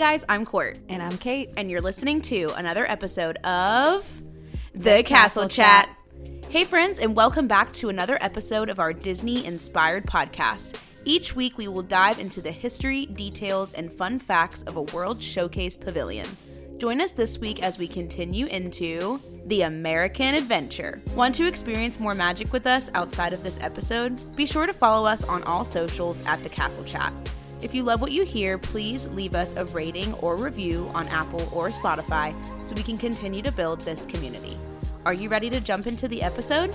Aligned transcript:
Hey 0.00 0.12
guys, 0.12 0.24
I'm 0.30 0.46
Court, 0.46 0.78
And 0.88 1.02
I'm 1.02 1.18
Kate. 1.18 1.50
and 1.58 1.70
you're 1.70 1.82
listening 1.82 2.22
to 2.22 2.54
another 2.56 2.90
episode 2.90 3.36
of 3.44 4.22
The, 4.72 5.02
Castle, 5.02 5.42
Castle 5.42 5.48
Chat. 5.50 5.88
Chat. 6.16 6.50
Hey 6.50 6.64
friends, 6.64 6.98
and 6.98 7.14
welcome 7.14 7.46
back 7.46 7.70
to 7.74 7.90
another 7.90 8.16
episode 8.22 8.70
of 8.70 8.78
our 8.78 8.94
Disney 8.94 9.44
inspired 9.44 10.06
podcast. 10.06 10.80
Each 11.04 11.36
week, 11.36 11.58
we 11.58 11.68
will 11.68 11.82
dive 11.82 12.18
into 12.18 12.40
the 12.40 12.50
history, 12.50 13.04
details, 13.04 13.74
and 13.74 13.92
fun 13.92 14.18
facts 14.18 14.62
of 14.62 14.76
a 14.76 14.82
World 14.84 15.22
Showcase 15.22 15.76
pavilion. 15.76 16.26
Join 16.78 17.02
us 17.02 17.12
this 17.12 17.38
week 17.38 17.62
as 17.62 17.78
we 17.78 17.86
continue 17.86 18.46
into 18.46 19.20
the 19.48 19.62
American 19.62 20.34
Adventure. 20.34 21.02
Want 21.14 21.34
to 21.34 21.46
experience 21.46 22.00
more 22.00 22.14
magic 22.14 22.54
with 22.54 22.66
us 22.66 22.90
outside 22.94 23.34
of 23.34 23.44
this 23.44 23.58
episode? 23.60 24.18
Be 24.34 24.46
sure 24.46 24.64
to 24.64 24.72
follow 24.72 25.06
us 25.06 25.24
on 25.24 25.42
all 25.42 25.62
socials 25.62 26.24
at 26.24 26.42
The 26.42 26.48
Castle 26.48 26.84
Chat. 26.84 27.12
If 27.62 27.74
you 27.74 27.82
love 27.82 28.00
what 28.00 28.12
you 28.12 28.24
hear, 28.24 28.56
please 28.56 29.06
leave 29.08 29.34
us 29.34 29.54
a 29.54 29.66
rating 29.66 30.14
or 30.14 30.36
review 30.36 30.90
on 30.94 31.06
Apple 31.08 31.48
or 31.52 31.68
Spotify 31.68 32.34
so 32.64 32.74
we 32.74 32.82
can 32.82 32.96
continue 32.96 33.42
to 33.42 33.52
build 33.52 33.80
this 33.80 34.06
community. 34.06 34.56
Are 35.04 35.12
you 35.12 35.28
ready 35.28 35.50
to 35.50 35.60
jump 35.60 35.86
into 35.86 36.08
the 36.08 36.22
episode? 36.22 36.74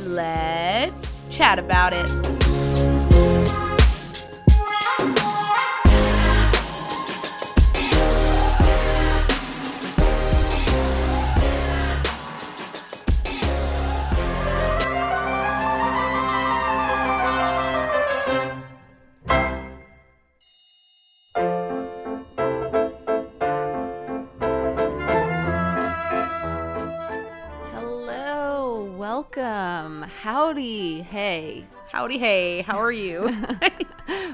Let's 0.00 1.22
chat 1.30 1.58
about 1.58 1.92
it. 1.94 2.95
Welcome. 29.96 30.10
Howdy. 30.22 31.02
Hey. 31.02 31.64
Howdy, 31.92 32.18
hey, 32.18 32.62
how 32.62 32.78
are 32.78 32.92
you? 32.92 33.30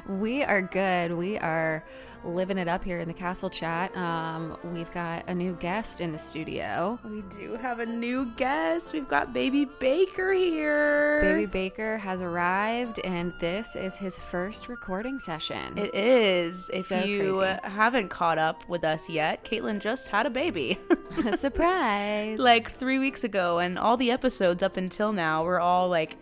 We 0.09 0.43
are 0.43 0.61
good. 0.61 1.13
We 1.13 1.39
are 1.39 1.85
living 2.25 2.59
it 2.59 2.69
up 2.69 2.85
here 2.85 2.99
in 2.99 3.09
the 3.09 3.15
Castle 3.15 3.49
Chat. 3.49 3.97
Um, 3.97 4.59
we've 4.65 4.93
got 4.93 5.25
a 5.29 5.35
new 5.35 5.55
guest 5.55 6.01
in 6.01 6.13
the 6.13 6.19
studio. 6.19 6.99
we 7.05 7.23
do 7.31 7.55
have 7.55 7.79
a 7.79 7.87
new 7.87 8.27
guest. 8.37 8.93
We've 8.93 9.09
got 9.09 9.33
Baby 9.33 9.65
Baker 9.81 10.33
here. 10.33 11.21
Baby 11.23 11.47
Baker 11.47 11.97
has 11.99 12.21
arrived, 12.21 12.99
and 13.05 13.33
this 13.41 13.75
is 13.77 13.97
his 13.97 14.19
first 14.19 14.69
recording 14.69 15.19
session. 15.21 15.79
It 15.79 15.95
is. 15.95 16.69
If 16.75 16.87
So 16.87 16.99
you 17.05 17.39
crazy. 17.39 17.61
haven't 17.63 18.09
caught 18.09 18.39
up 18.39 18.69
with 18.69 18.85
us 18.85 19.09
yet, 19.09 19.45
Caitlin 19.45 19.79
just 19.79 20.09
had 20.09 20.27
a 20.27 20.31
baby. 20.31 20.79
surprise. 21.37 22.39
like 22.41 22.73
three 22.73 22.99
weeks 22.99 23.25
ago, 23.25 23.59
and 23.61 23.79
all 23.79 23.97
the 23.97 24.11
episodes 24.11 24.63
up 24.63 24.77
until 24.77 25.13
now 25.13 25.45
were 25.45 25.61
all 25.61 25.89
like 25.89 26.17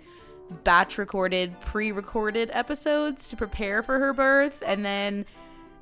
batch 0.64 0.98
recorded, 0.98 1.58
pre 1.60 1.92
recorded 1.92 2.50
episodes 2.52 3.28
to 3.28 3.36
prepare 3.36 3.82
for 3.82 3.98
her 3.98 4.12
birth. 4.12 4.62
And 4.66 4.84
then, 4.84 5.24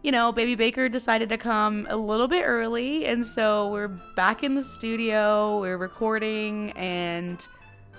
you 0.02 0.12
know, 0.12 0.33
Baby 0.33 0.55
Baker 0.55 0.88
decided 0.88 1.28
to 1.30 1.38
come 1.38 1.86
a 1.91 1.97
little 1.97 2.28
bit 2.28 2.42
early. 2.42 3.06
And 3.06 3.27
so 3.27 3.69
we're 3.70 3.89
back 3.89 4.44
in 4.44 4.55
the 4.55 4.62
studio, 4.62 5.61
we're 5.61 5.78
recording, 5.78 6.72
and 6.72 7.46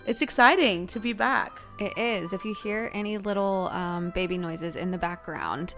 it's 0.06 0.22
exciting 0.22 0.88
to 0.88 1.00
be 1.00 1.14
back. 1.14 1.52
It 1.80 1.98
is. 1.98 2.34
If 2.34 2.44
you 2.44 2.54
hear 2.54 2.92
any 2.94 3.18
little 3.18 3.70
um, 3.72 4.10
baby 4.10 4.38
noises 4.38 4.76
in 4.76 4.92
the 4.92 4.98
background, 4.98 5.76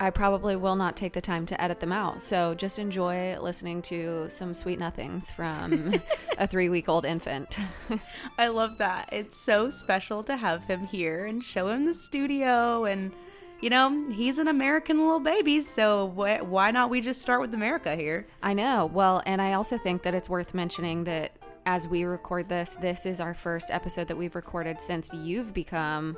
I 0.00 0.10
probably 0.10 0.56
will 0.56 0.76
not 0.76 0.96
take 0.96 1.12
the 1.12 1.20
time 1.20 1.46
to 1.46 1.60
edit 1.60 1.80
them 1.80 1.92
out. 1.92 2.22
So 2.22 2.54
just 2.54 2.78
enjoy 2.78 3.38
listening 3.40 3.82
to 3.82 4.28
some 4.30 4.54
sweet 4.54 4.78
nothings 4.78 5.30
from 5.30 5.94
a 6.38 6.46
three 6.46 6.68
week 6.68 6.88
old 6.88 7.04
infant. 7.04 7.58
I 8.38 8.48
love 8.48 8.78
that. 8.78 9.08
It's 9.12 9.36
so 9.36 9.70
special 9.70 10.22
to 10.24 10.36
have 10.36 10.64
him 10.64 10.86
here 10.86 11.26
and 11.26 11.42
show 11.42 11.68
him 11.68 11.84
the 11.84 11.94
studio. 11.94 12.84
And, 12.84 13.12
you 13.60 13.70
know, 13.70 14.10
he's 14.10 14.38
an 14.38 14.48
American 14.48 14.98
little 14.98 15.20
baby, 15.20 15.60
so 15.60 16.08
wh- 16.08 16.50
why 16.50 16.70
not 16.70 16.90
we 16.90 17.00
just 17.00 17.22
start 17.22 17.40
with 17.40 17.54
America 17.54 17.94
here? 17.94 18.26
I 18.42 18.54
know. 18.54 18.86
Well, 18.86 19.22
and 19.26 19.40
I 19.40 19.52
also 19.52 19.78
think 19.78 20.02
that 20.02 20.14
it's 20.14 20.28
worth 20.28 20.54
mentioning 20.54 21.04
that 21.04 21.32
as 21.66 21.88
we 21.88 22.04
record 22.04 22.48
this, 22.48 22.76
this 22.80 23.06
is 23.06 23.20
our 23.20 23.34
first 23.34 23.70
episode 23.70 24.08
that 24.08 24.16
we've 24.16 24.34
recorded 24.34 24.80
since 24.80 25.10
you've 25.12 25.54
become 25.54 26.16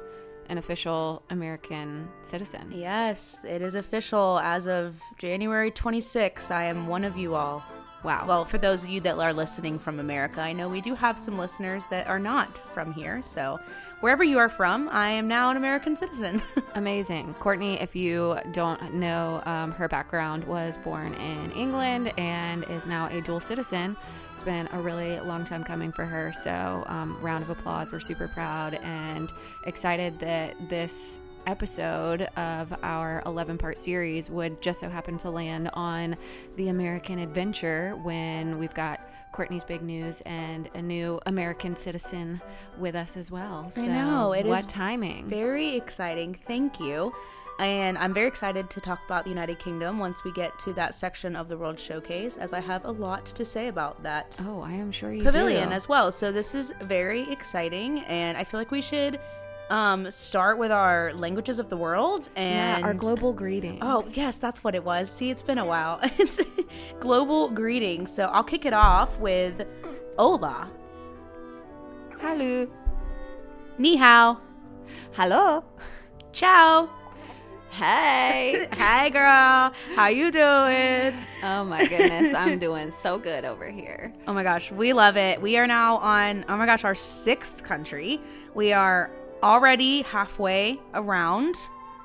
an 0.49 0.59
official 0.59 1.23
American 1.31 2.09
citizen. 2.23 2.73
Yes, 2.73 3.45
it 3.45 3.62
is 3.62 3.75
official. 3.75 4.39
As 4.39 4.67
of 4.67 5.01
January 5.19 5.71
26th, 5.71 6.51
I 6.51 6.65
am 6.65 6.87
one 6.87 7.05
of 7.05 7.17
you 7.17 7.34
all. 7.34 7.62
Wow. 8.03 8.25
Well, 8.29 8.45
for 8.45 8.59
those 8.59 8.84
of 8.84 8.91
you 8.91 9.01
that 9.01 9.19
are 9.19 9.33
listening 9.33 9.79
from 9.79 9.99
America, 9.99 10.41
I 10.41 10.53
know 10.53 10.69
we 10.69 10.81
do 10.81 10.95
have 10.95 11.19
some 11.19 11.39
listeners 11.39 11.87
that 11.91 12.07
are 12.07 12.19
not 12.19 12.59
from 12.71 12.93
here. 12.93 13.21
So, 13.23 13.59
wherever 14.01 14.23
you 14.23 14.39
are 14.39 14.49
from, 14.49 14.89
I 14.91 15.09
am 15.09 15.27
now 15.27 15.51
an 15.51 15.57
American 15.57 15.97
citizen. 15.97 16.41
Amazing. 16.75 17.35
Courtney, 17.41 17.81
if 17.81 17.97
you 17.97 18.39
don't 18.53 18.95
know, 18.95 19.43
um, 19.47 19.73
her 19.73 19.89
background 19.89 20.45
was 20.45 20.77
born 20.77 21.15
in 21.15 21.51
England 21.53 22.12
and 22.19 22.65
is 22.65 22.87
now 22.87 23.09
a 23.09 23.21
dual 23.23 23.41
citizen. 23.41 23.97
It's 24.35 24.45
been 24.45 24.69
a 24.73 24.81
really 24.81 25.19
long 25.21 25.45
time 25.45 25.65
coming 25.65 25.91
for 25.91 26.05
her. 26.05 26.33
So, 26.33 26.85
um, 26.87 27.19
round 27.21 27.43
of 27.43 27.51
applause. 27.51 27.93
We're 27.93 28.01
super 28.01 28.29
proud 28.29 28.75
and 28.75 29.33
excited 29.65 30.21
that 30.21 30.69
this 30.69 31.21
episode 31.47 32.23
of 32.37 32.77
our 32.83 33.23
11 33.27 33.59
part 33.59 33.79
series 33.79 34.29
would 34.31 34.61
just 34.61 34.81
so 34.81 34.89
happen 34.89 35.17
to 35.19 35.31
land 35.31 35.71
on 35.75 36.17
the 36.57 36.69
American 36.69 37.19
adventure 37.19 37.97
when 38.03 38.59
we've 38.59 38.75
got 38.75 39.01
Courtney's 39.33 39.65
big 39.65 39.83
news 39.83 40.23
and 40.23 40.69
a 40.75 40.81
new 40.83 41.21
American 41.27 41.77
citizen 41.77 42.41
with 42.79 42.95
us 42.95 43.17
as 43.17 43.31
well. 43.31 43.71
So, 43.71 43.85
know, 43.85 44.33
it 44.33 44.47
what 44.47 44.61
is 44.61 44.67
timing. 44.67 45.27
very 45.27 45.77
exciting. 45.77 46.39
Thank 46.47 46.81
you. 46.81 47.12
And 47.59 47.97
I'm 47.97 48.12
very 48.12 48.29
excited 48.29 48.69
to 48.69 48.81
talk 48.83 49.01
about 49.06 49.25
the 49.25 49.31
United 49.31 49.59
Kingdom 49.59 49.99
once 49.99 50.25
we 50.25 50.33
get 50.33 50.59
to 50.61 50.75
that 50.75 50.95
section 50.95 51.35
of 51.35 51.49
the 51.49 51.56
World 51.56 51.79
Showcase, 51.81 52.37
as 52.37 52.53
I 52.53 52.61
have 52.61 52.85
a 52.85 52.91
lot 52.91 53.25
to 53.27 53.47
say 53.47 53.69
about 53.69 54.03
that 54.03 54.37
Oh, 54.43 54.61
I 54.61 54.73
am 54.73 54.93
sure 54.93 55.11
you 55.12 55.23
pavilion 55.23 55.71
do. 55.71 55.75
as 55.75 55.89
well. 55.89 56.12
So 56.12 56.31
this 56.33 56.55
is 56.55 56.75
very 56.83 57.31
exciting, 57.33 58.01
and 58.01 58.37
I 58.37 58.45
feel 58.45 58.61
like 58.61 58.71
we 58.71 58.83
should 58.83 59.19
um, 59.71 60.10
start 60.10 60.59
with 60.59 60.71
our 60.71 61.12
languages 61.15 61.59
of 61.59 61.69
the 61.69 61.77
world 61.77 62.28
and 62.37 62.81
yeah, 62.81 62.87
our 62.87 62.94
global 62.94 63.32
greetings. 63.32 63.78
Oh, 63.82 64.03
yes, 64.15 64.38
that's 64.38 64.62
what 64.62 64.75
it 64.75 64.84
was. 64.84 65.10
See, 65.10 65.31
it's 65.31 65.43
been 65.43 65.59
a 65.59 65.65
while. 65.65 66.00
It's 66.19 66.41
global 67.00 67.49
greetings. 67.50 68.12
So 68.15 68.25
I'll 68.26 68.44
kick 68.44 68.65
it 68.65 68.72
off 68.72 69.19
with 69.19 69.66
hola, 70.19 70.71
hello, 72.21 72.66
ni 73.78 73.97
hao, 73.97 74.38
hello, 75.15 75.65
ciao. 76.32 76.88
hey. 77.71 78.69
Hi, 78.72 79.10
girl. 79.10 79.72
How 79.94 80.09
you 80.09 80.31
doing? 80.31 81.12
oh 81.43 81.65
my 81.65 81.87
goodness, 81.87 82.34
I'm 82.34 82.59
doing 82.59 82.93
so 83.03 83.19
good 83.19 83.44
over 83.44 83.71
here. 83.71 84.12
Oh 84.26 84.32
my 84.32 84.43
gosh, 84.43 84.72
we 84.72 84.93
love 84.93 85.16
it. 85.16 85.41
We 85.43 85.56
are 85.59 85.66
now 85.66 85.97
on, 85.97 86.44
oh 86.49 86.56
my 86.56 86.66
gosh, 86.66 86.84
our 86.84 86.94
sixth 86.94 87.62
country. 87.62 88.21
We 88.55 88.72
are 88.72 89.10
already 89.43 90.03
halfway 90.03 90.81
around 90.95 91.55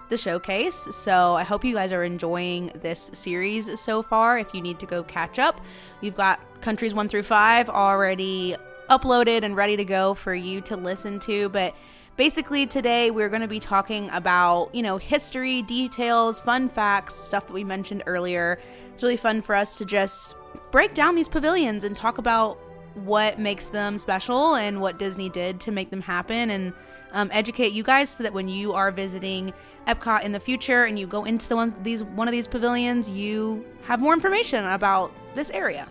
the 0.09 0.17
showcase. 0.17 0.87
So 0.91 1.35
I 1.35 1.43
hope 1.43 1.63
you 1.63 1.73
guys 1.73 1.91
are 1.91 2.03
enjoying 2.03 2.71
this 2.75 3.09
series 3.13 3.79
so 3.79 4.03
far. 4.03 4.37
If 4.37 4.53
you 4.53 4.61
need 4.61 4.79
to 4.79 4.85
go 4.85 5.03
catch 5.03 5.39
up, 5.39 5.61
we've 6.01 6.15
got 6.15 6.39
countries 6.61 6.93
one 6.93 7.07
through 7.07 7.23
five 7.23 7.69
already 7.69 8.55
uploaded 8.89 9.43
and 9.43 9.55
ready 9.55 9.77
to 9.77 9.85
go 9.85 10.13
for 10.13 10.35
you 10.35 10.59
to 10.61 10.75
listen 10.75 11.19
to. 11.19 11.47
But 11.49 11.73
basically 12.17 12.67
today 12.67 13.09
we're 13.09 13.29
going 13.29 13.41
to 13.41 13.47
be 13.47 13.59
talking 13.59 14.09
about 14.11 14.73
you 14.75 14.83
know 14.83 14.97
history 14.97 15.61
details 15.61 16.39
fun 16.39 16.67
facts 16.67 17.15
stuff 17.15 17.47
that 17.47 17.53
we 17.53 17.63
mentioned 17.63 18.03
earlier 18.05 18.59
it's 18.93 19.01
really 19.01 19.15
fun 19.15 19.41
for 19.41 19.55
us 19.55 19.77
to 19.77 19.85
just 19.85 20.35
break 20.71 20.93
down 20.93 21.15
these 21.15 21.29
pavilions 21.29 21.83
and 21.83 21.95
talk 21.95 22.17
about 22.17 22.59
what 22.95 23.39
makes 23.39 23.69
them 23.69 23.97
special 23.97 24.55
and 24.55 24.81
what 24.81 24.99
disney 24.99 25.29
did 25.29 25.59
to 25.59 25.71
make 25.71 25.89
them 25.89 26.01
happen 26.01 26.51
and 26.51 26.73
um, 27.11 27.29
educate 27.33 27.73
you 27.73 27.83
guys 27.83 28.09
so 28.09 28.23
that 28.23 28.33
when 28.33 28.47
you 28.47 28.73
are 28.73 28.91
visiting 28.91 29.53
epcot 29.87 30.23
in 30.23 30.31
the 30.31 30.39
future 30.39 30.85
and 30.85 30.99
you 30.99 31.07
go 31.07 31.23
into 31.25 31.49
the 31.49 31.55
one 31.55 31.75
these 31.81 32.03
one 32.03 32.27
of 32.27 32.31
these 32.31 32.47
pavilions 32.47 33.09
you 33.09 33.65
have 33.83 33.99
more 33.99 34.13
information 34.13 34.65
about 34.67 35.11
this 35.35 35.49
area 35.51 35.87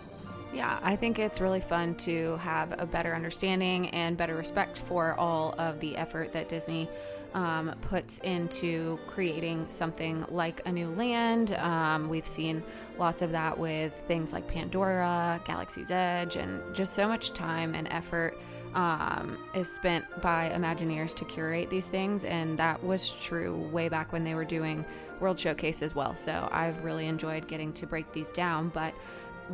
Yeah, 0.53 0.81
I 0.83 0.97
think 0.97 1.19
it's 1.19 1.41
really 1.41 1.61
fun 1.61 1.95
to 1.97 2.37
have 2.39 2.75
a 2.79 2.85
better 2.85 3.15
understanding 3.15 3.89
and 3.91 4.17
better 4.17 4.35
respect 4.35 4.77
for 4.79 5.15
all 5.15 5.55
of 5.59 5.79
the 5.79 5.97
effort 5.97 6.33
that 6.33 6.49
Disney 6.49 6.89
um, 7.35 7.75
puts 7.83 8.19
into 8.19 8.99
creating 9.07 9.69
something 9.69 10.25
like 10.29 10.61
a 10.67 10.73
new 10.73 10.91
land. 10.91 11.53
Um, 11.53 12.09
we've 12.09 12.27
seen 12.27 12.63
lots 12.99 13.23
of 13.23 13.33
that 13.33 13.57
with 13.59 13.95
things 14.09 14.33
like 14.33 14.49
Pandora, 14.49 15.41
Galaxy's 15.45 15.91
Edge, 15.91 16.37
and 16.37 16.75
just 16.75 16.95
so 16.95 17.07
much 17.07 17.33
time 17.33 17.75
and 17.75 17.87
effort 17.93 18.37
um, 18.75 19.39
is 19.55 19.71
spent 19.71 20.05
by 20.21 20.51
Imagineers 20.55 21.15
to 21.17 21.25
curate 21.25 21.71
these 21.71 21.87
things, 21.87 22.25
and 22.25 22.59
that 22.59 22.83
was 22.83 23.13
true 23.13 23.57
way 23.73 23.89
back 23.89 24.13
when 24.13 24.25
they 24.25 24.35
were 24.35 24.45
doing 24.45 24.85
World 25.21 25.39
Showcase 25.39 25.83
as 25.83 25.95
well. 25.95 26.15
So 26.15 26.49
I've 26.51 26.83
really 26.83 27.07
enjoyed 27.07 27.47
getting 27.47 27.73
to 27.75 27.87
break 27.87 28.13
these 28.13 28.31
down, 28.31 28.69
but 28.71 28.95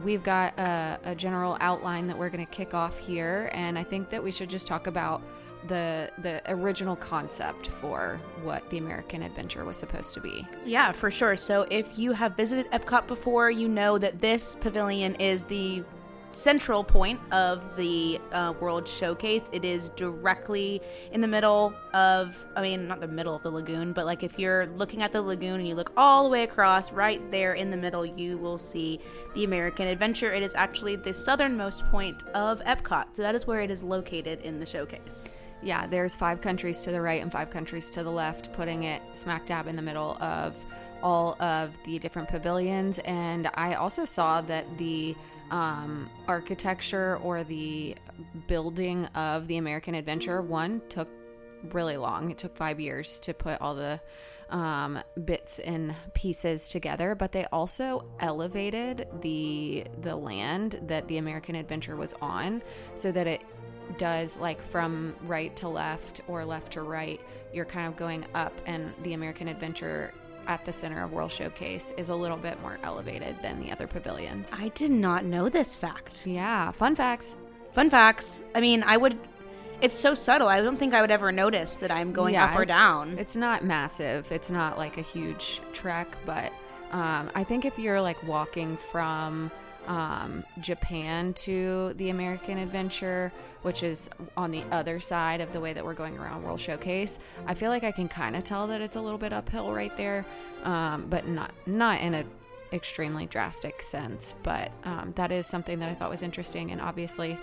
we've 0.04 0.22
got 0.22 0.58
a, 0.58 0.98
a 1.04 1.14
general 1.14 1.56
outline 1.60 2.06
that 2.08 2.18
we're 2.18 2.30
going 2.30 2.44
to 2.44 2.52
kick 2.52 2.74
off 2.74 2.98
here, 2.98 3.50
and 3.52 3.78
I 3.78 3.84
think 3.84 4.10
that 4.10 4.22
we 4.22 4.30
should 4.30 4.50
just 4.50 4.66
talk 4.66 4.86
about 4.86 5.22
the 5.68 6.10
the 6.18 6.40
original 6.52 6.94
concept 6.94 7.66
for 7.66 8.20
what 8.42 8.68
the 8.70 8.78
American 8.78 9.22
Adventure 9.22 9.64
was 9.64 9.76
supposed 9.76 10.14
to 10.14 10.20
be. 10.20 10.46
Yeah, 10.64 10.92
for 10.92 11.10
sure. 11.10 11.34
So 11.34 11.66
if 11.70 11.98
you 11.98 12.12
have 12.12 12.36
visited 12.36 12.70
Epcot 12.70 13.06
before, 13.06 13.50
you 13.50 13.68
know 13.68 13.98
that 13.98 14.20
this 14.20 14.54
pavilion 14.60 15.14
is 15.16 15.44
the 15.44 15.82
central 16.36 16.84
point 16.84 17.18
of 17.32 17.76
the 17.76 18.20
uh, 18.32 18.52
World 18.60 18.86
Showcase. 18.86 19.48
It 19.52 19.64
is 19.64 19.88
directly 19.90 20.82
in 21.10 21.22
the 21.22 21.26
middle 21.26 21.74
of, 21.94 22.46
I 22.54 22.60
mean, 22.60 22.86
not 22.86 23.00
the 23.00 23.08
middle 23.08 23.34
of 23.34 23.42
the 23.42 23.50
lagoon, 23.50 23.94
but 23.94 24.04
like 24.04 24.22
if 24.22 24.38
you're 24.38 24.66
looking 24.66 25.02
at 25.02 25.12
the 25.12 25.22
lagoon 25.22 25.60
and 25.60 25.66
you 25.66 25.74
look 25.74 25.92
all 25.96 26.24
the 26.24 26.30
way 26.30 26.42
across, 26.42 26.92
right 26.92 27.22
there 27.30 27.54
in 27.54 27.70
the 27.70 27.76
middle, 27.76 28.04
you 28.04 28.36
will 28.36 28.58
see 28.58 29.00
the 29.34 29.44
American 29.44 29.88
Adventure. 29.88 30.30
It 30.32 30.42
is 30.42 30.54
actually 30.54 30.96
the 30.96 31.14
southernmost 31.14 31.86
point 31.90 32.24
of 32.34 32.60
Epcot. 32.64 33.06
So 33.12 33.22
that 33.22 33.34
is 33.34 33.46
where 33.46 33.62
it 33.62 33.70
is 33.70 33.82
located 33.82 34.42
in 34.42 34.60
the 34.60 34.66
showcase. 34.66 35.30
Yeah, 35.62 35.86
there's 35.86 36.14
five 36.14 36.42
countries 36.42 36.82
to 36.82 36.90
the 36.90 37.00
right 37.00 37.22
and 37.22 37.32
five 37.32 37.48
countries 37.48 37.88
to 37.90 38.02
the 38.02 38.12
left, 38.12 38.52
putting 38.52 38.82
it 38.82 39.00
smack 39.14 39.46
dab 39.46 39.68
in 39.68 39.74
the 39.74 39.80
middle 39.80 40.18
of 40.22 40.62
all 41.02 41.40
of 41.40 41.72
the 41.84 41.98
different 41.98 42.28
pavilions. 42.28 42.98
And 43.00 43.48
I 43.54 43.74
also 43.74 44.04
saw 44.04 44.42
that 44.42 44.66
the 44.76 45.16
um, 45.50 46.10
architecture 46.26 47.18
or 47.22 47.44
the 47.44 47.96
building 48.46 49.06
of 49.14 49.46
the 49.48 49.56
American 49.56 49.94
Adventure 49.94 50.42
one 50.42 50.82
took 50.88 51.08
really 51.72 51.96
long. 51.96 52.30
It 52.30 52.38
took 52.38 52.56
five 52.56 52.80
years 52.80 53.18
to 53.20 53.34
put 53.34 53.60
all 53.60 53.74
the 53.74 54.00
um, 54.50 55.00
bits 55.24 55.58
and 55.58 55.94
pieces 56.14 56.68
together, 56.68 57.14
but 57.14 57.32
they 57.32 57.46
also 57.46 58.04
elevated 58.20 59.08
the 59.20 59.84
the 60.00 60.14
land 60.14 60.80
that 60.86 61.08
the 61.08 61.18
American 61.18 61.56
Adventure 61.56 61.96
was 61.96 62.14
on, 62.20 62.62
so 62.94 63.10
that 63.10 63.26
it 63.26 63.42
does 63.98 64.36
like 64.36 64.60
from 64.60 65.14
right 65.22 65.54
to 65.56 65.68
left 65.68 66.20
or 66.28 66.44
left 66.44 66.72
to 66.74 66.82
right. 66.82 67.20
You're 67.52 67.64
kind 67.64 67.88
of 67.88 67.96
going 67.96 68.24
up, 68.34 68.52
and 68.66 68.92
the 69.02 69.14
American 69.14 69.48
Adventure 69.48 70.12
at 70.46 70.64
the 70.64 70.72
center 70.72 71.02
of 71.02 71.12
World 71.12 71.30
Showcase 71.32 71.92
is 71.96 72.08
a 72.08 72.14
little 72.14 72.36
bit 72.36 72.60
more 72.62 72.78
elevated 72.82 73.36
than 73.42 73.60
the 73.60 73.70
other 73.72 73.86
pavilions. 73.86 74.50
I 74.58 74.68
did 74.68 74.90
not 74.90 75.24
know 75.24 75.48
this 75.48 75.74
fact. 75.76 76.26
Yeah, 76.26 76.70
fun 76.72 76.94
facts. 76.96 77.36
Fun 77.72 77.90
facts. 77.90 78.42
I 78.54 78.60
mean, 78.60 78.82
I 78.82 78.96
would. 78.96 79.18
It's 79.82 79.94
so 79.94 80.14
subtle. 80.14 80.48
I 80.48 80.62
don't 80.62 80.78
think 80.78 80.94
I 80.94 81.02
would 81.02 81.10
ever 81.10 81.30
notice 81.30 81.78
that 81.78 81.90
I'm 81.90 82.12
going 82.12 82.34
Yeah, 82.34 82.46
up 82.46 82.56
or 82.58 82.64
down. 82.64 83.18
It's 83.18 83.36
not 83.36 83.62
massive. 83.64 84.32
It's 84.32 84.50
not 84.50 84.78
like 84.78 84.96
a 84.96 85.02
huge 85.02 85.60
trek, 85.72 86.16
but 86.24 86.50
um, 86.92 87.30
I 87.34 87.44
think 87.44 87.64
if 87.66 87.78
you're 87.78 88.00
like 88.00 88.22
walking 88.22 88.78
from 88.78 89.50
um, 89.86 90.44
Japan 90.60 91.32
to 91.34 91.92
the 91.96 92.10
American 92.10 92.58
Adventure, 92.58 93.32
which 93.62 93.82
is 93.82 94.08
on 94.36 94.50
the 94.50 94.62
other 94.70 95.00
side 95.00 95.40
of 95.40 95.52
the 95.52 95.60
way 95.60 95.72
that 95.72 95.84
we're 95.84 95.94
going 95.94 96.18
around 96.18 96.42
World 96.42 96.60
Showcase, 96.60 97.18
I 97.46 97.54
feel 97.54 97.70
like 97.70 97.84
I 97.84 97.92
can 97.92 98.08
kind 98.08 98.36
of 98.36 98.44
tell 98.44 98.66
that 98.68 98.80
it's 98.80 98.96
a 98.96 99.00
little 99.00 99.18
bit 99.18 99.32
uphill 99.32 99.72
right 99.72 99.96
there, 99.96 100.24
um, 100.64 101.06
but 101.08 101.26
not 101.26 101.52
not 101.66 102.00
in 102.00 102.14
a 102.14 102.24
extremely 102.72 103.26
drastic 103.26 103.82
sense. 103.82 104.34
But 104.42 104.72
um, 104.84 105.12
that 105.16 105.32
is 105.32 105.46
something 105.46 105.78
that 105.80 105.88
I 105.88 105.94
thought 105.94 106.10
was 106.10 106.22
interesting, 106.22 106.70
and 106.70 106.80
obviously 106.80 107.38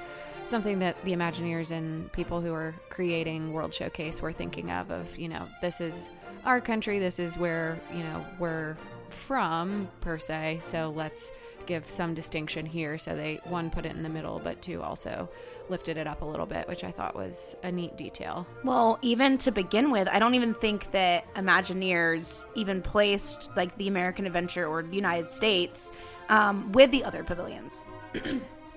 something 0.47 0.79
that 0.79 1.03
the 1.05 1.13
Imagineers 1.13 1.71
and 1.71 2.11
people 2.11 2.41
who 2.41 2.53
are 2.53 2.75
creating 2.89 3.53
World 3.53 3.73
Showcase 3.73 4.21
were 4.21 4.31
thinking 4.31 4.71
of. 4.71 4.91
Of 4.91 5.17
you 5.17 5.29
know, 5.29 5.47
this 5.61 5.81
is 5.81 6.09
our 6.45 6.61
country. 6.61 6.99
This 6.99 7.19
is 7.19 7.37
where 7.37 7.79
you 7.93 8.03
know 8.03 8.25
we're 8.39 8.77
from 9.13 9.89
per 10.01 10.17
se. 10.17 10.61
So 10.63 10.93
let's 10.95 11.31
give 11.65 11.87
some 11.87 12.13
distinction 12.13 12.65
here. 12.65 12.97
So 12.97 13.15
they 13.15 13.39
one 13.45 13.69
put 13.69 13.85
it 13.85 13.95
in 13.95 14.03
the 14.03 14.09
middle, 14.09 14.41
but 14.43 14.61
two 14.61 14.81
also 14.81 15.29
lifted 15.69 15.95
it 15.95 16.07
up 16.07 16.21
a 16.21 16.25
little 16.25 16.45
bit, 16.45 16.67
which 16.67 16.83
I 16.83 16.91
thought 16.91 17.15
was 17.15 17.55
a 17.63 17.71
neat 17.71 17.95
detail. 17.95 18.45
Well, 18.63 18.99
even 19.01 19.37
to 19.39 19.51
begin 19.51 19.91
with, 19.91 20.09
I 20.09 20.19
don't 20.19 20.35
even 20.35 20.53
think 20.53 20.91
that 20.91 21.33
Imagineers 21.35 22.43
even 22.55 22.81
placed 22.81 23.49
like 23.55 23.77
the 23.77 23.87
American 23.87 24.25
Adventure 24.25 24.67
or 24.67 24.83
the 24.83 24.95
United 24.95 25.31
States 25.31 25.93
um, 26.27 26.73
with 26.73 26.91
the 26.91 27.03
other 27.05 27.23
pavilions. 27.23 27.85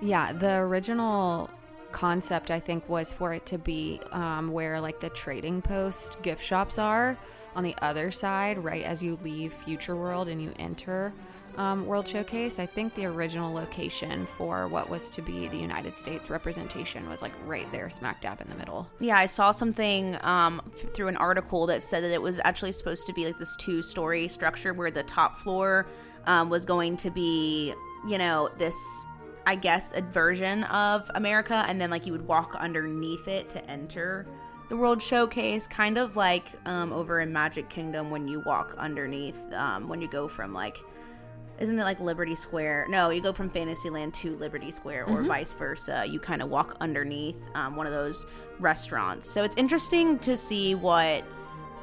Yeah, 0.01 0.31
the 0.31 0.55
original 0.55 1.49
concept 1.91 2.51
I 2.51 2.59
think 2.59 2.87
was 2.87 3.11
for 3.11 3.33
it 3.33 3.45
to 3.47 3.57
be 3.57 3.99
um, 4.11 4.51
where 4.51 4.79
like 4.79 4.99
the 4.99 5.09
trading 5.09 5.61
post 5.61 6.21
gift 6.21 6.43
shops 6.43 6.77
are 6.77 7.17
on 7.57 7.63
the 7.63 7.75
other 7.81 8.11
side, 8.11 8.63
right 8.63 8.83
as 8.83 9.01
you 9.01 9.17
leave 9.23 9.51
Future 9.51 9.95
World 9.95 10.29
and 10.29 10.39
you 10.39 10.53
enter 10.59 11.11
um, 11.57 11.87
World 11.87 12.07
Showcase. 12.07 12.59
I 12.59 12.67
think 12.67 12.93
the 12.93 13.05
original 13.05 13.51
location 13.51 14.27
for 14.27 14.67
what 14.67 14.89
was 14.91 15.09
to 15.09 15.23
be 15.23 15.47
the 15.47 15.57
United 15.57 15.97
States 15.97 16.29
representation 16.29 17.09
was 17.09 17.23
like 17.23 17.31
right 17.47 17.69
there, 17.71 17.89
smack 17.89 18.21
dab 18.21 18.41
in 18.41 18.49
the 18.49 18.55
middle. 18.55 18.87
Yeah, 18.99 19.17
I 19.17 19.25
saw 19.25 19.49
something 19.49 20.19
um, 20.21 20.61
f- 20.75 20.93
through 20.93 21.07
an 21.07 21.17
article 21.17 21.65
that 21.65 21.83
said 21.83 22.03
that 22.03 22.11
it 22.11 22.21
was 22.21 22.39
actually 22.43 22.73
supposed 22.73 23.07
to 23.07 23.13
be 23.13 23.25
like 23.25 23.39
this 23.39 23.55
two 23.55 23.81
story 23.81 24.27
structure 24.27 24.75
where 24.75 24.91
the 24.91 25.01
top 25.01 25.39
floor 25.39 25.87
um, 26.27 26.51
was 26.51 26.63
going 26.63 26.95
to 26.97 27.09
be, 27.09 27.73
you 28.07 28.19
know, 28.19 28.51
this, 28.59 28.75
I 29.47 29.55
guess, 29.55 29.93
a 29.93 30.01
version 30.01 30.63
of 30.65 31.09
America. 31.15 31.65
And 31.67 31.81
then 31.81 31.89
like 31.89 32.05
you 32.05 32.11
would 32.11 32.27
walk 32.27 32.55
underneath 32.59 33.27
it 33.27 33.49
to 33.49 33.67
enter 33.67 34.27
the 34.69 34.77
World 34.77 35.01
Showcase, 35.01 35.67
kind 35.67 35.97
of 35.97 36.15
like 36.15 36.45
um, 36.65 36.91
over 36.91 37.19
in 37.19 37.31
Magic 37.31 37.69
Kingdom 37.69 38.09
when 38.09 38.27
you 38.27 38.41
walk 38.41 38.75
underneath, 38.77 39.41
um, 39.53 39.87
when 39.87 40.01
you 40.01 40.07
go 40.07 40.27
from 40.27 40.53
like, 40.53 40.77
isn't 41.59 41.79
it 41.79 41.83
like 41.83 41.99
Liberty 41.99 42.35
Square? 42.35 42.87
No, 42.89 43.09
you 43.09 43.21
go 43.21 43.33
from 43.33 43.49
Fantasyland 43.49 44.13
to 44.15 44.35
Liberty 44.35 44.69
Square, 44.69 45.05
or 45.05 45.23
vice 45.23 45.53
versa. 45.53 46.05
You 46.07 46.19
kind 46.19 46.43
of 46.43 46.49
walk 46.49 46.77
underneath 46.81 47.39
um, 47.55 47.75
one 47.75 47.87
of 47.87 47.93
those 47.93 48.27
restaurants. 48.59 49.29
So 49.29 49.43
it's 49.43 49.55
interesting 49.57 50.19
to 50.19 50.37
see 50.37 50.75
what 50.75 51.23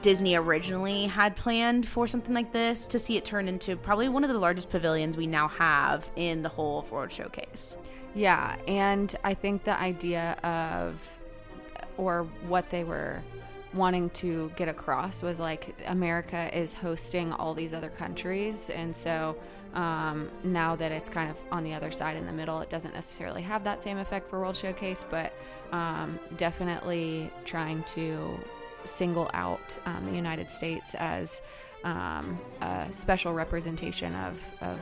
Disney 0.00 0.36
originally 0.36 1.06
had 1.06 1.34
planned 1.34 1.88
for 1.88 2.06
something 2.06 2.34
like 2.34 2.52
this, 2.52 2.86
to 2.88 2.98
see 2.98 3.16
it 3.16 3.24
turn 3.24 3.48
into 3.48 3.74
probably 3.76 4.08
one 4.08 4.22
of 4.22 4.30
the 4.30 4.38
largest 4.38 4.70
pavilions 4.70 5.16
we 5.16 5.26
now 5.26 5.48
have 5.48 6.08
in 6.14 6.42
the 6.42 6.48
whole 6.48 6.86
World 6.90 7.10
Showcase. 7.10 7.76
Yeah, 8.14 8.56
and 8.68 9.12
I 9.24 9.34
think 9.34 9.64
the 9.64 9.76
idea 9.76 10.36
of 10.44 11.20
or 11.96 12.24
what 12.46 12.70
they 12.70 12.84
were 12.84 13.22
wanting 13.72 14.08
to 14.10 14.52
get 14.56 14.68
across 14.68 15.22
was 15.22 15.40
like 15.40 15.74
America 15.86 16.56
is 16.56 16.74
hosting 16.74 17.32
all 17.32 17.54
these 17.54 17.74
other 17.74 17.90
countries, 17.90 18.70
and 18.70 18.94
so 18.94 19.36
um, 19.74 20.30
now 20.44 20.76
that 20.76 20.92
it's 20.92 21.08
kind 21.08 21.30
of 21.30 21.38
on 21.50 21.64
the 21.64 21.74
other 21.74 21.90
side 21.90 22.16
in 22.16 22.26
the 22.26 22.32
middle, 22.32 22.60
it 22.60 22.70
doesn't 22.70 22.94
necessarily 22.94 23.42
have 23.42 23.64
that 23.64 23.82
same 23.82 23.98
effect 23.98 24.28
for 24.28 24.40
World 24.40 24.56
Showcase, 24.56 25.04
but 25.10 25.32
um, 25.72 26.18
definitely 26.36 27.30
trying 27.44 27.82
to 27.84 28.38
single 28.84 29.28
out 29.34 29.76
um, 29.86 30.06
the 30.06 30.14
United 30.14 30.48
States 30.48 30.94
as 30.94 31.42
um, 31.82 32.38
a 32.60 32.86
special 32.92 33.34
representation 33.34 34.14
of, 34.14 34.52
of 34.60 34.78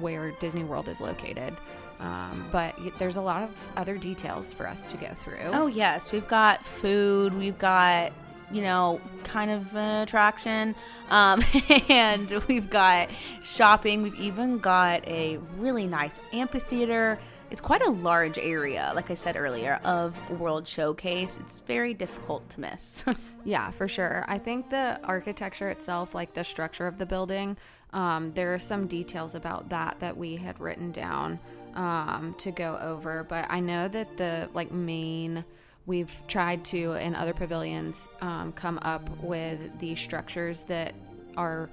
where 0.00 0.30
Disney 0.32 0.64
World 0.64 0.88
is 0.88 1.00
located. 1.00 1.54
Um, 2.00 2.46
but 2.52 2.74
there's 2.98 3.16
a 3.16 3.22
lot 3.22 3.42
of 3.42 3.68
other 3.76 3.96
details 3.96 4.52
for 4.52 4.68
us 4.68 4.90
to 4.92 4.96
go 4.96 5.08
through. 5.14 5.50
Oh 5.52 5.66
yes, 5.66 6.12
we've 6.12 6.28
got 6.28 6.64
food, 6.64 7.34
we've 7.34 7.58
got 7.58 8.12
you 8.50 8.62
know 8.62 9.00
kind 9.24 9.50
of 9.50 9.74
an 9.74 10.02
attraction, 10.02 10.74
um, 11.10 11.42
and 11.88 12.30
we've 12.48 12.70
got 12.70 13.08
shopping. 13.42 14.02
We've 14.02 14.20
even 14.20 14.58
got 14.58 15.06
a 15.08 15.38
really 15.56 15.86
nice 15.86 16.20
amphitheater. 16.32 17.18
It's 17.50 17.60
quite 17.60 17.82
a 17.82 17.90
large 17.90 18.38
area, 18.38 18.92
like 18.94 19.10
I 19.10 19.14
said 19.14 19.36
earlier, 19.36 19.80
of 19.84 20.18
World 20.30 20.66
Showcase. 20.66 21.38
It's 21.38 21.60
very 21.60 21.94
difficult 21.94 22.48
to 22.50 22.60
miss. 22.60 23.04
Yeah, 23.46 23.70
for 23.70 23.86
sure. 23.86 24.24
I 24.26 24.38
think 24.38 24.70
the 24.70 24.98
architecture 25.04 25.70
itself, 25.70 26.16
like 26.16 26.34
the 26.34 26.42
structure 26.42 26.88
of 26.88 26.98
the 26.98 27.06
building, 27.06 27.56
um, 27.92 28.32
there 28.32 28.52
are 28.52 28.58
some 28.58 28.88
details 28.88 29.36
about 29.36 29.68
that 29.68 30.00
that 30.00 30.16
we 30.16 30.34
had 30.34 30.58
written 30.58 30.90
down 30.90 31.38
um, 31.76 32.34
to 32.38 32.50
go 32.50 32.76
over. 32.80 33.22
But 33.22 33.46
I 33.48 33.60
know 33.60 33.86
that 33.86 34.16
the 34.16 34.48
like 34.52 34.72
main 34.72 35.44
we've 35.86 36.22
tried 36.26 36.64
to 36.64 36.94
in 36.94 37.14
other 37.14 37.32
pavilions 37.32 38.08
um, 38.20 38.52
come 38.52 38.78
up 38.82 39.08
with 39.22 39.78
the 39.78 39.94
structures 39.94 40.64
that 40.64 40.94
are 41.36 41.70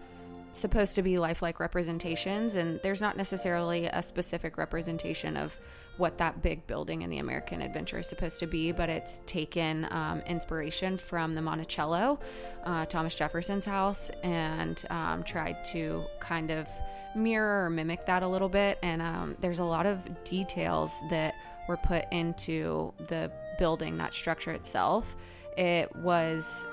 supposed 0.52 0.94
to 0.94 1.02
be 1.02 1.18
lifelike 1.18 1.60
representations 1.60 2.54
and 2.54 2.80
there's 2.84 3.02
not 3.02 3.18
necessarily 3.18 3.88
a 3.88 4.04
specific 4.04 4.56
representation 4.56 5.36
of 5.36 5.60
what 5.98 6.18
that 6.18 6.42
big 6.42 6.66
building 6.68 7.02
in 7.02 7.10
the 7.10 7.20
american 7.20 7.62
adventure 7.62 8.00
is 8.00 8.08
supposed 8.08 8.40
to 8.40 8.48
be 8.48 8.72
but 8.72 8.90
it's 8.90 9.22
taken 9.26 9.88
um, 9.92 10.22
inspiration 10.26 10.98
from 10.98 11.34
the 11.34 11.42
monticello 11.42 12.20
uh, 12.64 12.86
thomas 12.86 13.16
jefferson's 13.16 13.66
house 13.66 14.10
and 14.24 14.86
um, 14.90 15.24
tried 15.24 15.64
to 15.64 16.04
kind 16.20 16.52
of 16.52 16.68
mirror 17.16 17.66
or 17.66 17.70
mimic 17.70 18.06
that 18.06 18.24
a 18.24 18.28
little 18.28 18.50
bit. 18.50 18.80
And 18.82 19.02
um, 19.02 19.36
there's 19.40 19.60
a 19.60 19.64
lot 19.64 19.86
of 19.86 20.24
details 20.24 21.02
that 21.10 21.36
were 21.68 21.78
put 21.78 22.06
into 22.12 22.94
the 23.08 23.32
building, 23.58 23.98
that 23.98 24.14
structure 24.14 24.52
itself, 24.52 25.16
it 25.58 25.96
was 25.96 26.66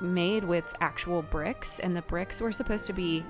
made 0.00 0.44
with 0.44 0.72
actual 0.80 1.22
bricks, 1.22 1.78
and 1.78 1.96
the 1.96 2.02
bricks 2.02 2.40
were 2.40 2.52
supposed 2.52 2.86
to 2.86 2.92
be 2.92 3.24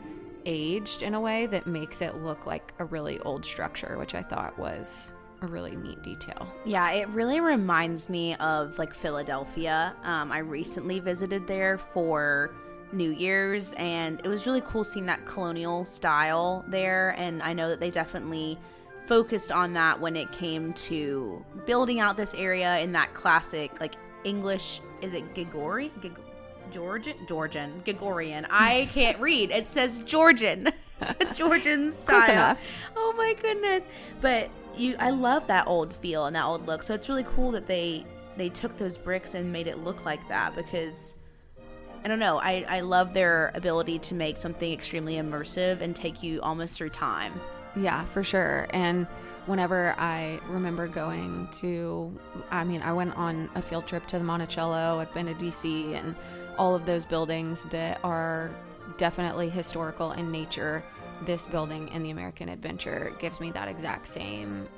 aged 0.46 1.02
in 1.02 1.14
a 1.14 1.20
way 1.20 1.46
that 1.46 1.66
makes 1.66 2.00
it 2.00 2.16
look 2.16 2.46
like 2.46 2.72
a 2.78 2.84
really 2.84 3.18
old 3.20 3.44
structure, 3.44 3.96
which 3.98 4.14
I 4.14 4.22
thought 4.22 4.58
was 4.58 5.12
a 5.42 5.46
really 5.46 5.76
neat 5.76 6.02
detail. 6.02 6.48
Yeah, 6.64 6.90
it 6.90 7.08
really 7.08 7.40
reminds 7.40 8.08
me 8.08 8.34
of 8.36 8.78
like 8.78 8.92
Philadelphia. 8.94 9.94
Um, 10.02 10.32
I 10.32 10.38
recently 10.38 11.00
visited 11.00 11.46
there 11.46 11.78
for 11.78 12.54
New 12.92 13.10
Year's, 13.10 13.74
and 13.74 14.20
it 14.24 14.28
was 14.28 14.46
really 14.46 14.62
cool 14.62 14.84
seeing 14.84 15.06
that 15.06 15.24
colonial 15.26 15.84
style 15.84 16.64
there. 16.68 17.14
And 17.18 17.42
I 17.42 17.52
know 17.52 17.68
that 17.68 17.80
they 17.80 17.90
definitely 17.90 18.58
focused 19.06 19.52
on 19.52 19.72
that 19.74 20.00
when 20.00 20.16
it 20.16 20.30
came 20.32 20.72
to 20.74 21.44
building 21.66 22.00
out 22.00 22.16
this 22.16 22.34
area 22.34 22.78
in 22.78 22.92
that 22.92 23.14
classic, 23.14 23.80
like 23.80 23.94
English. 24.24 24.80
Is 25.00 25.12
it 25.12 25.34
Gigori? 25.34 25.90
Gig- 26.00 26.18
Georgian? 26.70 27.16
Georgian. 27.26 27.80
Gregorian. 27.84 28.46
I 28.50 28.88
can't 28.92 29.18
read. 29.20 29.50
It 29.50 29.70
says 29.70 29.98
Georgian. 30.00 30.70
Georgian 31.34 31.90
style. 31.92 32.56
Oh 32.96 33.14
my 33.16 33.34
goodness. 33.40 33.88
But 34.20 34.50
you 34.78 34.96
I 34.98 35.10
love 35.10 35.46
that 35.48 35.66
old 35.66 35.94
feel 35.94 36.26
and 36.26 36.36
that 36.36 36.44
old 36.44 36.66
look. 36.66 36.82
So 36.82 36.94
it's 36.94 37.08
really 37.08 37.24
cool 37.24 37.52
that 37.52 37.66
they 37.66 38.04
they 38.36 38.48
took 38.48 38.76
those 38.76 38.96
bricks 38.96 39.34
and 39.34 39.52
made 39.52 39.66
it 39.66 39.78
look 39.78 40.04
like 40.04 40.26
that 40.28 40.54
because 40.54 41.16
I 42.04 42.08
don't 42.08 42.20
know. 42.20 42.38
I, 42.38 42.64
I 42.68 42.80
love 42.80 43.12
their 43.12 43.50
ability 43.54 43.98
to 44.00 44.14
make 44.14 44.36
something 44.36 44.72
extremely 44.72 45.16
immersive 45.16 45.80
and 45.80 45.94
take 45.94 46.22
you 46.22 46.40
almost 46.42 46.78
through 46.78 46.90
time. 46.90 47.40
Yeah, 47.76 48.04
for 48.04 48.22
sure. 48.22 48.68
And 48.70 49.06
whenever 49.46 49.94
I 49.98 50.40
remember 50.48 50.86
going 50.86 51.48
to, 51.60 52.16
I 52.50 52.64
mean, 52.64 52.82
I 52.82 52.92
went 52.92 53.16
on 53.16 53.50
a 53.54 53.62
field 53.62 53.86
trip 53.86 54.06
to 54.08 54.18
the 54.18 54.24
Monticello, 54.24 55.00
I've 55.00 55.12
been 55.12 55.26
to 55.26 55.34
DC, 55.34 55.94
and 55.94 56.14
all 56.56 56.74
of 56.74 56.86
those 56.86 57.04
buildings 57.04 57.64
that 57.70 58.00
are 58.04 58.50
definitely 58.96 59.48
historical 59.48 60.12
in 60.12 60.30
nature. 60.30 60.84
This 61.22 61.46
building 61.46 61.88
in 61.88 62.02
the 62.02 62.10
American 62.10 62.48
Adventure 62.48 63.14
gives 63.18 63.40
me 63.40 63.50
that 63.52 63.68
exact 63.68 64.08
same 64.08 64.68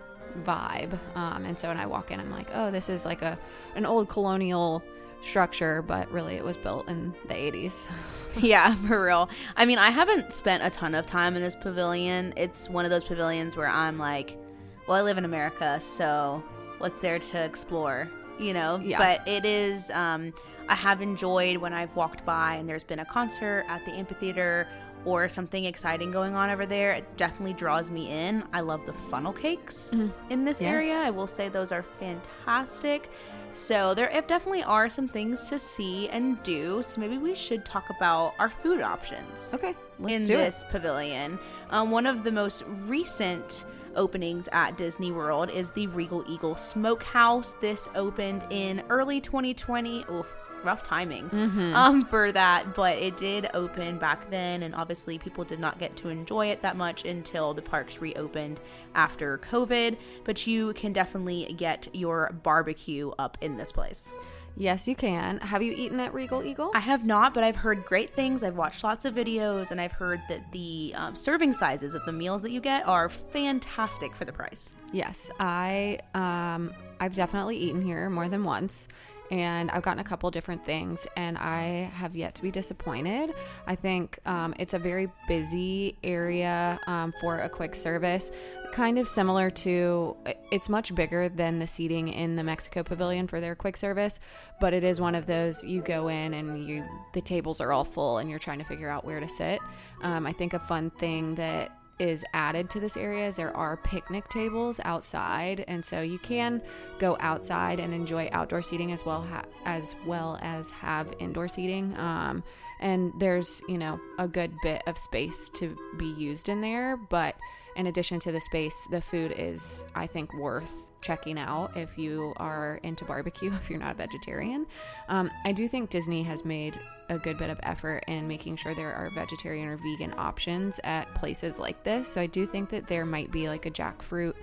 vibe. 0.45 0.99
Um, 1.17 1.45
and 1.45 1.59
so 1.59 1.69
when 1.69 1.77
I 1.77 1.87
walk 1.87 2.11
in, 2.11 2.21
I'm 2.21 2.31
like, 2.31 2.49
oh, 2.55 2.71
this 2.71 2.89
is 2.89 3.05
like 3.05 3.23
a 3.23 3.39
an 3.75 3.87
old 3.87 4.09
colonial 4.09 4.83
structure, 5.23 5.83
but 5.83 6.11
really 6.11 6.35
it 6.35 6.45
was 6.45 6.57
built 6.57 6.89
in 6.89 7.15
the 7.29 7.35
80s. 7.35 7.91
yeah, 8.43 8.75
for 8.87 9.05
real. 9.05 9.29
I 9.57 9.67
mean, 9.67 9.79
I 9.79 9.91
haven't 9.91 10.33
spent 10.33 10.63
a 10.63 10.71
ton 10.71 10.95
of 10.95 11.07
time 11.07 11.37
in 11.37 11.43
this 11.43 11.57
pavilion. 11.57 12.33
It's 12.37 12.69
one 12.69 12.85
of 12.85 12.91
those 12.91 13.05
pavilions 13.05 13.57
where 13.57 13.69
I'm 13.69 13.99
like, 13.99 14.39
well, 14.87 14.97
I 14.97 15.03
live 15.03 15.19
in 15.19 15.25
America, 15.25 15.79
so 15.81 16.43
what's 16.79 17.01
there 17.01 17.19
to 17.19 17.45
explore? 17.45 18.09
You 18.39 18.55
know? 18.55 18.81
Yeah. 18.83 18.99
But 18.99 19.29
it 19.29 19.45
is, 19.45 19.91
um, 19.91 20.33
I 20.69 20.75
have 20.75 21.03
enjoyed 21.03 21.59
when 21.59 21.73
I've 21.73 21.95
walked 21.97 22.25
by 22.25 22.55
and 22.55 22.69
there's 22.69 22.85
been 22.85 23.01
a 23.01 23.05
concert 23.05 23.65
at 23.69 23.85
the 23.85 23.93
amphitheater 23.93 24.67
or 25.05 25.29
something 25.29 25.65
exciting 25.65 26.11
going 26.11 26.35
on 26.35 26.51
over 26.51 26.67
there. 26.67 26.93
It 26.93 27.17
definitely 27.17 27.55
draws 27.55 27.91
me 27.91 28.11
in. 28.11 28.45
I 28.53 28.61
love 28.61 28.85
the 28.87 28.93
funnel 28.93 29.33
cakes 29.33 29.93
in 30.31 30.45
this 30.45 30.61
Yes. 30.61 30.73
area. 30.73 30.95
I 30.99 31.11
will 31.11 31.27
say 31.27 31.49
those 31.49 31.73
are 31.73 31.83
fantastic. 31.83 33.11
So 33.53 33.95
there 33.95 34.09
if 34.11 34.27
definitely 34.27 34.63
are 34.63 34.89
some 34.89 35.09
things 35.09 35.49
to 35.49 35.59
see 35.59 36.09
and 36.11 36.41
do. 36.43 36.83
So 36.85 37.01
maybe 37.01 37.19
we 37.19 37.35
should 37.35 37.65
talk 37.65 37.85
about 37.97 38.35
our 38.39 38.49
food 38.49 38.81
options 38.81 39.53
Okay, 39.55 39.75
let's 39.99 40.23
in 40.23 40.27
do 40.29 40.37
this 40.37 40.65
pavilion. 40.71 41.39
Um, 41.71 41.91
one 41.91 42.07
of 42.07 42.23
the 42.23 42.31
most 42.31 42.63
recent 42.87 43.65
openings 43.97 44.49
at 44.53 44.77
Disney 44.77 45.11
World 45.11 45.51
is 45.51 45.71
the 45.71 45.89
Regal 45.89 46.25
Eagle 46.29 46.55
Smokehouse. 46.55 47.55
This 47.55 47.89
opened 47.97 48.45
in 48.51 48.85
early 48.89 49.21
2020. 49.21 50.05
Oof, 50.13 50.33
rough 50.65 50.83
timing 50.83 51.31
um, 51.75 52.05
for 52.07 52.33
that, 52.33 52.75
but 52.75 52.99
it 52.99 53.17
did 53.17 53.49
open 53.55 53.99
back 53.99 54.31
then, 54.31 54.63
and 54.63 54.75
obviously 54.75 55.19
people 55.19 55.45
did 55.45 55.61
not 55.61 55.79
get 55.79 55.97
to 55.97 56.09
enjoy 56.09 56.47
it 56.47 56.63
that 56.63 56.77
much 56.77 57.05
until 57.05 57.55
the 57.55 57.63
parks 57.63 58.01
reopened 58.01 58.61
after 58.95 59.39
COVID. 59.39 59.97
But 60.25 60.47
you 60.47 60.73
can 60.75 60.93
definitely 60.93 61.55
get 61.57 61.89
your 61.93 62.35
barbecue 62.43 63.11
up 63.19 63.39
in 63.41 63.57
this 63.57 63.73
place. 63.73 64.13
Yes, 64.57 64.89
you 64.89 64.97
can. 64.97 65.39
Have 65.39 65.63
you 65.63 65.73
eaten 65.73 66.01
at 66.01 66.13
Regal 66.13 66.43
Eagle? 66.43 66.73
I 66.75 66.81
have 66.81 67.07
not, 67.07 67.35
but 67.35 67.45
I've 67.45 67.57
heard 67.57 67.85
great 67.85 68.15
things. 68.15 68.43
I've 68.43 68.57
watched 68.57 68.83
lots 68.83 69.05
of 69.05 69.15
videos, 69.15 69.71
and 69.71 69.81
I've 69.81 69.93
heard 69.93 70.21
that 70.29 70.53
the 70.53 70.93
um, 70.97 71.15
serving 71.15 71.53
sizes 71.53 71.95
of 71.95 72.05
the 72.05 72.13
meals 72.13 72.43
that 72.43 72.51
you 72.51 72.61
get 72.61 72.87
are 72.87 73.09
fantastic 73.09 74.15
for 74.15 74.25
the 74.25 74.33
price. 74.33 74.75
Yes, 74.93 75.31
I 75.39 76.01
um 76.15 76.75
I've 76.99 77.15
definitely 77.15 77.57
eaten 77.57 77.81
here 77.81 78.11
more 78.11 78.29
than 78.29 78.45
once 78.45 78.87
and 79.31 79.71
I've 79.71 79.83
gotten 79.83 80.01
a 80.01 80.05
couple 80.05 80.31
different 80.31 80.65
things 80.65 81.07
and 81.17 81.39
I 81.39 81.91
have 81.95 82.17
yet 82.17 82.35
to 82.37 82.43
be 82.43 82.51
disappointed. 82.51 83.35
I 83.67 83.75
think 83.75 84.19
um, 84.27 84.55
it's 84.59 84.75
a 84.75 84.79
very 84.79 85.09
busy 85.29 85.97
area 86.03 86.81
um, 86.87 87.13
for 87.21 87.39
a 87.39 87.49
quick 87.49 87.75
service, 87.75 88.31
kind 88.73 88.99
of 88.99 89.07
similar 89.07 89.51
to 89.51 90.17
it's 90.51 90.69
much 90.69 90.95
bigger 90.95 91.29
than 91.29 91.59
the 91.59 91.67
seating 91.67 92.09
in 92.09 92.37
the 92.37 92.43
Mexico 92.43 92.83
Pavilion 92.83 93.27
for 93.27 93.41
their 93.41 93.55
quick 93.55 93.77
service, 93.77 94.19
but 94.61 94.75
it 94.75 94.85
is 94.85 95.01
one 95.01 95.15
of 95.15 95.27
those 95.27 95.63
you 95.65 95.81
go 95.81 96.09
in 96.09 96.35
and 96.35 96.67
you 96.69 96.85
the 97.13 97.21
tables 97.21 97.61
are 97.61 97.73
all 97.73 97.85
full 97.85 98.19
and 98.19 98.29
you're 98.31 98.39
trying 98.39 98.59
to 98.59 98.65
figure 98.65 98.89
out 98.89 99.05
where 99.05 99.21
to 99.21 99.29
sit. 99.29 99.61
Um, 100.03 100.27
I 100.27 100.33
think 100.33 100.55
a 100.55 100.59
fun 100.59 100.91
thing 100.91 101.37
that 101.37 101.77
is 102.01 102.25
added 102.33 102.71
to 102.71 102.81
this 102.81 102.97
area 102.97 103.29
is 103.29 103.37
there 103.37 103.57
are 103.57 103.77
picnic 103.77 104.29
tables 104.29 104.81
outside. 104.85 105.65
And 105.69 105.85
so 105.85 106.01
you 106.01 106.19
can 106.19 106.63
go 106.99 107.17
outside 107.21 107.79
and 107.79 107.95
enjoy 107.95 108.29
outdoor 108.33 108.63
seating 108.63 108.91
as 108.91 109.05
well 109.05 109.23
ha- 109.23 109.45
as 109.65 109.95
well 110.07 110.39
as 110.41 110.71
have 110.71 111.13
indoor 111.21 111.47
seating. 111.47 111.97
Um, 111.99 112.43
and 112.81 113.13
there's 113.19 113.63
you 113.69 113.79
know 113.79 114.01
a 114.19 114.27
good 114.27 114.53
bit 114.63 114.83
of 114.87 114.99
space 114.99 115.51
to 115.51 115.77
be 115.99 116.07
used 116.07 116.49
in 116.49 116.63
there 116.63 116.97
but 116.97 117.37
in 117.77 117.87
addition 117.87 118.19
to 118.19 118.33
the 118.33 118.41
space 118.41 118.87
the 118.91 119.01
food 119.01 119.35
is 119.37 119.85
i 119.95 120.07
think 120.07 120.33
worth 120.35 120.91
checking 121.01 121.39
out 121.39 121.77
if 121.77 121.97
you 121.97 122.33
are 122.37 122.79
into 122.83 123.05
barbecue 123.05 123.53
if 123.61 123.71
you're 123.71 123.79
not 123.79 123.93
a 123.93 123.97
vegetarian 123.97 124.67
um, 125.09 125.31
i 125.45 125.53
do 125.53 125.69
think 125.69 125.91
disney 125.91 126.23
has 126.23 126.45
made 126.45 126.79
a 127.11 127.19
good 127.19 127.37
bit 127.37 127.51
of 127.51 127.59
effort 127.65 128.05
in 128.07 128.27
making 128.27 128.57
sure 128.57 128.73
there 128.73 128.95
are 128.95 129.11
vegetarian 129.11 129.69
or 129.69 129.77
vegan 129.77 130.15
options 130.17 130.79
at 130.85 131.13
places 131.15 131.59
like 131.59 131.83
this. 131.83 132.09
So 132.09 132.21
I 132.21 132.27
do 132.27 132.47
think 132.47 132.71
that 132.71 132.87
there 132.87 133.05
might 133.05 133.33
be 133.33 133.49
like 133.49 133.67
a 133.67 133.71
jackfruit 133.71 134.35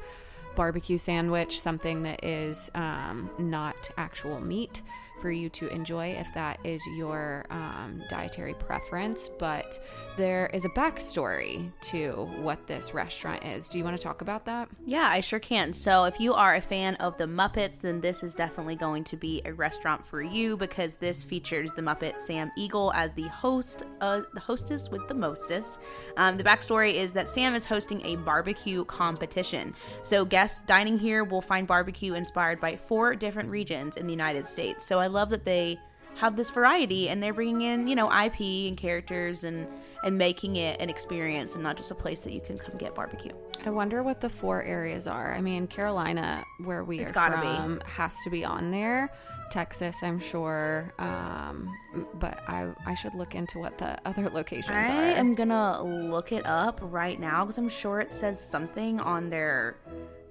barbecue 0.55 0.97
sandwich, 0.97 1.61
something 1.61 2.03
that 2.03 2.23
is 2.23 2.69
um, 2.75 3.29
not 3.39 3.89
actual 3.97 4.41
meat 4.41 4.81
for 5.19 5.31
you 5.31 5.49
to 5.49 5.67
enjoy 5.69 6.11
if 6.11 6.33
that 6.33 6.59
is 6.63 6.81
your 6.97 7.45
um, 7.49 8.03
dietary 8.09 8.53
preference. 8.53 9.29
But 9.39 9.79
there 10.17 10.49
is 10.53 10.65
a 10.65 10.69
backstory 10.69 11.71
to 11.81 12.27
what 12.41 12.65
this 12.65 12.93
restaurant 12.93 13.45
is. 13.45 13.69
Do 13.69 13.77
you 13.77 13.83
want 13.83 13.95
to 13.95 14.01
talk 14.01 14.21
about 14.21 14.45
that? 14.45 14.67
Yeah, 14.85 15.07
I 15.07 15.21
sure 15.21 15.39
can. 15.39 15.73
So, 15.73 16.05
if 16.05 16.19
you 16.19 16.33
are 16.33 16.55
a 16.55 16.61
fan 16.61 16.95
of 16.95 17.17
the 17.17 17.25
Muppets, 17.25 17.81
then 17.81 18.01
this 18.01 18.23
is 18.23 18.33
definitely 18.33 18.75
going 18.75 19.03
to 19.05 19.15
be 19.15 19.41
a 19.45 19.53
restaurant 19.53 20.05
for 20.05 20.21
you 20.21 20.57
because 20.57 20.95
this 20.95 21.23
features 21.23 21.71
the 21.73 21.81
Muppet 21.81 22.19
Sam 22.19 22.51
Eagle 22.57 22.91
as 22.93 23.13
the 23.13 23.27
host, 23.27 23.83
uh, 24.01 24.21
the 24.33 24.39
hostess 24.39 24.89
with 24.89 25.07
the 25.07 25.13
mostest. 25.13 25.81
Um, 26.17 26.37
the 26.37 26.43
backstory 26.43 26.95
is 26.95 27.13
that 27.13 27.29
Sam 27.29 27.53
is 27.53 27.65
hosting 27.65 28.03
a 28.05 28.15
barbecue 28.17 28.85
competition. 28.85 29.75
So, 30.01 30.25
guests 30.25 30.61
dining 30.65 30.97
here 30.97 31.23
will 31.23 31.41
find 31.41 31.67
barbecue 31.67 32.15
inspired 32.15 32.59
by 32.59 32.75
four 32.75 33.15
different 33.15 33.49
regions 33.49 33.97
in 33.97 34.07
the 34.07 34.13
United 34.13 34.47
States. 34.47 34.85
So, 34.85 34.99
I 34.99 35.06
love 35.07 35.29
that 35.29 35.45
they 35.45 35.79
have 36.15 36.35
this 36.35 36.49
variety 36.51 37.09
and 37.09 37.21
they're 37.21 37.33
bringing 37.33 37.61
in 37.61 37.87
you 37.87 37.95
know 37.95 38.11
ip 38.25 38.39
and 38.39 38.77
characters 38.77 39.43
and 39.43 39.67
and 40.03 40.17
making 40.17 40.55
it 40.55 40.79
an 40.81 40.89
experience 40.89 41.53
and 41.55 41.63
not 41.63 41.75
just 41.77 41.91
a 41.91 41.95
place 41.95 42.21
that 42.21 42.31
you 42.33 42.41
can 42.41 42.57
come 42.57 42.75
get 42.77 42.93
barbecue 42.95 43.33
I 43.65 43.69
wonder 43.71 44.03
what 44.03 44.21
the 44.21 44.29
four 44.29 44.61
areas 44.63 45.07
are. 45.07 45.33
I 45.33 45.41
mean, 45.41 45.67
Carolina, 45.67 46.43
where 46.63 46.83
we 46.83 46.99
It's 46.99 47.11
are 47.11 47.13
gotta 47.13 47.37
be. 47.41 47.55
from, 47.55 47.81
has 47.85 48.15
to 48.23 48.29
be 48.29 48.45
on 48.45 48.69
there. 48.71 49.11
Texas, 49.49 49.97
I'm 50.03 50.19
sure, 50.19 50.93
um, 50.99 51.73
but 52.13 52.39
I 52.47 52.67
I 52.85 52.93
should 52.93 53.15
look 53.15 53.33
into 53.33 53.57
what 53.59 53.77
the 53.77 53.97
other 54.07 54.29
locations 54.29 54.69
I 54.71 54.81
are. 54.83 55.01
I 55.01 55.03
am 55.13 55.33
gonna 55.35 55.81
look 55.83 56.31
it 56.31 56.45
up 56.45 56.79
right 56.83 57.19
now 57.19 57.43
because 57.45 57.57
I'm 57.57 57.67
sure 57.67 57.99
it 57.99 58.13
says 58.13 58.39
something 58.39 58.99
on 58.99 59.29
their 59.31 59.77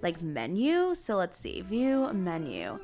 like 0.02 0.22
menu. 0.22 0.94
So 0.94 1.16
let's 1.16 1.36
see, 1.36 1.60
view 1.62 2.10
menu. 2.12 2.78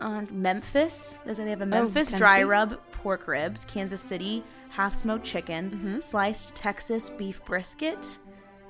On 0.00 0.28
Memphis, 0.30 1.18
there's 1.24 1.38
they 1.38 1.50
have 1.50 1.60
a 1.60 1.66
Memphis 1.66 2.12
dry 2.12 2.42
Oh, 2.42 2.46
rub 2.46 2.78
pork 2.92 3.26
ribs, 3.26 3.64
Kansas 3.64 4.00
City 4.00 4.44
half 4.70 4.94
smoked 4.94 5.24
chicken, 5.24 5.70
Mm-hmm. 5.70 6.00
sliced 6.00 6.54
Texas 6.54 7.10
beef 7.10 7.44
brisket, 7.44 8.18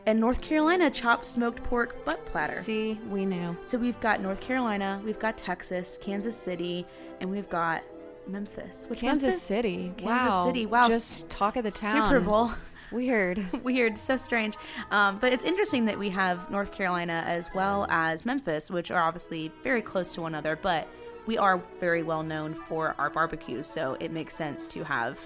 and 0.07 0.19
North 0.19 0.41
Carolina 0.41 0.89
chopped 0.91 1.27
smoked 1.27 1.63
pork 1.65 2.03
butt 2.07 2.25
platter. 2.25 2.63
See, 2.63 2.99
we 3.11 3.27
knew. 3.27 3.57
So 3.61 3.77
we've 3.77 4.01
got 4.01 4.23
North 4.23 4.41
Carolina, 4.41 5.03
we've 5.05 5.19
got 5.19 5.37
Texas, 5.37 5.99
Kansas 6.01 6.37
City, 6.37 6.87
and 7.21 7.31
we've 7.31 7.49
got 7.51 7.83
Memphis. 8.27 8.87
Which 8.89 9.01
Kansas 9.01 9.23
Memphis? 9.25 9.43
City. 9.43 9.93
Kansas 9.99 10.31
wow. 10.33 10.45
City. 10.47 10.67
Wow. 10.67 10.89
Just 10.89 11.29
talk 11.29 11.57
of 11.57 11.65
the 11.65 11.71
town. 11.71 12.09
Super 12.11 12.21
Bowl. 12.21 12.51
Weird. 12.91 13.45
Weird, 13.65 13.99
so 13.99 14.17
strange. 14.17 14.55
Um, 14.91 15.19
but 15.19 15.33
it's 15.35 15.45
interesting 15.45 15.85
that 15.87 15.99
we 15.99 16.09
have 16.11 16.51
North 16.51 16.73
Carolina 16.73 17.23
as 17.27 17.51
well 17.55 17.87
as 17.91 18.25
Memphis, 18.25 18.71
which 18.71 18.91
are 18.91 19.03
obviously 19.03 19.53
very 19.63 19.83
close 19.83 20.15
to 20.15 20.23
one 20.23 20.33
another, 20.35 20.57
but 20.57 20.89
we 21.29 21.37
are 21.37 21.63
very 21.79 22.03
well 22.03 22.23
known 22.23 22.55
for 22.55 22.95
our 22.97 23.11
barbecues, 23.11 23.67
so 23.67 23.99
it 24.01 24.11
makes 24.11 24.35
sense 24.35 24.67
to 24.67 24.83
have 24.83 25.21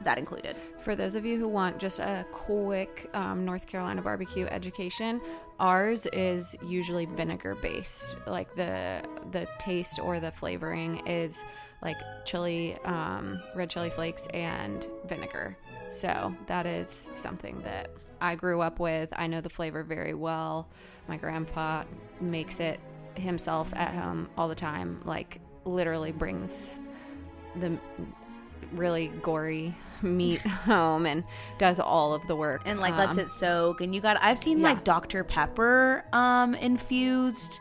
that 0.00 0.16
included. 0.16 0.56
For 0.80 0.96
those 0.96 1.14
of 1.14 1.26
you 1.26 1.38
who 1.38 1.46
want 1.46 1.78
just 1.78 1.98
a 2.00 2.24
quick 2.32 3.10
um, 3.12 3.44
North 3.44 3.66
Carolina 3.66 4.00
barbecue 4.00 4.46
education, 4.46 5.20
ours 5.60 6.06
is 6.14 6.56
usually 6.66 7.04
vinegar 7.04 7.54
based. 7.56 8.16
Like 8.26 8.54
the 8.56 9.02
the 9.32 9.46
taste 9.58 10.00
or 10.00 10.18
the 10.18 10.30
flavoring 10.30 11.06
is 11.06 11.44
like 11.82 11.98
chili, 12.24 12.78
um, 12.86 13.38
red 13.54 13.68
chili 13.68 13.90
flakes, 13.90 14.26
and 14.32 14.88
vinegar. 15.04 15.58
So 15.90 16.34
that 16.46 16.64
is 16.64 17.10
something 17.12 17.60
that 17.64 17.90
I 18.22 18.34
grew 18.34 18.62
up 18.62 18.80
with. 18.80 19.12
I 19.14 19.26
know 19.26 19.42
the 19.42 19.50
flavor 19.50 19.82
very 19.82 20.14
well. 20.14 20.68
My 21.06 21.18
grandpa 21.18 21.84
makes 22.18 22.60
it 22.60 22.80
himself 23.18 23.72
at 23.74 23.94
home 23.94 24.28
all 24.36 24.48
the 24.48 24.54
time. 24.54 25.00
Like 25.04 25.40
literally 25.64 26.12
brings 26.12 26.80
the 27.56 27.78
really 28.72 29.08
gory 29.20 29.74
meat 30.00 30.40
home 30.40 31.06
and 31.06 31.24
does 31.58 31.78
all 31.78 32.14
of 32.14 32.26
the 32.26 32.34
work 32.34 32.62
and 32.64 32.80
like 32.80 32.96
lets 32.96 33.18
Um, 33.18 33.24
it 33.24 33.30
soak 33.30 33.80
and 33.82 33.94
you 33.94 34.00
got 34.00 34.16
i've 34.22 34.38
seen 34.38 34.58
yeah. 34.60 34.70
like 34.70 34.82
dr 34.84 35.22
pepper 35.24 36.04
um 36.14 36.54
infused 36.54 37.60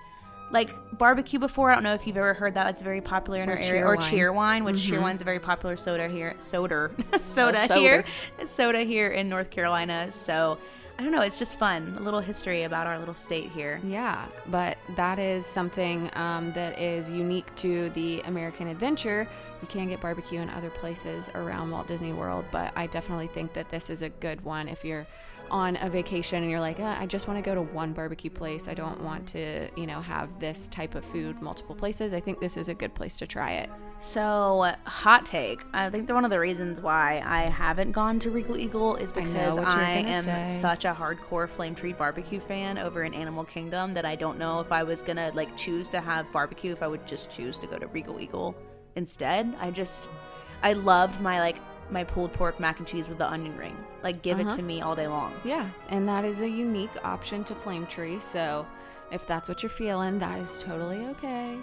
like 0.52 0.70
barbecue 0.98 1.38
before 1.38 1.70
i 1.70 1.74
don't 1.74 1.84
know 1.84 1.94
if 1.94 2.08
you've 2.08 2.16
ever 2.18 2.34
heard 2.34 2.54
that 2.54 2.70
it's 2.70 2.82
very 2.82 3.02
popular 3.02 3.42
in 3.44 3.50
Or 3.50 3.54
our 3.54 3.60
area 3.60 3.84
or 3.86 3.96
wine. 3.96 4.00
Cheerwine 4.00 4.64
which 4.64 4.76
Cheerwine's 4.78 5.22
a 5.22 5.26
very 5.26 5.40
popular 5.40 5.76
soda 5.76 6.08
here 6.08 6.34
soda 6.40 6.92
soda 7.18 7.68
soda. 7.68 7.80
here 7.80 8.06
soda 8.46 8.80
here 8.84 9.10
in 9.10 9.28
north 9.28 9.50
carolina 9.50 10.10
so 10.10 10.58
i 11.02 11.04
don't 11.04 11.12
know 11.14 11.22
it's 11.22 11.40
just 11.40 11.58
fun 11.58 11.96
a 11.98 12.02
little 12.02 12.20
history 12.20 12.62
about 12.62 12.86
our 12.86 13.00
little 13.00 13.16
state 13.16 13.50
here 13.50 13.82
Yeah, 13.84 14.28
but 14.48 14.78
that 14.96 15.18
is 15.18 15.48
something 15.48 16.12
um, 16.14 16.52
that 16.54 16.78
is 16.80 17.10
unique 17.10 17.54
to 17.56 17.90
the 17.90 18.22
American 18.22 18.68
adventure. 18.68 19.28
You 19.62 19.68
can 19.68 19.90
get 19.90 20.00
barbecue 20.00 20.40
in 20.40 20.50
other 20.52 20.70
places 20.70 21.30
around 21.34 21.72
Walt 21.72 21.88
Disney 21.88 22.14
World, 22.14 22.46
but 22.52 22.72
I 22.76 22.86
definitely 22.86 23.28
think 23.28 23.54
that 23.54 23.70
this 23.70 23.90
is 23.90 24.04
a 24.04 24.10
good 24.10 24.46
one 24.46 24.68
if 24.68 24.86
you're 24.86 25.08
on 25.52 25.78
a 25.82 25.90
vacation 25.90 26.42
and 26.42 26.50
you're 26.50 26.62
like, 26.62 26.80
uh, 26.80 26.96
I 26.98 27.06
just 27.06 27.28
want 27.28 27.38
to 27.38 27.42
go 27.44 27.54
to 27.54 27.62
one 27.62 27.94
barbecue 27.94 28.32
place. 28.32 28.68
I 28.68 28.74
don't 28.74 29.02
want 29.02 29.28
to, 29.30 29.70
you 29.76 29.86
know, 29.86 30.02
have 30.02 30.40
this 30.40 30.68
type 30.70 30.96
of 30.96 31.06
food 31.06 31.42
multiple 31.42 31.76
places. 31.76 32.14
I 32.14 32.20
think 32.20 32.40
this 32.40 32.58
is 32.58 32.70
a 32.70 32.74
good 32.74 32.96
place 32.96 33.18
to 33.18 33.28
try 33.28 33.52
it. 33.52 33.70
So, 34.00 34.74
hot 34.86 35.28
take. 35.28 35.64
I 35.74 35.92
think 35.92 36.08
that 36.08 36.16
one 36.16 36.26
of 36.26 36.32
the 36.32 36.40
reasons 36.40 36.82
why 36.82 37.22
I 37.24 37.42
haven't 37.44 37.92
gone 37.92 38.18
to 38.20 38.32
Regal 38.32 38.58
Eagle 38.58 38.96
is 38.96 39.12
because 39.12 39.58
you're 39.58 39.66
I, 39.66 39.92
am 39.92 40.24
say. 40.24 40.44
such 40.44 40.86
a 40.86 40.94
hardcore 40.94 41.48
Flame 41.48 41.76
Tree 41.76 41.94
barbecue 41.94 42.40
fan 42.40 42.80
over 42.80 43.04
in 43.04 43.14
Animal 43.14 43.44
Kingdom 43.44 43.94
that 43.94 44.06
I 44.06 44.16
don't 44.16 44.40
know 44.40 44.60
if 44.60 44.72
I 44.72 44.82
was 44.82 45.04
gonna 45.04 45.32
like 45.36 45.56
choose 45.56 45.88
to 45.90 46.02
have 46.02 46.32
barbecue 46.32 46.72
if 46.72 46.82
I 46.82 46.88
would 46.88 47.06
just 47.06 47.30
choose 47.30 47.60
to 47.60 47.68
go 47.68 47.78
to 47.78 47.86
Regal 47.88 48.20
Eagle 48.20 48.56
instead. 48.96 49.54
I 49.60 49.70
just, 49.70 50.10
I 50.64 50.74
loved 50.74 51.22
my 51.22 51.40
like 51.40 51.58
my 51.92 52.04
pulled 52.04 52.34
pork 52.34 52.60
mac 52.60 52.80
and 52.80 52.88
cheese 52.88 53.08
with 53.08 53.18
the 53.18 53.30
onion 53.30 53.56
ring. 53.58 53.76
Like, 54.04 54.22
give 54.22 54.40
it 54.40 54.48
Uh-huh. 54.48 54.56
to 54.58 54.64
me 54.64 54.82
all 54.82 54.96
day 54.96 55.08
long. 55.08 55.34
Yeah, 55.44 55.70
and 55.90 56.08
that 56.08 56.26
is 56.26 56.42
a 56.42 56.50
unique 56.50 56.92
option 57.04 57.44
to 57.46 57.56
Flame 57.56 57.86
Tree. 57.86 58.20
So 58.20 58.66
if 59.12 59.28
that's 59.28 59.50
what 59.50 59.62
you're 59.62 59.70
feeling, 59.70 60.20
that 60.20 60.40
is 60.40 60.64
totally 60.64 61.06
okay. 61.08 61.58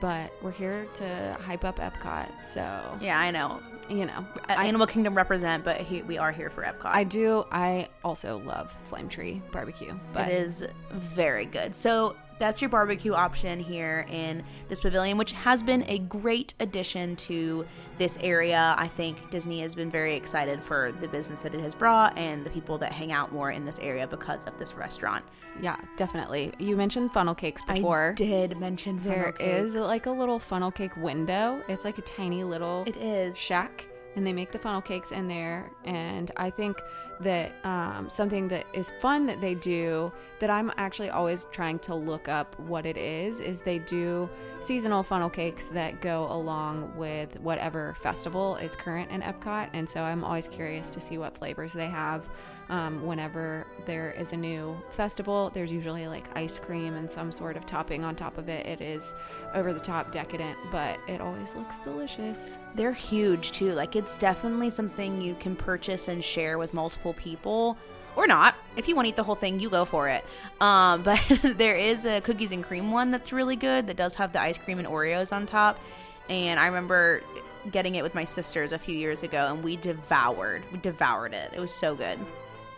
But 0.00 0.32
we're 0.42 0.50
here 0.50 0.86
to 0.94 1.36
hype 1.40 1.64
up 1.64 1.78
Epcot. 1.78 2.44
So, 2.44 2.98
Yeah, 3.00 3.18
I 3.20 3.30
know. 3.30 3.60
you 3.88 4.04
know, 4.04 4.26
I, 4.48 4.54
I, 4.54 4.64
Animal 4.66 4.88
Kingdom 4.88 5.14
represent, 5.14 5.62
but 5.64 5.80
he, 5.80 6.02
we 6.02 6.18
are 6.18 6.32
here 6.32 6.50
for 6.50 6.64
Epcot. 6.64 6.86
I 6.86 7.04
do. 7.04 7.44
I 7.52 7.88
also 8.02 8.38
love 8.44 8.74
Flame 8.84 9.08
Tree 9.08 9.40
barbecue. 9.52 9.94
But 10.12 10.28
it 10.28 10.34
is 10.42 10.66
very 10.92 11.44
good. 11.46 11.76
So 11.76 12.16
that's 12.42 12.60
your 12.60 12.68
barbecue 12.68 13.12
option 13.12 13.60
here 13.60 14.04
in 14.10 14.42
this 14.66 14.80
pavilion, 14.80 15.16
which 15.16 15.30
has 15.30 15.62
been 15.62 15.84
a 15.86 16.00
great 16.00 16.54
addition 16.58 17.14
to 17.14 17.64
this 17.98 18.18
area. 18.20 18.74
I 18.76 18.88
think 18.88 19.30
Disney 19.30 19.60
has 19.60 19.76
been 19.76 19.88
very 19.88 20.16
excited 20.16 20.60
for 20.60 20.90
the 21.00 21.06
business 21.06 21.38
that 21.38 21.54
it 21.54 21.60
has 21.60 21.76
brought 21.76 22.18
and 22.18 22.44
the 22.44 22.50
people 22.50 22.78
that 22.78 22.90
hang 22.90 23.12
out 23.12 23.30
more 23.32 23.52
in 23.52 23.64
this 23.64 23.78
area 23.78 24.08
because 24.08 24.44
of 24.46 24.58
this 24.58 24.74
restaurant. 24.74 25.24
yeah, 25.60 25.76
definitely. 25.96 26.52
You 26.58 26.74
mentioned 26.76 27.12
funnel 27.12 27.36
cakes 27.36 27.64
before. 27.64 28.10
I 28.10 28.14
did 28.14 28.58
mention 28.58 28.98
There 28.98 29.32
funnel 29.38 29.48
is 29.64 29.74
cakes. 29.74 29.84
like 29.86 30.06
a 30.06 30.10
little 30.10 30.40
funnel 30.40 30.72
cake 30.72 30.96
window. 30.96 31.62
It's 31.68 31.84
like 31.84 31.98
a 31.98 32.02
tiny 32.02 32.42
little 32.42 32.82
it 32.88 32.96
is 32.96 33.38
shack 33.38 33.86
and 34.16 34.26
they 34.26 34.32
make 34.32 34.50
the 34.52 34.58
funnel 34.58 34.82
cakes 34.82 35.10
in 35.10 35.26
there 35.26 35.70
and 35.84 36.30
i 36.36 36.50
think 36.50 36.76
that 37.22 37.52
um, 37.64 38.08
something 38.08 38.48
that 38.48 38.66
is 38.72 38.92
fun 39.00 39.26
that 39.26 39.40
they 39.40 39.54
do 39.54 40.12
that 40.38 40.50
i'm 40.50 40.72
actually 40.76 41.10
always 41.10 41.44
trying 41.52 41.78
to 41.78 41.94
look 41.94 42.28
up 42.28 42.58
what 42.60 42.84
it 42.84 42.96
is 42.96 43.40
is 43.40 43.62
they 43.62 43.78
do 43.78 44.28
seasonal 44.60 45.02
funnel 45.02 45.30
cakes 45.30 45.68
that 45.68 46.00
go 46.00 46.30
along 46.30 46.92
with 46.96 47.38
whatever 47.40 47.94
festival 47.94 48.56
is 48.56 48.76
current 48.76 49.10
in 49.10 49.20
epcot. 49.22 49.68
And 49.72 49.88
so 49.88 50.02
i'm 50.02 50.24
always 50.24 50.48
curious 50.48 50.90
to 50.90 51.00
see 51.00 51.18
what 51.18 51.36
flavors 51.36 51.72
they 51.72 51.88
have 51.88 52.28
um, 52.70 53.04
whenever 53.04 53.66
there 53.84 54.12
is 54.12 54.32
a 54.32 54.36
new 54.36 54.76
festival 54.90 55.50
there's 55.52 55.72
usually 55.72 56.06
like 56.06 56.24
ice 56.36 56.58
cream 56.58 56.94
and 56.94 57.10
some 57.10 57.32
sort 57.32 57.56
of 57.56 57.66
topping 57.66 58.04
on 58.04 58.14
top 58.14 58.38
of 58.38 58.48
it 58.48 58.66
it 58.66 58.80
is 58.80 59.14
over 59.54 59.72
the 59.72 59.80
top 59.80 60.12
decadent 60.12 60.56
but 60.70 60.98
it 61.08 61.20
always 61.20 61.54
looks 61.54 61.78
delicious 61.80 62.58
They're 62.74 62.92
huge 62.92 63.52
too. 63.52 63.72
Like 63.72 63.96
it's 63.96 64.16
definitely 64.16 64.70
something 64.70 65.20
you 65.20 65.34
can 65.38 65.56
purchase 65.56 66.08
and 66.08 66.22
share 66.24 66.58
with 66.58 66.72
multiple 66.74 67.14
people 67.14 67.76
or 68.16 68.26
not. 68.26 68.54
If 68.76 68.88
you 68.88 68.94
want 68.94 69.06
to 69.06 69.10
eat 69.10 69.16
the 69.16 69.22
whole 69.22 69.34
thing, 69.34 69.60
you 69.60 69.70
go 69.70 69.84
for 69.84 70.08
it. 70.08 70.24
Um, 70.60 71.02
but 71.02 71.20
there 71.56 71.76
is 71.76 72.06
a 72.06 72.20
cookies 72.20 72.52
and 72.52 72.62
cream 72.62 72.92
one 72.92 73.10
that's 73.10 73.32
really 73.32 73.56
good 73.56 73.88
that 73.88 73.96
does 73.96 74.14
have 74.14 74.32
the 74.32 74.40
ice 74.40 74.56
cream 74.58 74.78
and 74.78 74.86
Oreos 74.86 75.32
on 75.32 75.44
top. 75.44 75.80
And 76.28 76.60
I 76.60 76.66
remember 76.66 77.22
getting 77.70 77.96
it 77.96 78.02
with 78.02 78.14
my 78.14 78.24
sisters 78.24 78.70
a 78.70 78.78
few 78.78 78.96
years 78.96 79.24
ago 79.24 79.52
and 79.52 79.64
we 79.64 79.76
devoured. 79.76 80.62
We 80.72 80.78
devoured 80.78 81.34
it. 81.34 81.50
It 81.52 81.60
was 81.60 81.74
so 81.74 81.96
good. 81.96 82.18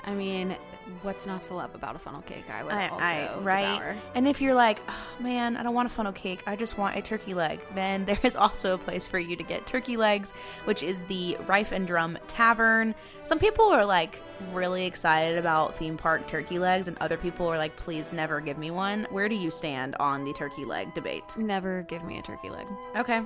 I 0.06 0.14
mean, 0.14 0.56
what's 1.02 1.26
not 1.26 1.40
to 1.42 1.54
love 1.54 1.74
about 1.74 1.96
a 1.96 1.98
funnel 1.98 2.22
cake? 2.22 2.44
I 2.50 2.62
would 2.62 2.72
I, 2.72 2.88
also 2.88 3.04
I 3.04 3.38
right. 3.40 3.74
devour. 3.74 3.96
And 4.14 4.28
if 4.28 4.40
you're 4.40 4.54
like, 4.54 4.80
oh, 4.88 5.06
man, 5.18 5.56
I 5.56 5.62
don't 5.62 5.74
want 5.74 5.86
a 5.86 5.92
funnel 5.92 6.12
cake, 6.12 6.42
I 6.46 6.56
just 6.56 6.76
want 6.76 6.96
a 6.96 7.02
turkey 7.02 7.34
leg, 7.34 7.60
then 7.74 8.04
there 8.06 8.18
is 8.22 8.36
also 8.36 8.74
a 8.74 8.78
place 8.78 9.06
for 9.06 9.18
you 9.18 9.36
to 9.36 9.42
get 9.42 9.66
turkey 9.66 9.96
legs, 9.96 10.32
which 10.64 10.82
is 10.82 11.04
the 11.04 11.36
Fife 11.46 11.72
and 11.72 11.86
Drum 11.86 12.18
Tavern. 12.26 12.94
Some 13.24 13.38
people 13.38 13.66
are 13.66 13.84
like 13.84 14.22
really 14.52 14.84
excited 14.84 15.38
about 15.38 15.76
theme 15.76 15.96
park 15.96 16.26
turkey 16.26 16.58
legs, 16.58 16.88
and 16.88 16.98
other 16.98 17.16
people 17.16 17.46
are 17.46 17.58
like, 17.58 17.76
please 17.76 18.12
never 18.12 18.40
give 18.40 18.58
me 18.58 18.70
one. 18.70 19.06
Where 19.10 19.28
do 19.28 19.36
you 19.36 19.50
stand 19.50 19.96
on 20.00 20.24
the 20.24 20.32
turkey 20.32 20.64
leg 20.64 20.92
debate? 20.94 21.36
Never 21.36 21.82
give 21.82 22.04
me 22.04 22.18
a 22.18 22.22
turkey 22.22 22.50
leg. 22.50 22.66
Okay. 22.96 23.22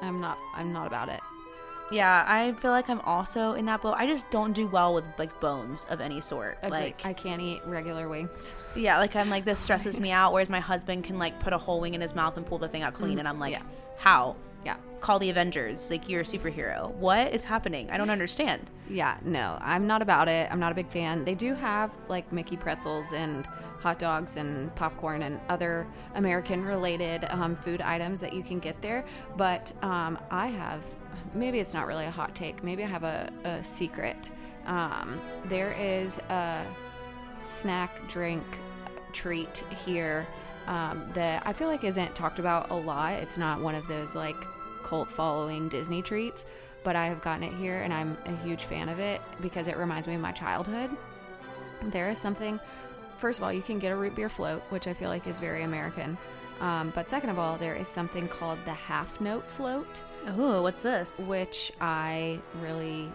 I'm 0.00 0.20
not. 0.20 0.38
I'm 0.54 0.72
not 0.72 0.86
about 0.86 1.08
it. 1.08 1.20
Yeah, 1.92 2.24
I 2.26 2.52
feel 2.52 2.70
like 2.70 2.88
I'm 2.88 3.00
also 3.00 3.52
in 3.52 3.66
that 3.66 3.82
boat. 3.82 3.94
I 3.96 4.06
just 4.06 4.30
don't 4.30 4.52
do 4.52 4.66
well 4.66 4.94
with 4.94 5.06
like 5.18 5.38
bones 5.40 5.86
of 5.90 6.00
any 6.00 6.20
sort. 6.20 6.58
Agree. 6.62 6.78
Like, 6.78 7.06
I 7.06 7.12
can't 7.12 7.40
eat 7.40 7.62
regular 7.66 8.08
wings. 8.08 8.54
Yeah, 8.74 8.98
like 8.98 9.14
I'm 9.14 9.30
like 9.30 9.44
this 9.44 9.58
stresses 9.66 10.00
me 10.00 10.10
out. 10.10 10.32
Whereas 10.32 10.48
my 10.48 10.60
husband 10.60 11.04
can 11.04 11.18
like 11.18 11.38
put 11.40 11.52
a 11.52 11.58
whole 11.58 11.80
wing 11.80 11.94
in 11.94 12.00
his 12.00 12.14
mouth 12.14 12.36
and 12.36 12.46
pull 12.46 12.58
the 12.58 12.68
thing 12.68 12.82
out 12.82 12.94
clean, 12.94 13.12
mm-hmm. 13.12 13.20
and 13.20 13.28
I'm 13.28 13.38
like, 13.38 13.52
yeah. 13.52 13.62
how? 13.98 14.36
Yeah. 14.64 14.76
Call 15.00 15.18
the 15.18 15.30
Avengers. 15.30 15.90
Like 15.90 16.08
you're 16.08 16.20
a 16.20 16.24
superhero. 16.24 16.92
What 16.94 17.32
is 17.32 17.44
happening? 17.44 17.90
I 17.90 17.96
don't 17.96 18.10
understand. 18.10 18.70
Yeah. 18.88 19.16
No, 19.24 19.58
I'm 19.60 19.86
not 19.86 20.02
about 20.02 20.28
it. 20.28 20.48
I'm 20.50 20.60
not 20.60 20.72
a 20.72 20.74
big 20.74 20.88
fan. 20.88 21.24
They 21.24 21.34
do 21.34 21.54
have 21.54 21.92
like 22.08 22.32
Mickey 22.32 22.56
pretzels 22.56 23.12
and 23.12 23.46
hot 23.80 23.98
dogs 23.98 24.36
and 24.36 24.72
popcorn 24.76 25.22
and 25.22 25.40
other 25.48 25.86
American 26.14 26.64
related 26.64 27.24
um, 27.30 27.56
food 27.56 27.80
items 27.80 28.20
that 28.20 28.32
you 28.32 28.42
can 28.42 28.60
get 28.60 28.80
there. 28.80 29.04
But 29.36 29.72
um, 29.82 30.18
I 30.30 30.46
have 30.46 30.84
maybe 31.34 31.58
it's 31.58 31.74
not 31.74 31.86
really 31.86 32.04
a 32.04 32.10
hot 32.10 32.34
take. 32.34 32.62
Maybe 32.62 32.84
I 32.84 32.86
have 32.86 33.04
a, 33.04 33.30
a 33.44 33.64
secret. 33.64 34.30
Um, 34.66 35.20
there 35.46 35.72
is 35.72 36.18
a 36.28 36.64
snack 37.40 38.06
drink 38.08 38.44
treat 39.12 39.64
here 39.84 40.26
um, 40.66 41.08
that 41.14 41.42
I 41.46 41.52
feel 41.52 41.68
like 41.68 41.84
isn't 41.84 42.14
talked 42.14 42.38
about 42.38 42.70
a 42.70 42.74
lot. 42.74 43.14
It's 43.14 43.38
not 43.38 43.60
one 43.60 43.74
of 43.74 43.86
those 43.88 44.14
like 44.14 44.36
cult 44.82 45.10
following 45.10 45.68
Disney 45.68 46.02
treats, 46.02 46.44
but 46.84 46.96
I 46.96 47.06
have 47.06 47.20
gotten 47.22 47.44
it 47.44 47.52
here 47.54 47.80
and 47.82 47.92
I'm 47.92 48.16
a 48.26 48.36
huge 48.44 48.64
fan 48.64 48.88
of 48.88 48.98
it 48.98 49.20
because 49.40 49.68
it 49.68 49.76
reminds 49.76 50.08
me 50.08 50.14
of 50.14 50.20
my 50.20 50.32
childhood. 50.32 50.90
There 51.84 52.08
is 52.10 52.18
something, 52.18 52.60
first 53.16 53.38
of 53.38 53.44
all, 53.44 53.52
you 53.52 53.62
can 53.62 53.78
get 53.78 53.92
a 53.92 53.96
root 53.96 54.14
beer 54.14 54.28
float, 54.28 54.62
which 54.70 54.86
I 54.86 54.94
feel 54.94 55.08
like 55.08 55.26
is 55.26 55.38
very 55.38 55.62
American. 55.62 56.16
Um, 56.60 56.92
but 56.94 57.10
second 57.10 57.30
of 57.30 57.38
all, 57.38 57.56
there 57.56 57.74
is 57.74 57.88
something 57.88 58.28
called 58.28 58.58
the 58.64 58.72
half 58.72 59.20
note 59.20 59.48
float 59.48 60.02
Ooh, 60.38 60.62
what's 60.62 60.82
this? 60.82 61.24
which 61.26 61.72
I 61.80 62.40
really 62.60 63.10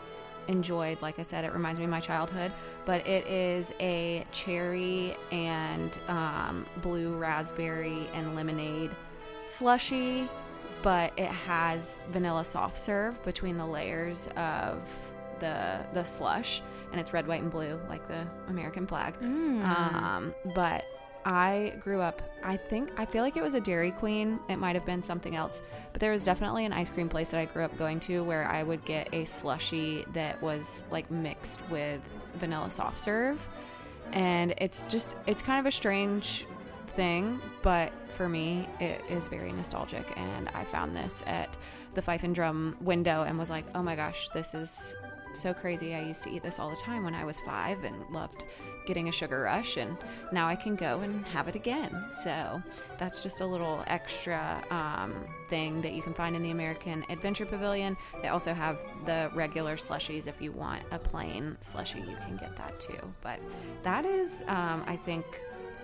enjoyed. 0.48 1.02
Like 1.02 1.20
I 1.20 1.24
said, 1.24 1.46
it 1.46 1.54
reminds 1.54 1.80
me 1.80 1.86
of 1.86 1.92
my 1.92 2.00
childhood, 2.00 2.52
but 2.86 3.06
it 3.08 3.28
is 3.28 3.74
a 3.80 4.26
cherry 4.32 5.16
and 5.32 5.98
um, 6.08 6.66
blue 6.82 7.18
raspberry 7.18 8.10
and 8.14 8.36
lemonade 8.36 8.92
slushy, 9.46 10.30
but 10.82 11.12
it 11.18 11.30
has 11.30 12.00
vanilla 12.10 12.46
soft 12.46 12.78
serve 12.78 13.22
between 13.24 13.58
the 13.58 13.66
layers 13.66 14.28
of 14.36 14.86
the 15.40 15.86
the 15.94 16.04
slush, 16.04 16.62
and 16.92 17.00
it's 17.00 17.14
red, 17.14 17.28
white, 17.28 17.42
and 17.42 17.52
blue 17.52 17.80
like 17.90 18.08
the 18.08 18.26
American 18.50 18.88
flag. 18.88 19.20
Mm. 19.20 19.64
Um, 19.64 20.36
but 20.56 20.86
I 21.28 21.74
grew 21.82 22.00
up. 22.00 22.22
I 22.42 22.56
think 22.56 22.90
I 22.98 23.06
feel 23.06 23.22
like 23.22 23.36
it 23.36 23.44
was 23.44 23.54
a 23.54 23.60
Dairy 23.60 23.92
Queen. 23.92 24.40
It 24.48 24.56
might 24.56 24.76
have 24.76 24.86
been 24.86 25.04
something 25.04 25.36
else, 25.36 25.62
but 25.92 26.00
there 26.00 26.12
was 26.12 26.24
definitely 26.24 26.63
an 26.63 26.72
ice 26.72 26.90
cream 26.90 27.10
place 27.10 27.32
that 27.32 27.40
I 27.42 27.46
grew 27.46 27.66
up 27.66 27.78
going 27.78 28.00
to 28.02 28.24
where 28.24 28.48
I 28.48 28.63
would 28.63 28.86
get 28.86 29.10
a 29.13 29.26
slushy 29.26 30.06
that 30.13 30.42
was 30.42 30.86
like 30.90 31.12
mixed 31.12 31.62
with 31.70 32.00
vanilla 32.36 32.72
soft 32.72 32.98
serve, 32.98 33.46
and 34.13 34.54
it's 34.58 34.88
just 34.88 35.18
it's 35.28 35.42
kind 35.42 35.60
of 35.60 35.66
a 35.66 35.72
strange 35.72 36.46
thing, 36.96 37.42
but 37.62 37.92
for 38.10 38.30
me, 38.30 38.66
it 38.80 39.04
is 39.10 39.28
very 39.28 39.52
nostalgic. 39.52 40.18
And 40.18 40.48
I 40.54 40.63
found 40.63 40.96
this 40.96 41.24
at 41.28 41.58
the 41.94 42.02
Fife 42.02 42.24
and 42.24 42.34
Drum 42.34 42.78
window 42.80 43.24
and 43.24 43.38
was 43.38 43.50
like, 43.50 43.66
oh 43.76 43.84
my 43.84 43.98
gosh, 43.98 44.30
this 44.34 44.54
is 44.54 44.96
so 45.34 45.54
crazy. 45.54 45.94
I 45.94 46.04
used 46.04 46.24
to 46.24 46.32
eat 46.32 46.42
this 46.42 46.58
all 46.58 46.70
the 46.70 46.78
time 46.78 47.04
when 47.04 47.13
I 47.13 47.26
was 47.26 47.40
five 47.42 47.84
and 47.84 47.96
loved 48.12 48.46
getting 48.88 49.08
a 49.10 49.12
sugar 49.12 49.41
rush, 49.41 49.78
and 49.78 49.95
now 50.32 50.47
I 50.47 50.56
can 50.56 50.76
go 50.76 51.02
and 51.02 51.23
have 51.28 51.47
it 51.47 51.56
again. 51.56 52.08
So 52.12 52.63
that's 52.97 53.21
just 53.21 53.41
a 53.41 53.45
little 53.45 53.84
extra 53.86 54.63
um, 54.71 55.13
thing 55.50 55.82
that 55.82 55.93
you 55.93 56.02
can 56.02 56.13
find 56.13 56.36
in 56.36 56.41
the 56.41 56.52
American 56.52 57.06
Adventure 57.10 57.45
Pavilion. 57.45 57.95
They 58.23 58.30
also 58.30 58.54
have 58.54 58.80
the 59.06 59.30
regular 59.36 59.76
slushies. 59.76 60.26
If 60.26 60.41
you 60.41 60.52
want 60.52 60.82
a 60.91 60.97
plain 60.97 61.58
slushie, 61.62 62.10
you 62.10 62.17
can 62.26 62.38
get 62.38 62.56
that 62.56 62.80
too. 62.80 63.00
But 63.21 63.39
that 63.84 64.06
is, 64.06 64.43
um, 64.47 64.84
I 64.88 64.95
think, 64.95 65.26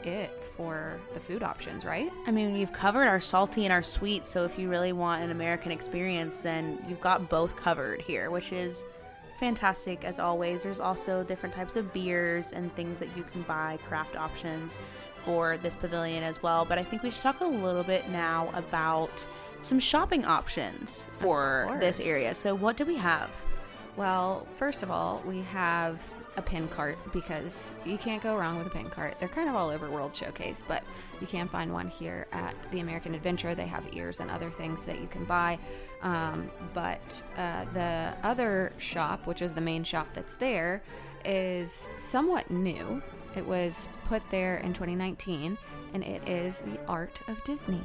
it 0.05 0.43
for 0.43 0.99
the 1.13 1.19
food 1.19 1.43
options, 1.43 1.85
right? 1.85 2.11
I 2.27 2.31
mean, 2.31 2.55
you've 2.55 2.73
covered 2.73 3.07
our 3.07 3.19
salty 3.19 3.63
and 3.63 3.71
our 3.71 3.83
sweet, 3.83 4.27
so 4.27 4.43
if 4.43 4.59
you 4.59 4.69
really 4.69 4.91
want 4.91 5.23
an 5.23 5.31
American 5.31 5.71
experience, 5.71 6.39
then 6.39 6.83
you've 6.89 6.99
got 6.99 7.29
both 7.29 7.55
covered 7.55 8.01
here, 8.01 8.29
which 8.29 8.51
is 8.51 8.83
fantastic 9.43 10.06
as 10.06 10.19
always. 10.19 10.63
There's 10.63 10.79
also 10.79 11.21
different 11.21 11.53
types 11.53 11.75
of 11.75 11.91
beers 11.91 12.53
and 12.53 12.73
things 12.75 12.97
that 12.99 13.10
you 13.17 13.23
can 13.23 13.41
buy, 13.41 13.77
craft 13.84 14.15
options 14.15 14.77
for 15.25 15.58
this 15.58 15.75
pavilion 15.75 16.23
as 16.23 16.41
well. 16.41 16.63
But 16.63 16.77
I 16.77 16.84
think 16.86 17.03
we 17.03 17.12
should 17.12 17.23
talk 17.23 17.41
a 17.41 17.45
little 17.45 17.84
bit 17.84 18.08
now 18.10 18.49
about 18.53 19.25
some 19.62 19.79
shopping 19.79 20.23
options 20.23 21.08
for 21.19 21.75
this 21.82 21.99
area. 21.99 22.34
So, 22.36 22.56
what 22.56 22.77
do 22.77 22.86
we 22.86 22.95
have? 22.95 23.43
Well, 23.97 24.47
first 24.56 24.82
of 24.82 24.89
all, 24.89 25.21
we 25.27 25.41
have 25.41 26.01
a 26.37 26.41
pin 26.41 26.67
cart 26.67 26.97
because 27.11 27.75
you 27.85 27.97
can't 27.97 28.21
go 28.21 28.35
wrong 28.35 28.57
with 28.57 28.67
a 28.67 28.69
pin 28.69 28.89
cart. 28.89 29.15
They're 29.19 29.29
kind 29.29 29.49
of 29.49 29.55
all 29.55 29.69
over 29.69 29.89
World 29.89 30.15
Showcase, 30.15 30.63
but 30.67 30.83
you 31.21 31.27
can 31.27 31.47
find 31.47 31.71
one 31.71 31.87
here 31.87 32.27
at 32.31 32.55
the 32.71 32.79
American 32.79 33.13
Adventure. 33.15 33.55
They 33.55 33.67
have 33.67 33.87
ears 33.93 34.19
and 34.19 34.31
other 34.31 34.49
things 34.49 34.85
that 34.85 34.99
you 34.99 35.07
can 35.07 35.25
buy. 35.25 35.59
Um, 36.01 36.49
but 36.73 37.23
uh, 37.37 37.65
the 37.73 38.13
other 38.23 38.73
shop, 38.77 39.27
which 39.27 39.41
is 39.41 39.53
the 39.53 39.61
main 39.61 39.83
shop 39.83 40.07
that's 40.13 40.35
there, 40.35 40.83
is 41.25 41.89
somewhat 41.97 42.49
new. 42.49 43.01
It 43.35 43.45
was 43.45 43.87
put 44.05 44.21
there 44.29 44.57
in 44.57 44.73
2019, 44.73 45.57
and 45.93 46.03
it 46.03 46.27
is 46.27 46.61
the 46.61 46.79
Art 46.87 47.21
of 47.27 47.43
Disney. 47.43 47.81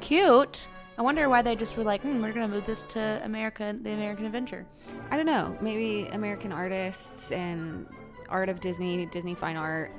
Cute. 0.00 0.68
I 1.00 1.02
wonder 1.02 1.30
why 1.30 1.40
they 1.40 1.56
just 1.56 1.78
were 1.78 1.82
like, 1.82 2.02
hmm, 2.02 2.20
we're 2.20 2.30
going 2.30 2.46
to 2.46 2.54
move 2.54 2.66
this 2.66 2.82
to 2.82 3.22
America, 3.24 3.74
the 3.80 3.92
American 3.92 4.26
Adventure. 4.26 4.66
I 5.10 5.16
don't 5.16 5.24
know. 5.24 5.56
Maybe 5.62 6.06
American 6.08 6.52
artists 6.52 7.32
and 7.32 7.86
art 8.28 8.50
of 8.50 8.60
Disney, 8.60 9.06
Disney 9.06 9.34
fine 9.34 9.56
art, 9.56 9.92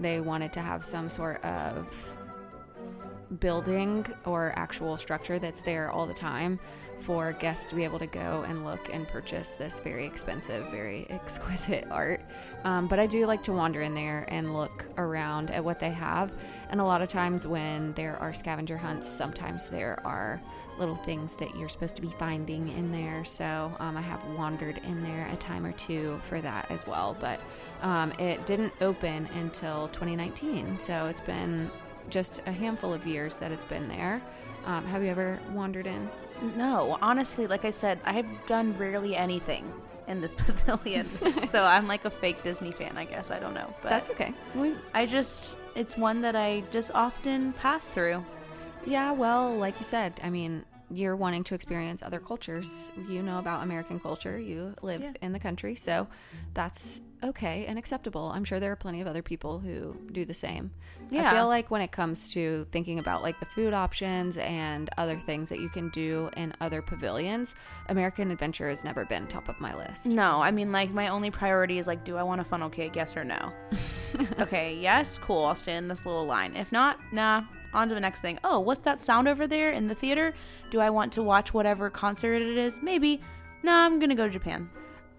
they 0.00 0.18
wanted 0.18 0.52
to 0.54 0.60
have 0.60 0.84
some 0.84 1.08
sort 1.10 1.44
of 1.44 2.18
building 3.38 4.04
or 4.24 4.52
actual 4.56 4.96
structure 4.96 5.38
that's 5.38 5.60
there 5.60 5.92
all 5.92 6.06
the 6.06 6.14
time 6.14 6.58
for 6.98 7.32
guests 7.34 7.68
to 7.70 7.76
be 7.76 7.84
able 7.84 8.00
to 8.00 8.08
go 8.08 8.44
and 8.48 8.64
look 8.64 8.92
and 8.92 9.06
purchase 9.06 9.54
this 9.54 9.78
very 9.78 10.06
expensive, 10.06 10.68
very 10.72 11.06
exquisite 11.10 11.86
art. 11.88 12.20
Um, 12.64 12.88
but 12.88 12.98
I 12.98 13.06
do 13.06 13.26
like 13.26 13.44
to 13.44 13.52
wander 13.52 13.80
in 13.82 13.94
there 13.94 14.26
and 14.28 14.52
look 14.52 14.86
around 14.96 15.52
at 15.52 15.62
what 15.62 15.78
they 15.78 15.90
have. 15.90 16.32
And 16.70 16.80
a 16.80 16.84
lot 16.84 17.02
of 17.02 17.08
times 17.08 17.46
when 17.46 17.92
there 17.94 18.16
are 18.16 18.34
scavenger 18.34 18.76
hunts, 18.76 19.08
sometimes 19.08 19.68
there 19.68 20.00
are 20.04 20.40
little 20.78 20.96
things 20.96 21.34
that 21.34 21.56
you're 21.56 21.68
supposed 21.68 21.96
to 21.96 22.02
be 22.02 22.08
finding 22.18 22.68
in 22.68 22.92
there. 22.92 23.24
So 23.24 23.72
um, 23.80 23.96
I 23.96 24.00
have 24.00 24.24
wandered 24.36 24.80
in 24.84 25.02
there 25.02 25.28
a 25.32 25.36
time 25.36 25.66
or 25.66 25.72
two 25.72 26.20
for 26.22 26.40
that 26.40 26.70
as 26.70 26.86
well. 26.86 27.16
But 27.18 27.40
um, 27.82 28.12
it 28.18 28.46
didn't 28.46 28.72
open 28.80 29.26
until 29.34 29.88
2019. 29.88 30.78
So 30.78 31.06
it's 31.06 31.20
been 31.20 31.70
just 32.10 32.40
a 32.46 32.52
handful 32.52 32.94
of 32.94 33.06
years 33.06 33.38
that 33.38 33.50
it's 33.50 33.64
been 33.64 33.88
there. 33.88 34.22
Um, 34.66 34.84
have 34.86 35.02
you 35.02 35.08
ever 35.08 35.40
wandered 35.52 35.86
in? 35.86 36.08
No, 36.56 36.98
honestly, 37.02 37.46
like 37.46 37.64
I 37.64 37.70
said, 37.70 37.98
I've 38.04 38.46
done 38.46 38.76
rarely 38.76 39.16
anything 39.16 39.72
in 40.08 40.20
this 40.20 40.34
pavilion. 40.38 41.08
so 41.44 41.62
I'm 41.62 41.86
like 41.86 42.04
a 42.04 42.10
fake 42.10 42.42
Disney 42.42 42.70
fan, 42.72 42.96
I 42.96 43.04
guess. 43.04 43.30
I 43.30 43.38
don't 43.38 43.54
know. 43.54 43.72
But 43.82 43.90
That's 43.90 44.10
okay. 44.10 44.32
We, 44.54 44.74
I 44.94 45.06
just, 45.06 45.56
it's 45.74 45.96
one 45.96 46.22
that 46.22 46.34
I 46.34 46.64
just 46.72 46.90
often 46.94 47.52
pass 47.52 47.88
through. 47.90 48.24
yeah, 48.86 49.12
well, 49.12 49.54
like 49.56 49.78
you 49.78 49.84
said, 49.84 50.14
I 50.22 50.30
mean, 50.30 50.64
you're 50.90 51.16
wanting 51.16 51.44
to 51.44 51.54
experience 51.54 52.02
other 52.02 52.18
cultures. 52.18 52.90
You 53.08 53.22
know 53.22 53.38
about 53.38 53.62
American 53.62 54.00
culture. 54.00 54.38
You 54.38 54.74
live 54.80 55.02
Yeah. 55.02 55.12
in 55.20 55.32
the 55.32 55.38
country, 55.38 55.74
so 55.74 56.08
that's 56.54 57.02
okay 57.22 57.66
and 57.66 57.78
acceptable. 57.78 58.30
I'm 58.34 58.44
sure 58.44 58.60
there 58.60 58.72
are 58.72 58.76
plenty 58.76 59.00
of 59.00 59.06
other 59.06 59.22
people 59.22 59.58
who 59.58 59.96
do 60.12 60.24
the 60.24 60.34
same. 60.34 60.70
Yeah. 61.10 61.30
I 61.30 61.34
feel 61.34 61.46
like 61.46 61.70
when 61.70 61.80
it 61.80 61.90
comes 61.90 62.28
to 62.30 62.66
thinking 62.70 62.98
about 62.98 63.22
like 63.22 63.40
the 63.40 63.46
food 63.46 63.72
options 63.72 64.36
and 64.36 64.90
other 64.98 65.18
things 65.18 65.48
that 65.48 65.60
you 65.60 65.68
can 65.68 65.88
do 65.90 66.30
in 66.36 66.52
other 66.60 66.82
pavilions, 66.82 67.54
American 67.88 68.30
Adventure 68.30 68.68
has 68.68 68.84
never 68.84 69.04
been 69.04 69.26
top 69.26 69.48
of 69.48 69.60
my 69.60 69.74
list. 69.76 70.06
No, 70.06 70.40
I 70.40 70.50
mean, 70.50 70.72
like, 70.72 70.90
my 70.90 71.08
only 71.08 71.30
priority 71.30 71.78
is, 71.78 71.86
like, 71.86 72.04
do 72.04 72.16
I 72.16 72.22
want 72.22 72.40
a 72.40 72.44
funnel 72.44 72.68
cake? 72.68 72.96
Yes 72.96 73.16
or 73.16 73.24
no? 73.24 73.52
okay, 74.40 74.76
yes, 74.76 75.18
cool. 75.18 75.44
I'll 75.44 75.54
stand 75.54 75.84
in 75.84 75.88
this 75.88 76.04
little 76.04 76.26
line. 76.26 76.54
If 76.56 76.72
not, 76.72 76.98
nah. 77.12 77.42
On 77.74 77.88
to 77.88 77.94
the 77.94 78.00
next 78.00 78.22
thing. 78.22 78.38
Oh, 78.44 78.60
what's 78.60 78.80
that 78.80 79.02
sound 79.02 79.28
over 79.28 79.46
there 79.46 79.72
in 79.72 79.88
the 79.88 79.94
theater? 79.94 80.32
Do 80.70 80.80
I 80.80 80.88
want 80.88 81.12
to 81.14 81.22
watch 81.22 81.52
whatever 81.52 81.90
concert 81.90 82.40
it 82.40 82.56
is? 82.56 82.80
Maybe. 82.80 83.20
Nah, 83.62 83.84
I'm 83.84 83.98
gonna 83.98 84.14
go 84.14 84.26
to 84.26 84.32
Japan. 84.32 84.70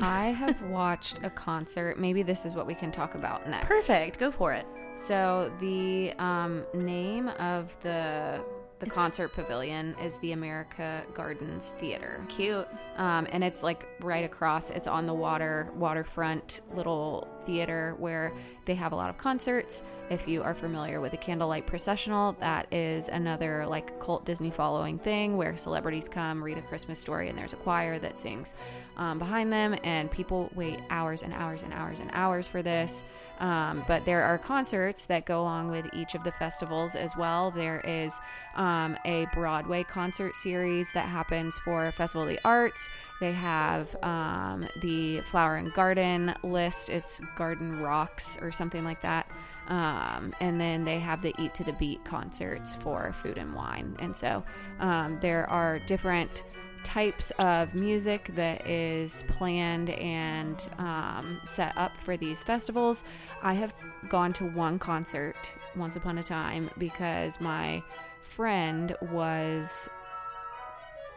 I 0.01 0.27
have 0.29 0.61
watched 0.63 1.19
a 1.23 1.29
concert. 1.29 1.99
Maybe 1.99 2.23
this 2.23 2.45
is 2.45 2.53
what 2.53 2.65
we 2.67 2.73
can 2.75 2.91
talk 2.91 3.15
about 3.15 3.47
next. 3.47 3.65
Perfect. 3.67 4.17
Go 4.19 4.31
for 4.31 4.53
it. 4.53 4.65
So 4.95 5.51
the 5.59 6.13
um, 6.19 6.63
name 6.73 7.27
of 7.39 7.77
the 7.81 8.41
the 8.79 8.85
It's- 8.85 8.97
concert 8.97 9.33
pavilion 9.33 9.93
is 10.01 10.17
the 10.19 10.31
America 10.31 11.03
Gardens 11.13 11.73
Theater, 11.79 12.23
Cute. 12.29 12.65
um, 12.95 13.27
and 13.29 13.43
it's 13.43 13.61
like 13.61 13.85
right 13.99 14.23
across. 14.23 14.69
It's 14.69 14.87
on 14.87 15.05
the 15.05 15.13
water 15.13 15.69
waterfront 15.75 16.61
little 16.73 17.27
theater 17.43 17.95
where 17.97 18.31
they 18.63 18.75
have 18.75 18.93
a 18.93 18.95
lot 18.95 19.09
of 19.09 19.17
concerts. 19.17 19.83
If 20.09 20.29
you 20.29 20.43
are 20.43 20.53
familiar 20.55 21.01
with 21.01 21.11
the 21.11 21.17
Candlelight 21.17 21.67
Processional, 21.67 22.33
that 22.39 22.73
is 22.73 23.09
another 23.09 23.65
like 23.67 23.99
cult 23.99 24.23
Disney 24.25 24.49
following 24.49 24.97
thing 24.97 25.35
where 25.35 25.57
celebrities 25.57 26.07
come 26.07 26.41
read 26.41 26.57
a 26.57 26.61
Christmas 26.61 26.99
story, 27.01 27.27
and 27.27 27.37
there's 27.37 27.51
a 27.51 27.57
choir 27.57 27.99
that 27.99 28.17
sings 28.17 28.55
um, 28.97 29.19
behind 29.19 29.51
them, 29.51 29.75
and 29.83 30.11
people 30.11 30.49
wait 30.55 30.79
hours 30.89 31.21
and 31.21 31.33
hours 31.33 31.63
and 31.63 31.73
hours 31.73 31.99
and 31.99 32.09
hours 32.13 32.47
for 32.47 32.61
this. 32.61 33.03
Um, 33.39 33.85
but 33.87 34.03
there 34.03 34.23
are 34.23 34.37
concerts 34.37 35.05
that 35.05 35.25
go 35.25 35.41
along 35.41 35.71
with 35.71 35.87
each 35.93 36.13
of 36.13 36.25
the 36.25 36.31
festivals 36.31 36.95
as 36.95 37.15
well. 37.15 37.51
There 37.51 37.79
is 37.85 38.19
um, 38.55 38.97
a 39.05 39.27
Broadway 39.33 39.83
concert 39.83 40.35
series 40.35 40.91
that 40.93 41.05
happens 41.05 41.57
for 41.59 41.89
Festival 41.93 42.23
of 42.23 42.29
the 42.29 42.39
Arts. 42.43 42.89
They 43.21 43.31
have 43.31 43.95
um, 44.03 44.67
the 44.81 45.21
Flower 45.21 45.55
and 45.55 45.73
Garden 45.73 46.33
list. 46.43 46.89
It's 46.89 47.21
Garden 47.37 47.79
Rocks 47.79 48.37
or 48.41 48.51
something 48.51 48.83
like 48.83 49.01
that. 49.01 49.29
Um, 49.67 50.33
and 50.41 50.59
then 50.59 50.83
they 50.83 50.99
have 50.99 51.21
the 51.21 51.33
Eat 51.37 51.53
to 51.55 51.63
the 51.63 51.73
Beat 51.73 52.03
concerts 52.03 52.75
for 52.75 53.13
food 53.13 53.37
and 53.37 53.53
wine. 53.53 53.95
And 53.99 54.15
so 54.15 54.43
um, 54.79 55.15
there 55.15 55.49
are 55.49 55.79
different 55.79 56.43
types 56.83 57.31
of 57.39 57.75
music 57.75 58.31
that 58.35 58.65
is 58.67 59.23
planned 59.27 59.89
and 59.91 60.67
um, 60.77 61.39
set 61.43 61.73
up 61.77 61.97
for 61.97 62.17
these 62.17 62.43
festivals. 62.43 63.03
I 63.41 63.53
have 63.53 63.73
gone 64.07 64.33
to 64.33 64.45
one 64.45 64.79
concert 64.79 65.53
once 65.75 65.95
upon 65.95 66.17
a 66.17 66.23
time 66.23 66.69
because 66.77 67.39
my 67.39 67.83
friend 68.21 68.95
was 69.11 69.89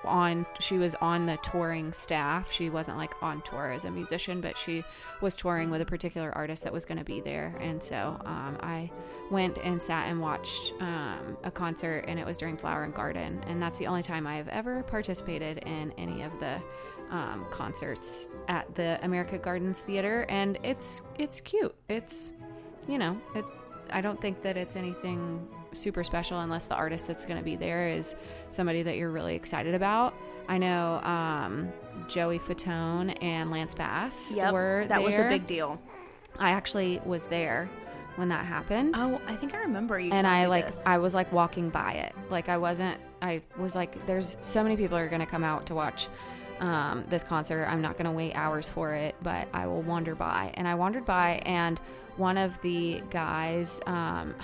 on 0.04 0.44
she 0.58 0.78
was 0.78 0.94
on 0.96 1.26
the 1.26 1.36
touring 1.44 1.92
staff 1.92 2.50
she 2.50 2.68
wasn't 2.68 2.96
like 2.96 3.12
on 3.22 3.40
tour 3.42 3.70
as 3.70 3.84
a 3.84 3.90
musician 3.90 4.40
but 4.40 4.58
she 4.58 4.82
was 5.20 5.36
touring 5.36 5.70
with 5.70 5.80
a 5.80 5.84
particular 5.84 6.32
artist 6.32 6.64
that 6.64 6.72
was 6.72 6.84
going 6.84 6.98
to 6.98 7.04
be 7.04 7.20
there 7.20 7.54
and 7.60 7.82
so 7.82 8.20
um, 8.24 8.56
i 8.60 8.90
went 9.32 9.58
and 9.58 9.82
sat 9.82 10.08
and 10.08 10.20
watched 10.20 10.74
um, 10.80 11.36
a 11.42 11.50
concert 11.50 12.04
and 12.06 12.20
it 12.20 12.26
was 12.26 12.38
during 12.38 12.56
flower 12.56 12.84
and 12.84 12.94
garden 12.94 13.42
and 13.48 13.60
that's 13.60 13.78
the 13.78 13.86
only 13.86 14.02
time 14.02 14.26
i 14.26 14.36
have 14.36 14.48
ever 14.48 14.82
participated 14.84 15.58
in 15.58 15.92
any 15.98 16.22
of 16.22 16.38
the 16.38 16.62
um, 17.10 17.44
concerts 17.50 18.28
at 18.48 18.72
the 18.74 18.98
america 19.02 19.38
gardens 19.38 19.80
theater 19.80 20.26
and 20.28 20.58
it's 20.62 21.02
it's 21.18 21.40
cute 21.40 21.74
it's 21.88 22.32
you 22.86 22.98
know 22.98 23.18
it 23.34 23.44
i 23.90 24.00
don't 24.00 24.20
think 24.20 24.40
that 24.42 24.56
it's 24.56 24.76
anything 24.76 25.48
super 25.72 26.04
special 26.04 26.40
unless 26.40 26.66
the 26.66 26.74
artist 26.74 27.06
that's 27.06 27.24
going 27.24 27.38
to 27.38 27.44
be 27.44 27.56
there 27.56 27.88
is 27.88 28.14
somebody 28.50 28.82
that 28.82 28.96
you're 28.96 29.10
really 29.10 29.34
excited 29.34 29.74
about. 29.74 30.14
I 30.48 30.58
know 30.58 31.00
um, 31.02 31.72
Joey 32.08 32.38
Fatone 32.38 33.16
and 33.22 33.50
Lance 33.50 33.74
Bass 33.74 34.32
Yep, 34.34 34.52
were 34.52 34.84
that 34.88 35.02
was 35.02 35.18
a 35.18 35.28
big 35.28 35.46
deal. 35.46 35.80
I 36.38 36.50
actually 36.50 37.00
was 37.04 37.26
there 37.26 37.70
when 38.16 38.28
that 38.28 38.44
happened. 38.44 38.94
Oh, 38.98 39.20
I 39.26 39.36
think 39.36 39.54
I 39.54 39.58
remember 39.58 39.98
you. 39.98 40.12
and 40.12 40.26
I 40.26 40.46
like 40.46 40.66
this. 40.66 40.86
I 40.86 40.98
was 40.98 41.14
like 41.14 41.32
walking 41.32 41.70
by 41.70 41.92
it. 41.94 42.14
Like 42.30 42.48
I 42.48 42.58
wasn't 42.58 43.00
I 43.20 43.42
was 43.56 43.74
like 43.74 44.06
there's 44.06 44.36
so 44.42 44.62
many 44.62 44.76
people 44.76 44.96
are 44.96 45.08
going 45.08 45.20
to 45.20 45.26
come 45.26 45.44
out 45.44 45.66
to 45.66 45.74
watch 45.74 46.08
um, 46.60 47.04
this 47.08 47.22
concert. 47.24 47.66
I'm 47.66 47.82
not 47.82 47.94
going 47.96 48.06
to 48.06 48.12
wait 48.12 48.34
hours 48.34 48.68
for 48.68 48.94
it, 48.94 49.14
but 49.22 49.48
I 49.52 49.66
will 49.66 49.82
wander 49.82 50.14
by. 50.14 50.52
And 50.54 50.68
I 50.68 50.74
wandered 50.74 51.04
by 51.04 51.42
and 51.44 51.80
one 52.16 52.36
of 52.36 52.60
the 52.62 53.02
guys 53.10 53.80
um, 53.86 54.34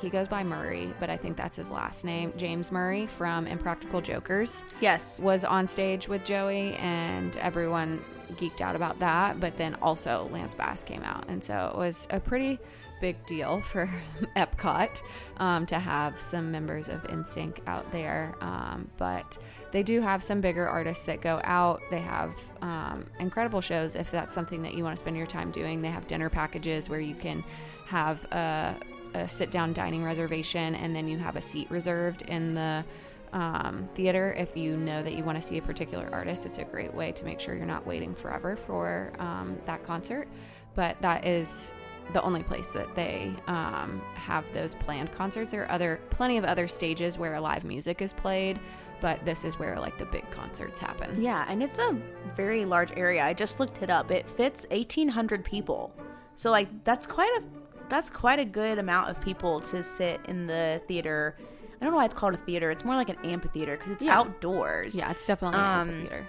he 0.00 0.08
goes 0.08 0.28
by 0.28 0.44
Murray, 0.44 0.94
but 1.00 1.10
I 1.10 1.16
think 1.16 1.36
that's 1.36 1.56
his 1.56 1.70
last 1.70 2.04
name, 2.04 2.32
James 2.36 2.70
Murray 2.70 3.06
from 3.06 3.46
Impractical 3.46 4.00
Jokers 4.00 4.62
yes. 4.80 5.20
was 5.20 5.44
on 5.44 5.66
stage 5.66 6.08
with 6.08 6.24
Joey, 6.24 6.74
and 6.74 7.36
everyone 7.38 8.04
geeked 8.34 8.60
out 8.60 8.76
about 8.76 9.00
that. 9.00 9.40
But 9.40 9.56
then 9.56 9.76
also 9.82 10.28
Lance 10.30 10.54
Bass 10.54 10.84
came 10.84 11.02
out, 11.02 11.24
and 11.28 11.42
so 11.42 11.72
it 11.74 11.78
was 11.78 12.06
a 12.10 12.20
pretty 12.20 12.60
big 13.00 13.24
deal 13.26 13.60
for 13.60 13.88
Epcot 14.36 15.02
um, 15.38 15.66
to 15.66 15.78
have 15.78 16.20
some 16.20 16.50
members 16.50 16.88
of 16.88 17.02
NSYNC 17.04 17.60
out 17.66 17.90
there. 17.92 18.34
Um, 18.40 18.90
but 18.96 19.38
they 19.70 19.82
do 19.82 20.00
have 20.00 20.22
some 20.22 20.40
bigger 20.40 20.66
artists 20.68 21.06
that 21.06 21.20
go 21.20 21.40
out. 21.44 21.80
They 21.90 22.00
have 22.00 22.34
um, 22.62 23.06
incredible 23.18 23.60
shows 23.60 23.94
if 23.94 24.10
that's 24.10 24.32
something 24.32 24.62
that 24.62 24.74
you 24.74 24.84
want 24.84 24.96
to 24.96 24.98
spend 24.98 25.16
your 25.16 25.26
time 25.26 25.50
doing. 25.50 25.82
They 25.82 25.90
have 25.90 26.06
dinner 26.06 26.30
packages 26.30 26.88
where 26.88 27.00
you 27.00 27.14
can 27.14 27.44
have 27.86 28.24
a, 28.32 28.76
a 29.14 29.28
sit 29.28 29.50
down 29.50 29.72
dining 29.72 30.04
reservation, 30.04 30.74
and 30.74 30.94
then 30.94 31.08
you 31.08 31.18
have 31.18 31.36
a 31.36 31.42
seat 31.42 31.70
reserved 31.70 32.22
in 32.22 32.54
the 32.54 32.84
um, 33.32 33.88
theater 33.94 34.34
if 34.38 34.56
you 34.56 34.76
know 34.76 35.02
that 35.02 35.14
you 35.14 35.22
want 35.22 35.36
to 35.36 35.42
see 35.42 35.58
a 35.58 35.62
particular 35.62 36.08
artist 36.12 36.46
it's 36.46 36.56
a 36.56 36.64
great 36.64 36.94
way 36.94 37.12
to 37.12 37.26
make 37.26 37.40
sure 37.40 37.54
you're 37.54 37.66
not 37.66 37.86
waiting 37.86 38.14
forever 38.14 38.56
for 38.56 39.12
um, 39.18 39.58
that 39.66 39.84
concert 39.84 40.28
but 40.74 40.98
that 41.02 41.26
is 41.26 41.74
the 42.12 42.22
only 42.22 42.42
place 42.42 42.72
that 42.72 42.94
they 42.94 43.34
um, 43.46 44.00
have 44.14 44.50
those 44.52 44.74
planned 44.76 45.12
concerts 45.12 45.50
there 45.50 45.62
are 45.64 45.70
other 45.70 46.00
plenty 46.10 46.38
of 46.38 46.44
other 46.44 46.66
stages 46.66 47.18
where 47.18 47.38
live 47.40 47.64
music 47.64 48.00
is 48.00 48.12
played 48.12 48.58
but 49.00 49.24
this 49.24 49.44
is 49.44 49.58
where 49.58 49.78
like 49.78 49.96
the 49.98 50.06
big 50.06 50.28
concerts 50.30 50.80
happen 50.80 51.20
Yeah, 51.22 51.44
and 51.48 51.62
it's 51.62 51.78
a 51.78 51.96
very 52.34 52.64
large 52.64 52.90
area. 52.96 53.22
I 53.24 53.32
just 53.32 53.60
looked 53.60 53.80
it 53.80 53.90
up. 53.90 54.10
It 54.10 54.28
fits 54.28 54.66
1800 54.72 55.44
people. 55.44 55.92
So 56.34 56.50
like 56.50 56.68
that's 56.82 57.06
quite 57.06 57.30
a 57.38 57.44
that's 57.88 58.10
quite 58.10 58.40
a 58.40 58.44
good 58.44 58.78
amount 58.78 59.08
of 59.10 59.20
people 59.20 59.60
to 59.60 59.82
sit 59.84 60.20
in 60.26 60.46
the 60.48 60.82
theater. 60.88 61.36
I 61.80 61.84
don't 61.84 61.92
know 61.92 61.98
why 61.98 62.06
it's 62.06 62.14
called 62.14 62.34
a 62.34 62.38
theater. 62.38 62.72
It's 62.72 62.84
more 62.84 62.96
like 62.96 63.08
an 63.08 63.18
amphitheater 63.24 63.76
because 63.76 63.92
it's 63.92 64.02
Yeah. 64.02 64.18
outdoors. 64.18 64.96
yeah 64.96 65.12
it's 65.12 65.24
definitely 65.26 65.60
Um, 65.60 65.88
a 65.88 65.92
theater 65.92 66.26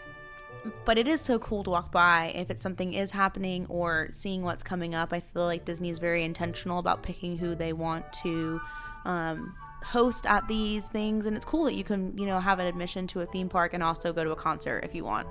But 0.85 0.97
it 0.97 1.07
is 1.07 1.21
so 1.21 1.39
cool 1.39 1.63
to 1.63 1.69
walk 1.69 1.91
by 1.91 2.33
if 2.35 2.49
it's 2.49 2.61
something 2.61 2.93
is 2.93 3.11
happening 3.11 3.65
or 3.69 4.09
seeing 4.11 4.43
what's 4.43 4.63
coming 4.63 4.93
up. 4.93 5.13
I 5.13 5.21
feel 5.21 5.45
like 5.45 5.65
Disney 5.65 5.89
is 5.89 5.99
very 5.99 6.23
intentional 6.23 6.79
about 6.79 7.01
picking 7.01 7.37
who 7.37 7.55
they 7.55 7.73
want 7.73 8.11
to 8.23 8.59
um, 9.05 9.55
host 9.83 10.25
at 10.25 10.47
these 10.47 10.89
things, 10.89 11.25
and 11.25 11.35
it's 11.35 11.45
cool 11.45 11.63
that 11.65 11.75
you 11.75 11.83
can 11.83 12.17
you 12.17 12.25
know 12.25 12.39
have 12.39 12.59
an 12.59 12.67
admission 12.67 13.07
to 13.07 13.21
a 13.21 13.25
theme 13.25 13.49
park 13.49 13.73
and 13.73 13.81
also 13.81 14.11
go 14.11 14.23
to 14.23 14.31
a 14.31 14.35
concert 14.35 14.83
if 14.83 14.93
you 14.93 15.03
want. 15.03 15.27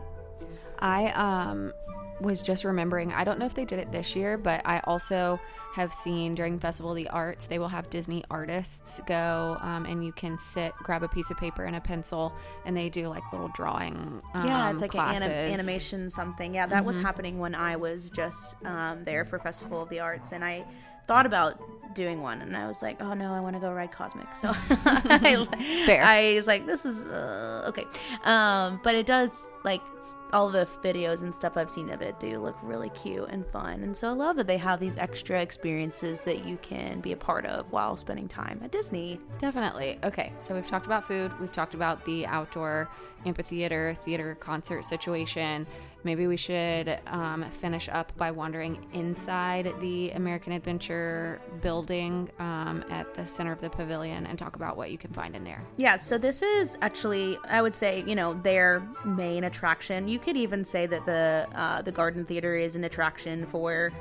I 0.78 1.08
um 1.10 1.72
was 2.20 2.42
just 2.42 2.64
remembering, 2.64 3.12
I 3.12 3.24
don't 3.24 3.38
know 3.38 3.46
if 3.46 3.54
they 3.54 3.64
did 3.64 3.78
it 3.78 3.92
this 3.92 4.16
year, 4.16 4.36
but 4.36 4.62
I 4.64 4.80
also 4.84 5.40
have 5.74 5.92
seen 5.92 6.34
during 6.34 6.58
Festival 6.58 6.90
of 6.90 6.96
the 6.96 7.08
Arts, 7.08 7.46
they 7.46 7.58
will 7.58 7.68
have 7.68 7.88
Disney 7.90 8.24
artists 8.30 9.00
go 9.06 9.56
um, 9.60 9.84
and 9.86 10.04
you 10.04 10.12
can 10.12 10.38
sit, 10.38 10.72
grab 10.82 11.02
a 11.02 11.08
piece 11.08 11.30
of 11.30 11.36
paper 11.36 11.64
and 11.64 11.76
a 11.76 11.80
pencil, 11.80 12.34
and 12.64 12.76
they 12.76 12.88
do 12.88 13.08
like 13.08 13.22
little 13.32 13.50
drawing. 13.54 14.20
Um, 14.34 14.46
yeah, 14.46 14.70
it's 14.72 14.80
like 14.80 14.94
an 14.94 15.22
anim- 15.22 15.30
animation 15.30 16.10
something. 16.10 16.54
Yeah, 16.54 16.66
that 16.66 16.84
was 16.84 16.96
happening 16.96 17.38
when 17.38 17.54
I 17.54 17.76
was 17.76 18.10
just 18.10 18.56
um, 18.64 19.04
there 19.04 19.24
for 19.24 19.38
Festival 19.38 19.82
of 19.82 19.88
the 19.88 20.00
Arts, 20.00 20.32
and 20.32 20.44
I 20.44 20.64
thought 21.08 21.26
about 21.26 21.60
doing 21.94 22.22
one, 22.22 22.40
and 22.42 22.56
I 22.56 22.66
was 22.68 22.82
like, 22.82 23.02
oh 23.02 23.14
no, 23.14 23.32
I 23.32 23.40
want 23.40 23.56
to 23.56 23.60
go 23.60 23.72
ride 23.72 23.90
Cosmic. 23.90 24.34
So 24.36 24.50
I, 24.52 25.46
Fair. 25.86 26.02
I 26.04 26.34
was 26.34 26.46
like, 26.46 26.66
this 26.66 26.84
is 26.84 27.04
uh, 27.04 27.64
okay, 27.68 27.84
um, 28.24 28.80
but 28.84 28.94
it 28.94 29.06
does 29.06 29.52
like 29.64 29.80
all 30.32 30.48
the 30.48 30.64
videos 30.84 31.22
and 31.22 31.34
stuff 31.34 31.56
I've 31.56 31.70
seen 31.70 31.90
of 31.90 32.00
it 32.02 32.20
do 32.20 32.38
look 32.38 32.56
really 32.62 32.90
cute 32.90 33.28
and 33.30 33.44
fun, 33.46 33.82
and 33.82 33.96
so 33.96 34.08
I 34.08 34.12
love 34.12 34.36
that 34.36 34.46
they 34.46 34.58
have 34.58 34.78
these 34.80 34.96
extra 34.96 35.40
experiences 35.40 36.22
that 36.22 36.46
you 36.46 36.56
can 36.58 37.00
be 37.00 37.12
a 37.12 37.16
part 37.16 37.46
of 37.46 37.72
while 37.72 37.96
spending 37.96 38.28
time 38.28 38.60
at 38.62 38.70
Disney. 38.70 39.18
Definitely. 39.38 39.98
Okay, 40.04 40.32
so 40.38 40.54
we've 40.54 40.68
talked 40.68 40.86
about 40.86 41.04
food, 41.04 41.32
we've 41.40 41.52
talked 41.52 41.74
about 41.74 42.04
the 42.04 42.26
outdoor 42.26 42.88
amphitheater, 43.26 43.94
theater, 44.02 44.36
concert 44.36 44.84
situation. 44.84 45.66
Maybe 46.04 46.26
we 46.26 46.36
should 46.36 46.98
um, 47.08 47.44
finish 47.50 47.88
up 47.88 48.16
by 48.16 48.30
wandering 48.30 48.86
inside 48.92 49.74
the 49.80 50.10
American 50.12 50.52
Adventure 50.52 51.40
building 51.60 52.30
um, 52.38 52.84
at 52.88 53.14
the 53.14 53.26
center 53.26 53.52
of 53.52 53.60
the 53.60 53.68
pavilion 53.68 54.26
and 54.26 54.38
talk 54.38 54.54
about 54.54 54.76
what 54.76 54.92
you 54.92 54.98
can 54.98 55.12
find 55.12 55.34
in 55.34 55.42
there. 55.42 55.62
Yeah, 55.76 55.96
so 55.96 56.16
this 56.16 56.40
is 56.40 56.78
actually, 56.82 57.36
I 57.48 57.62
would 57.62 57.74
say, 57.74 58.04
you 58.06 58.14
know, 58.14 58.34
their 58.34 58.86
main 59.04 59.44
attraction. 59.44 60.08
You 60.08 60.18
could 60.18 60.36
even 60.36 60.64
say 60.64 60.86
that 60.86 61.04
the 61.04 61.48
uh, 61.54 61.82
the 61.82 61.92
Garden 61.92 62.24
Theater 62.24 62.54
is 62.54 62.76
an 62.76 62.84
attraction 62.84 63.44
for 63.46 63.92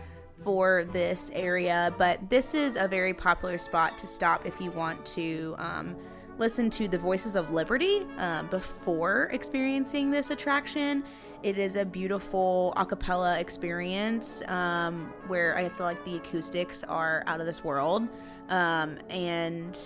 for 0.44 0.86
this 0.86 1.32
area, 1.34 1.94
but 1.98 2.30
this 2.30 2.54
is 2.54 2.76
a 2.76 2.88
very 2.88 3.14
popular 3.14 3.58
spot 3.58 3.98
to 3.98 4.08
stop 4.08 4.46
if 4.46 4.62
you 4.62 4.70
want 4.72 5.04
to 5.08 5.56
um, 5.58 5.96
listen 6.38 6.70
to 6.70 6.88
the 6.88 6.98
Voices 6.98 7.36
of 7.36 7.52
Liberty 7.52 8.06
um, 8.18 8.48
before 8.48 9.30
experiencing 9.32 10.12
this 10.12 10.30
attraction. 10.30 11.04
It 11.44 11.58
is 11.58 11.76
a 11.76 11.86
beautiful 11.86 12.74
a 12.78 12.86
cappella 12.86 13.40
experience 13.40 14.42
um, 14.48 15.14
where 15.28 15.56
I 15.56 15.70
feel 15.70 15.86
like 15.86 16.04
the 16.04 16.16
acoustics 16.18 16.84
are 16.84 17.24
out 17.28 17.40
of 17.40 17.46
this 17.46 17.64
world. 17.64 18.08
Um, 18.50 18.98
and 19.10 19.78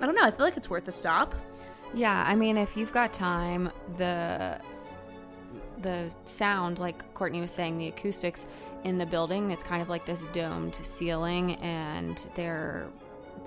I 0.00 0.06
don't 0.06 0.14
know, 0.14 0.22
I 0.22 0.30
feel 0.30 0.44
like 0.44 0.56
it's 0.56 0.68
worth 0.68 0.86
a 0.88 0.92
stop. 0.92 1.34
Yeah, 1.94 2.24
I 2.26 2.36
mean, 2.36 2.56
if 2.56 2.76
you've 2.76 2.92
got 2.92 3.12
time, 3.12 3.70
the 3.96 4.60
the 5.82 6.10
sound, 6.24 6.78
like 6.78 7.14
Courtney 7.14 7.40
was 7.40 7.52
saying, 7.52 7.78
the 7.78 7.88
acoustics 7.88 8.46
in 8.84 8.98
the 8.98 9.06
building, 9.06 9.50
it's 9.50 9.64
kind 9.64 9.82
of 9.82 9.88
like 9.88 10.04
this 10.04 10.26
domed 10.32 10.74
ceiling, 10.74 11.54
and 11.56 12.28
they're 12.34 12.88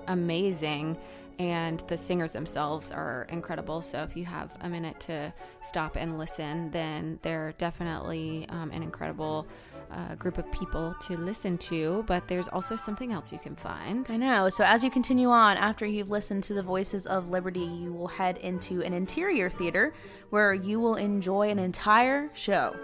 amazing. 0.08 0.96
And 1.40 1.80
the 1.88 1.96
singers 1.96 2.34
themselves 2.34 2.92
are 2.92 3.26
incredible. 3.30 3.80
So 3.80 4.02
if 4.02 4.14
you 4.14 4.26
have 4.26 4.58
a 4.60 4.68
minute 4.68 5.00
to 5.00 5.32
stop 5.62 5.96
and 5.96 6.18
listen, 6.18 6.70
then 6.70 7.18
they're 7.22 7.54
definitely 7.56 8.44
um, 8.50 8.70
an 8.72 8.82
incredible 8.82 9.46
uh, 9.90 10.16
group 10.16 10.36
of 10.36 10.52
people 10.52 10.94
to 11.00 11.16
listen 11.16 11.56
to. 11.56 12.04
But 12.06 12.28
there's 12.28 12.48
also 12.48 12.76
something 12.76 13.10
else 13.10 13.32
you 13.32 13.38
can 13.38 13.56
find. 13.56 14.06
I 14.10 14.18
know. 14.18 14.50
So 14.50 14.64
as 14.64 14.84
you 14.84 14.90
continue 14.90 15.30
on, 15.30 15.56
after 15.56 15.86
you've 15.86 16.10
listened 16.10 16.44
to 16.44 16.52
the 16.52 16.62
Voices 16.62 17.06
of 17.06 17.30
Liberty, 17.30 17.60
you 17.60 17.90
will 17.90 18.08
head 18.08 18.36
into 18.36 18.82
an 18.82 18.92
interior 18.92 19.48
theater 19.48 19.94
where 20.28 20.52
you 20.52 20.78
will 20.78 20.96
enjoy 20.96 21.48
an 21.48 21.58
entire 21.58 22.28
show. 22.34 22.76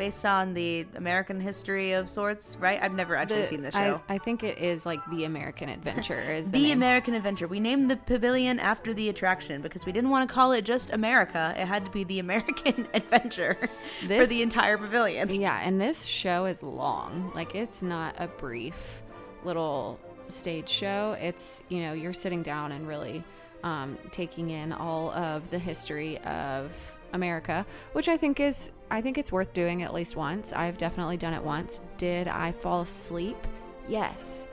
Based 0.00 0.24
on 0.24 0.54
the 0.54 0.86
American 0.96 1.40
history 1.42 1.92
of 1.92 2.08
sorts, 2.08 2.56
right? 2.58 2.82
I've 2.82 2.94
never 2.94 3.14
actually 3.14 3.40
The- 3.42 3.44
seen 3.44 3.60
the 3.62 3.70
show. 3.70 4.00
I, 4.08 4.14
I 4.14 4.18
think 4.18 4.42
it 4.42 4.56
is 4.56 4.86
like 4.86 4.98
the 5.10 5.24
American 5.24 5.68
Adventure. 5.68 6.18
Is 6.18 6.50
the, 6.50 6.58
The. 6.62 6.72
American 6.72 7.12
Adventure. 7.12 7.46
We 7.46 7.60
named 7.60 7.90
the 7.90 7.96
pavilion 7.98 8.58
after 8.58 8.94
the 8.94 9.10
attraction 9.10 9.60
because 9.60 9.84
we 9.84 9.92
didn't 9.92 10.08
want 10.08 10.26
to 10.26 10.34
call 10.34 10.52
it 10.52 10.64
just 10.64 10.90
America. 10.94 11.52
It 11.54 11.66
had 11.66 11.84
to 11.84 11.90
be 11.90 12.04
the 12.04 12.18
American 12.18 12.88
Adventure 12.94 13.58
for 14.00 14.24
the 14.24 14.40
entire 14.40 14.78
pavilion. 14.78 15.28
Yeah, 15.34 15.60
and 15.62 15.78
this 15.78 16.06
show 16.06 16.46
is 16.46 16.62
long. 16.62 17.30
Like 17.34 17.54
it's 17.54 17.82
not 17.82 18.14
a 18.18 18.26
brief 18.26 19.02
little 19.44 20.00
stage 20.30 20.70
show. 20.70 21.14
It's 21.20 21.62
you 21.68 21.82
know 21.82 21.92
you're 21.92 22.14
sitting 22.14 22.42
down 22.42 22.72
and 22.72 22.88
really 22.88 23.22
um, 23.62 23.98
taking 24.12 24.48
in 24.48 24.72
all 24.72 25.10
of 25.10 25.50
the 25.50 25.58
history 25.58 26.16
of 26.20 26.96
America, 27.12 27.66
which 27.92 28.08
I 28.08 28.16
think 28.16 28.40
is 28.40 28.72
I 28.90 29.00
think 29.00 29.18
it's 29.18 29.30
worth 29.30 29.52
doing 29.52 29.82
at 29.82 29.94
least 29.94 30.16
once. 30.16 30.52
I've 30.52 30.78
definitely 30.78 31.16
done 31.16 31.32
it 31.34 31.42
once. 31.42 31.82
Did 31.96 32.26
I 32.28 32.52
fall 32.52 32.80
asleep? 32.80 33.36
Yes. 33.88 34.48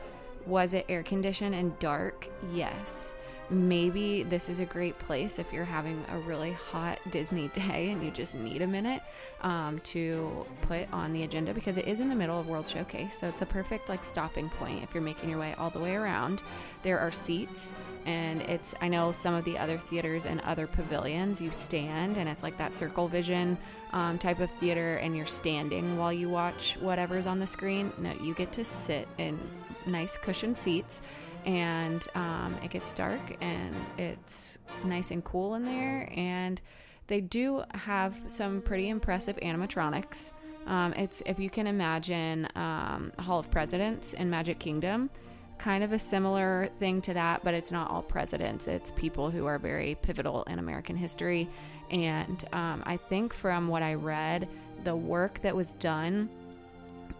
Was 0.46 0.74
it 0.74 0.86
air 0.88 1.04
conditioned 1.04 1.56
and 1.56 1.78
dark? 1.80 2.30
Yes. 2.54 3.16
Maybe 3.50 4.24
this 4.24 4.50
is 4.50 4.60
a 4.60 4.66
great 4.66 5.00
place 5.00 5.40
if 5.40 5.54
you're 5.54 5.64
having 5.64 6.04
a 6.10 6.20
really 6.20 6.52
hot 6.52 7.00
Disney 7.10 7.48
day 7.54 7.92
and 7.92 8.04
you 8.04 8.12
just 8.12 8.36
need 8.36 8.62
a 8.62 8.68
minute 8.68 9.02
um, 9.42 9.80
to 9.80 10.46
put 10.62 10.92
on 10.92 11.14
the 11.14 11.24
agenda 11.24 11.54
because 11.54 11.78
it 11.78 11.88
is 11.88 12.02
in 12.02 12.10
the 12.10 12.16
middle 12.16 12.38
of 12.40 12.48
World 12.48 12.68
Showcase. 12.68 13.18
So 13.18 13.28
it's 13.28 13.42
a 13.42 13.46
perfect 13.46 13.88
like 13.88 14.04
stopping 14.04 14.50
point 14.50 14.84
if 14.84 14.94
you're 14.94 15.04
making 15.04 15.30
your 15.30 15.40
way 15.40 15.56
all 15.58 15.70
the 15.70 15.80
way 15.80 15.96
around. 15.96 16.44
There 16.82 17.00
are 17.00 17.12
seats 17.12 17.74
and 18.06 18.42
it's 18.42 18.76
I 18.82 18.90
know 18.90 19.14
some 19.14 19.34
of 19.34 19.46
the 19.46 19.58
other 19.58 19.78
theaters 19.78 20.26
and 20.26 20.42
other 20.42 20.68
pavilions 20.68 21.42
you 21.42 21.52
stand 21.52 22.18
and 22.18 22.28
it's 22.28 22.44
like 22.44 22.58
that 22.58 22.76
circle 22.76 23.08
vision 23.08 23.58
um, 23.94 24.18
type 24.18 24.40
of 24.40 24.52
theater 24.52 24.98
and 24.98 25.16
you're 25.16 25.26
standing 25.26 25.98
while 25.98 26.12
you 26.12 26.28
watch 26.28 26.78
whatever's 26.82 27.28
on 27.28 27.40
the 27.40 27.48
screen. 27.48 27.94
No, 27.98 28.12
you 28.22 28.34
get 28.34 28.52
to 28.54 28.66
sit 28.66 29.08
in 29.18 29.40
nice 29.86 30.18
cushioned 30.18 30.58
seats 30.58 31.02
and 31.48 32.06
um, 32.14 32.58
it 32.62 32.70
gets 32.70 32.94
dark 32.94 33.38
and 33.42 33.74
it's 33.98 34.60
nice 34.84 35.12
and 35.12 35.24
cool 35.24 35.56
in 35.56 35.64
there. 35.64 36.12
And 36.14 36.62
they 37.08 37.22
do 37.22 37.64
have 37.74 38.20
some 38.28 38.62
pretty 38.62 38.90
impressive 38.90 39.38
animatronics. 39.38 40.34
Um, 40.68 40.92
it's 40.94 41.24
if 41.26 41.40
you 41.40 41.50
can 41.50 41.66
imagine 41.66 42.50
um, 42.56 43.14
Hall 43.18 43.40
of 43.40 43.50
Presidents 43.50 44.12
in 44.12 44.30
Magic 44.30 44.60
Kingdom, 44.60 45.10
kind 45.58 45.86
of 45.86 45.94
a 45.94 46.00
similar 46.00 46.70
thing 46.80 47.02
to 47.04 47.14
that, 47.14 47.46
but 47.46 47.54
it's 47.54 47.72
not 47.72 47.90
all 47.90 48.02
presidents. 48.02 48.68
It's 48.68 48.92
people 48.92 49.32
who 49.32 49.46
are 49.46 49.58
very 49.58 49.96
pivotal 50.02 50.44
in 50.44 50.60
American 50.60 50.98
history. 50.98 51.48
And 51.90 52.44
um, 52.52 52.84
I 52.86 52.98
think 52.98 53.34
from 53.34 53.70
what 53.70 53.82
I 53.82 53.94
read, 53.94 54.50
the 54.84 54.98
work 54.98 55.42
that 55.44 55.56
was 55.56 55.72
done 55.74 56.30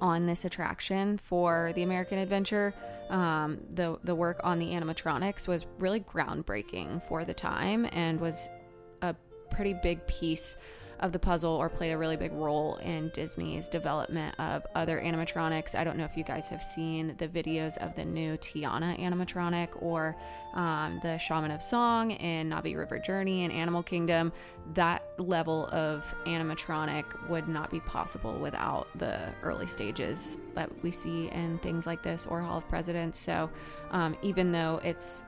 on 0.02 0.26
this 0.26 0.44
attraction 0.44 1.18
for 1.18 1.72
the 1.76 1.84
American 1.84 2.18
Adventure, 2.18 2.74
um, 3.10 3.60
the 3.70 3.98
the 4.04 4.16
work 4.16 4.40
on 4.44 4.60
the 4.60 4.68
animatronics 4.68 5.48
was 5.48 5.66
really 5.80 6.00
groundbreaking 6.00 7.04
for 7.04 7.26
the 7.26 7.34
time 7.34 7.88
and 7.92 8.20
was 8.20 8.50
a 9.02 9.16
pretty 9.52 9.74
big 9.74 10.06
piece 10.08 10.58
of 11.00 11.12
the 11.12 11.20
puzzle 11.20 11.52
or 11.52 11.70
played 11.70 11.92
a 11.92 11.98
really 11.98 12.16
big 12.16 12.32
role 12.34 12.76
in 12.78 13.10
Disney's 13.10 13.70
development 13.70 14.36
of 14.40 14.66
other 14.76 15.00
animatronics. 15.00 15.76
I 15.76 15.84
don't 15.84 15.98
know 15.98 16.06
if 16.06 16.18
you 16.18 16.24
guys 16.24 16.48
have 16.48 16.64
seen 16.64 17.16
the 17.18 17.28
videos 17.28 17.78
of 17.78 17.96
the 17.96 18.06
new 18.06 18.38
Tiana 18.38 19.00
animatronic 19.00 19.70
or 19.82 20.16
um, 20.54 21.00
the 21.04 21.18
Shaman 21.18 21.52
of 21.52 21.62
Song 21.62 22.12
in 22.12 22.50
Na'vi 22.50 22.76
River 22.76 23.00
Journey 23.00 23.44
and 23.44 23.54
Animal 23.54 23.84
Kingdom. 23.84 24.34
That 24.74 25.04
level 25.18 25.68
of 25.68 26.14
animatronic 26.26 27.30
would 27.30 27.48
not 27.48 27.70
be 27.70 27.80
possible 27.82 28.34
without 28.40 28.88
the 28.98 29.34
early 29.44 29.68
stages 29.68 30.38
that 30.56 30.72
we 30.84 30.92
see 30.92 31.30
in 31.30 31.60
things 31.60 31.86
like 31.86 32.02
this 32.04 32.26
or 32.26 32.42
Hall 32.42 32.58
of 32.58 32.68
Presidents. 32.68 33.20
So 33.20 33.50
um, 33.92 34.18
even 34.22 34.52
though 34.52 34.82
it's 34.84 35.24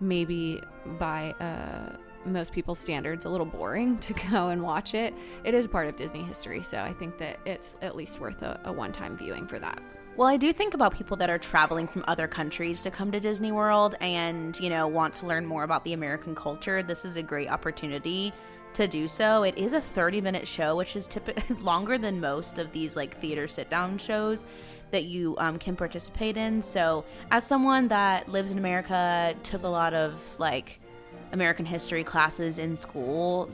maybe 0.00 0.60
by 0.98 1.34
a 1.40 1.96
most 2.24 2.52
people's 2.52 2.78
standards 2.78 3.24
a 3.24 3.28
little 3.28 3.46
boring 3.46 3.98
to 4.00 4.12
go 4.12 4.48
and 4.48 4.62
watch 4.62 4.94
it, 4.94 5.14
it 5.44 5.54
is 5.54 5.66
part 5.66 5.86
of 5.86 5.96
Disney 5.96 6.22
history. 6.22 6.62
So 6.62 6.78
I 6.78 6.92
think 6.92 7.18
that 7.18 7.38
it's 7.44 7.76
at 7.82 7.96
least 7.96 8.20
worth 8.20 8.42
a, 8.42 8.60
a 8.64 8.72
one 8.72 8.92
time 8.92 9.16
viewing 9.16 9.46
for 9.46 9.58
that. 9.58 9.82
Well, 10.14 10.28
I 10.28 10.36
do 10.36 10.52
think 10.52 10.74
about 10.74 10.94
people 10.94 11.16
that 11.18 11.30
are 11.30 11.38
traveling 11.38 11.88
from 11.88 12.04
other 12.06 12.28
countries 12.28 12.82
to 12.82 12.90
come 12.90 13.10
to 13.12 13.20
Disney 13.20 13.50
World 13.50 13.94
and, 14.02 14.58
you 14.60 14.68
know, 14.68 14.86
want 14.86 15.14
to 15.16 15.26
learn 15.26 15.46
more 15.46 15.62
about 15.62 15.84
the 15.84 15.94
American 15.94 16.34
culture. 16.34 16.82
This 16.82 17.06
is 17.06 17.16
a 17.16 17.22
great 17.22 17.48
opportunity 17.48 18.30
to 18.74 18.86
do 18.86 19.08
so. 19.08 19.42
It 19.42 19.56
is 19.56 19.72
a 19.72 19.80
30 19.80 20.20
minute 20.20 20.46
show, 20.46 20.76
which 20.76 20.96
is 20.96 21.06
typically 21.08 21.56
longer 21.62 21.98
than 21.98 22.20
most 22.20 22.58
of 22.58 22.72
these 22.72 22.94
like 22.96 23.16
theater 23.18 23.48
sit 23.48 23.70
down 23.70 23.98
shows 23.98 24.44
that 24.90 25.04
you 25.04 25.34
um, 25.38 25.58
can 25.58 25.76
participate 25.76 26.36
in. 26.36 26.62
So, 26.62 27.04
as 27.30 27.46
someone 27.46 27.88
that 27.88 28.28
lives 28.28 28.52
in 28.52 28.58
America, 28.58 29.34
took 29.42 29.62
a 29.62 29.68
lot 29.68 29.94
of 29.94 30.36
like 30.38 30.78
American 31.32 31.64
history 31.66 32.04
classes 32.04 32.58
in 32.58 32.76
school, 32.76 33.50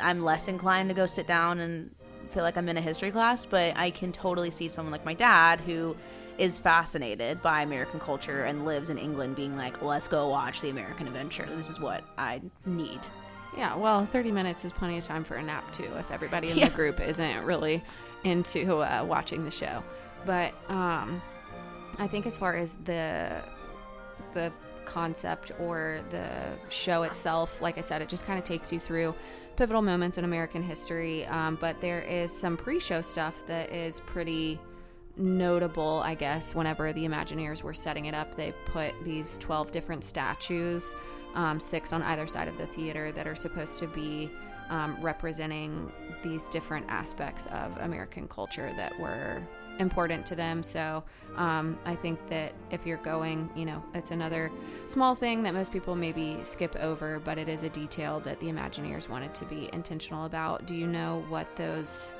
I'm 0.00 0.22
less 0.24 0.48
inclined 0.48 0.88
to 0.90 0.94
go 0.94 1.06
sit 1.06 1.26
down 1.26 1.60
and 1.60 1.94
feel 2.30 2.42
like 2.42 2.56
I'm 2.56 2.68
in 2.68 2.76
a 2.76 2.80
history 2.80 3.10
class, 3.10 3.44
but 3.46 3.76
I 3.76 3.90
can 3.90 4.12
totally 4.12 4.50
see 4.50 4.68
someone 4.68 4.92
like 4.92 5.04
my 5.04 5.14
dad 5.14 5.60
who 5.60 5.96
is 6.38 6.58
fascinated 6.58 7.42
by 7.42 7.62
American 7.62 8.00
culture 8.00 8.44
and 8.44 8.64
lives 8.64 8.88
in 8.88 8.96
England 8.98 9.36
being 9.36 9.56
like, 9.56 9.82
let's 9.82 10.08
go 10.08 10.28
watch 10.28 10.60
the 10.60 10.70
American 10.70 11.06
adventure. 11.06 11.46
This 11.56 11.68
is 11.68 11.78
what 11.80 12.02
I 12.16 12.40
need. 12.64 13.00
Yeah, 13.56 13.74
well, 13.76 14.06
30 14.06 14.30
minutes 14.30 14.64
is 14.64 14.72
plenty 14.72 14.96
of 14.96 15.04
time 15.04 15.24
for 15.24 15.34
a 15.34 15.42
nap 15.42 15.70
too 15.72 15.90
if 15.98 16.10
everybody 16.10 16.50
in 16.50 16.56
Yeah. 16.56 16.68
the 16.68 16.74
group 16.74 17.00
isn't 17.00 17.44
really 17.44 17.82
into 18.24 18.78
uh, 18.78 19.04
watching 19.06 19.44
the 19.44 19.50
show. 19.50 19.82
But 20.24 20.54
um, 20.68 21.20
I 21.98 22.06
think 22.06 22.26
as 22.26 22.38
far 22.38 22.54
as 22.56 22.76
the 22.76 23.42
the 24.34 24.52
concept 24.84 25.52
or 25.58 26.00
the 26.10 26.30
show 26.68 27.02
itself, 27.02 27.60
like 27.60 27.78
I 27.78 27.80
said, 27.80 28.02
it 28.02 28.08
just 28.08 28.26
kind 28.26 28.38
of 28.38 28.44
takes 28.44 28.72
you 28.72 28.78
through 28.78 29.14
pivotal 29.56 29.82
moments 29.82 30.18
in 30.18 30.24
American 30.24 30.62
history. 30.62 31.26
Um, 31.26 31.56
but 31.60 31.80
there 31.80 32.00
is 32.00 32.36
some 32.36 32.56
pre-show 32.56 33.02
stuff 33.02 33.46
that 33.46 33.70
is 33.70 34.00
pretty 34.00 34.58
notable, 35.16 36.00
I 36.04 36.14
guess, 36.14 36.54
whenever 36.54 36.92
the 36.92 37.06
Imagineers 37.06 37.62
were 37.62 37.74
setting 37.74 38.06
it 38.06 38.14
up, 38.14 38.36
they 38.36 38.52
put 38.66 38.94
these 39.04 39.38
12 39.38 39.70
different 39.70 40.04
statues, 40.04 40.94
um, 41.34 41.60
six 41.60 41.92
on 41.92 42.02
either 42.02 42.26
side 42.26 42.48
of 42.48 42.56
the 42.58 42.66
theater, 42.66 43.12
that 43.12 43.26
are 43.26 43.34
supposed 43.34 43.78
to 43.80 43.86
be 43.86 44.30
um, 44.70 44.96
representing 45.00 45.92
these 46.22 46.48
different 46.48 46.86
aspects 46.88 47.46
of 47.46 47.76
American 47.78 48.28
culture 48.28 48.72
that 48.76 48.98
were 48.98 49.42
important 49.80 50.24
to 50.26 50.36
them. 50.36 50.62
So 50.62 51.02
um, 51.36 51.78
I 51.84 51.96
think 51.96 52.28
that 52.28 52.52
if 52.70 52.86
you're 52.86 52.98
going, 52.98 53.50
you 53.56 53.64
know, 53.64 53.82
it's 53.94 54.10
another 54.10 54.52
small 54.86 55.14
thing 55.14 55.42
that 55.42 55.54
most 55.54 55.72
people 55.72 55.96
maybe 55.96 56.38
skip 56.44 56.76
over, 56.76 57.18
but 57.18 57.38
it 57.38 57.48
is 57.48 57.62
a 57.62 57.68
detail 57.68 58.20
that 58.20 58.38
the 58.38 58.46
Imagineers 58.46 59.08
wanted 59.08 59.34
to 59.34 59.44
be 59.46 59.70
intentional 59.72 60.26
about. 60.26 60.66
Do 60.66 60.76
you 60.76 60.86
know 60.86 61.24
what 61.28 61.56
those 61.56 62.12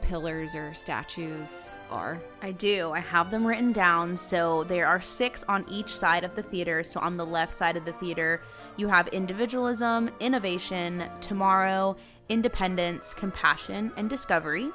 pillars 0.00 0.54
or 0.54 0.72
statues 0.74 1.74
are? 1.90 2.22
I 2.42 2.52
do. 2.52 2.92
I 2.92 3.00
have 3.00 3.30
them 3.30 3.46
written 3.46 3.72
down. 3.72 4.16
So 4.16 4.64
there 4.64 4.86
are 4.86 5.00
six 5.00 5.44
on 5.48 5.64
each 5.68 5.94
side 5.94 6.24
of 6.24 6.34
the 6.34 6.42
theater. 6.42 6.82
So 6.82 7.00
on 7.00 7.16
the 7.16 7.26
left 7.26 7.52
side 7.52 7.76
of 7.76 7.84
the 7.84 7.92
theater, 7.92 8.42
you 8.76 8.86
have 8.86 9.08
individualism, 9.08 10.10
innovation, 10.20 11.04
tomorrow, 11.20 11.96
independence, 12.28 13.14
compassion, 13.14 13.92
and 13.96 14.08
discovery. 14.08 14.70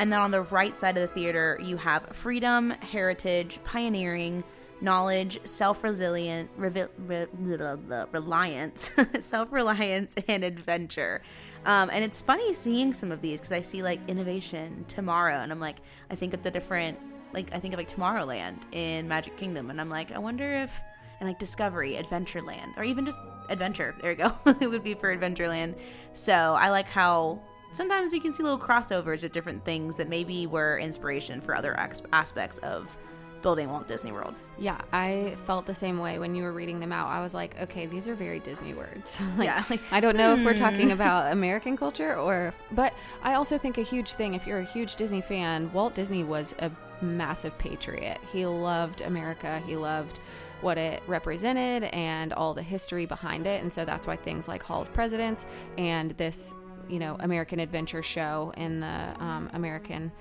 And 0.00 0.10
then 0.10 0.20
on 0.20 0.30
the 0.30 0.40
right 0.40 0.74
side 0.74 0.96
of 0.96 1.06
the 1.06 1.14
theater, 1.14 1.60
you 1.62 1.76
have 1.76 2.06
freedom, 2.16 2.70
heritage, 2.70 3.60
pioneering, 3.64 4.42
knowledge, 4.80 5.38
self-resilient, 5.44 6.58
revi- 6.58 6.88
re- 6.96 7.26
blah, 7.34 7.76
blah, 7.76 8.06
reliance, 8.10 8.90
and 10.28 10.42
adventure. 10.42 11.20
Um, 11.66 11.90
and 11.90 12.02
it's 12.02 12.22
funny 12.22 12.54
seeing 12.54 12.94
some 12.94 13.12
of 13.12 13.20
these 13.20 13.40
because 13.40 13.52
I 13.52 13.60
see 13.60 13.82
like 13.82 14.00
innovation, 14.08 14.86
tomorrow, 14.88 15.34
and 15.34 15.52
I'm 15.52 15.60
like, 15.60 15.76
I 16.10 16.14
think 16.14 16.32
of 16.32 16.42
the 16.42 16.50
different, 16.50 16.98
like 17.34 17.54
I 17.54 17.60
think 17.60 17.74
of 17.74 17.78
like 17.78 17.94
Tomorrowland 17.94 18.56
in 18.72 19.06
Magic 19.06 19.36
Kingdom, 19.36 19.68
and 19.68 19.78
I'm 19.78 19.90
like, 19.90 20.12
I 20.12 20.18
wonder 20.18 20.50
if, 20.50 20.82
and 21.20 21.28
like 21.28 21.38
Discovery, 21.38 22.00
Adventureland, 22.02 22.74
or 22.78 22.84
even 22.84 23.04
just 23.04 23.18
Adventure. 23.50 23.94
There 24.00 24.12
you 24.12 24.16
go. 24.16 24.32
it 24.60 24.70
would 24.70 24.82
be 24.82 24.94
for 24.94 25.14
Adventureland. 25.14 25.74
So 26.14 26.32
I 26.32 26.70
like 26.70 26.88
how 26.88 27.42
sometimes 27.72 28.12
you 28.12 28.20
can 28.20 28.32
see 28.32 28.42
little 28.42 28.58
crossovers 28.58 29.24
of 29.24 29.32
different 29.32 29.64
things 29.64 29.96
that 29.96 30.08
maybe 30.08 30.46
were 30.46 30.78
inspiration 30.78 31.40
for 31.40 31.54
other 31.54 31.78
ex- 31.78 32.02
aspects 32.12 32.58
of 32.58 32.96
building 33.42 33.70
Walt 33.70 33.86
Disney 33.88 34.12
World. 34.12 34.34
Yeah, 34.58 34.80
I 34.92 35.34
felt 35.44 35.66
the 35.66 35.74
same 35.74 35.98
way 35.98 36.18
when 36.18 36.34
you 36.34 36.42
were 36.42 36.52
reading 36.52 36.80
them 36.80 36.92
out. 36.92 37.08
I 37.08 37.22
was 37.22 37.32
like, 37.32 37.58
okay, 37.60 37.86
these 37.86 38.06
are 38.06 38.14
very 38.14 38.38
Disney 38.40 38.74
words. 38.74 39.18
like, 39.38 39.46
Yeah, 39.46 39.64
like, 39.70 39.80
I 39.90 40.00
don't 40.00 40.16
know 40.16 40.34
if 40.34 40.44
we're 40.44 40.54
talking 40.54 40.86
hmm. 40.86 40.92
about 40.92 41.32
American 41.32 41.76
culture 41.76 42.14
or, 42.14 42.48
if, 42.48 42.62
but 42.72 42.92
I 43.22 43.34
also 43.34 43.56
think 43.58 43.78
a 43.78 43.82
huge 43.82 44.12
thing. 44.12 44.34
If 44.34 44.46
you're 44.46 44.58
a 44.58 44.64
huge 44.64 44.96
Disney 44.96 45.20
fan, 45.20 45.72
Walt 45.72 45.94
Disney 45.94 46.24
was 46.24 46.54
a 46.58 46.70
massive 47.02 47.56
patriot. 47.58 48.20
He 48.32 48.44
loved 48.46 49.00
America. 49.00 49.62
He 49.66 49.76
loved 49.76 50.18
what 50.60 50.76
it 50.76 51.02
represented 51.06 51.84
and 51.84 52.32
all 52.32 52.54
the 52.54 52.62
history 52.62 53.06
behind 53.06 53.46
it. 53.46 53.62
And 53.62 53.72
so 53.72 53.84
that's 53.84 54.06
why 54.06 54.16
things 54.16 54.46
like 54.46 54.62
Hall 54.62 54.82
of 54.82 54.92
Presidents 54.92 55.46
and 55.78 56.10
this, 56.12 56.54
you 56.90 56.98
know, 56.98 57.16
American 57.20 57.60
Adventure 57.60 58.02
show 58.02 58.52
in 58.56 58.80
the 58.80 59.14
um, 59.20 59.48
American 59.52 60.12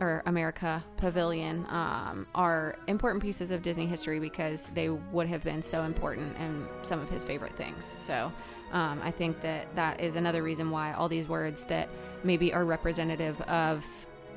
or 0.00 0.22
America 0.26 0.84
Pavilion 0.96 1.66
um, 1.70 2.26
are 2.34 2.76
important 2.86 3.22
pieces 3.22 3.50
of 3.50 3.62
Disney 3.62 3.86
history 3.86 4.20
because 4.20 4.70
they 4.74 4.88
would 4.88 5.26
have 5.26 5.42
been 5.42 5.62
so 5.62 5.82
important 5.82 6.36
in 6.38 6.66
some 6.82 7.00
of 7.00 7.08
his 7.08 7.24
favorite 7.24 7.56
things. 7.56 7.84
So 7.84 8.32
um, 8.72 9.00
I 9.02 9.10
think 9.10 9.40
that 9.40 9.74
that 9.74 10.00
is 10.00 10.14
another 10.16 10.42
reason 10.42 10.70
why 10.70 10.92
all 10.92 11.08
these 11.08 11.26
words 11.26 11.64
that 11.64 11.88
maybe 12.22 12.52
are 12.52 12.64
representative 12.64 13.40
of 13.42 13.84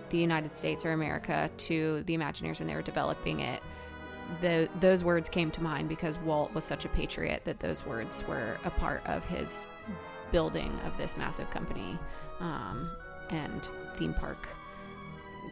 the 0.10 0.18
United 0.18 0.56
States 0.56 0.86
or 0.86 0.94
America 0.94 1.50
to 1.58 2.04
the 2.04 2.18
Imagineers 2.18 2.60
when 2.60 2.68
they 2.68 2.76
were 2.76 2.82
developing 2.82 3.42
it. 3.42 3.62
The, 4.42 4.70
those 4.80 5.04
words 5.04 5.28
came 5.28 5.52
to 5.52 5.62
mind 5.62 5.90
because 5.90 6.18
Walt 6.20 6.54
was 6.54 6.64
such 6.64 6.86
a 6.86 6.90
patriot 6.90 7.44
that 7.44 7.60
those 7.60 7.86
words 7.86 8.26
were 8.28 8.58
a 8.64 8.70
part 8.70 9.06
of 9.06 9.26
his 9.26 9.68
building 10.32 10.72
of 10.86 10.98
this 10.98 11.18
massive 11.18 11.50
company 11.52 11.98
um, 12.40 12.90
and 13.30 13.70
theme 13.96 14.14
park 14.14 14.48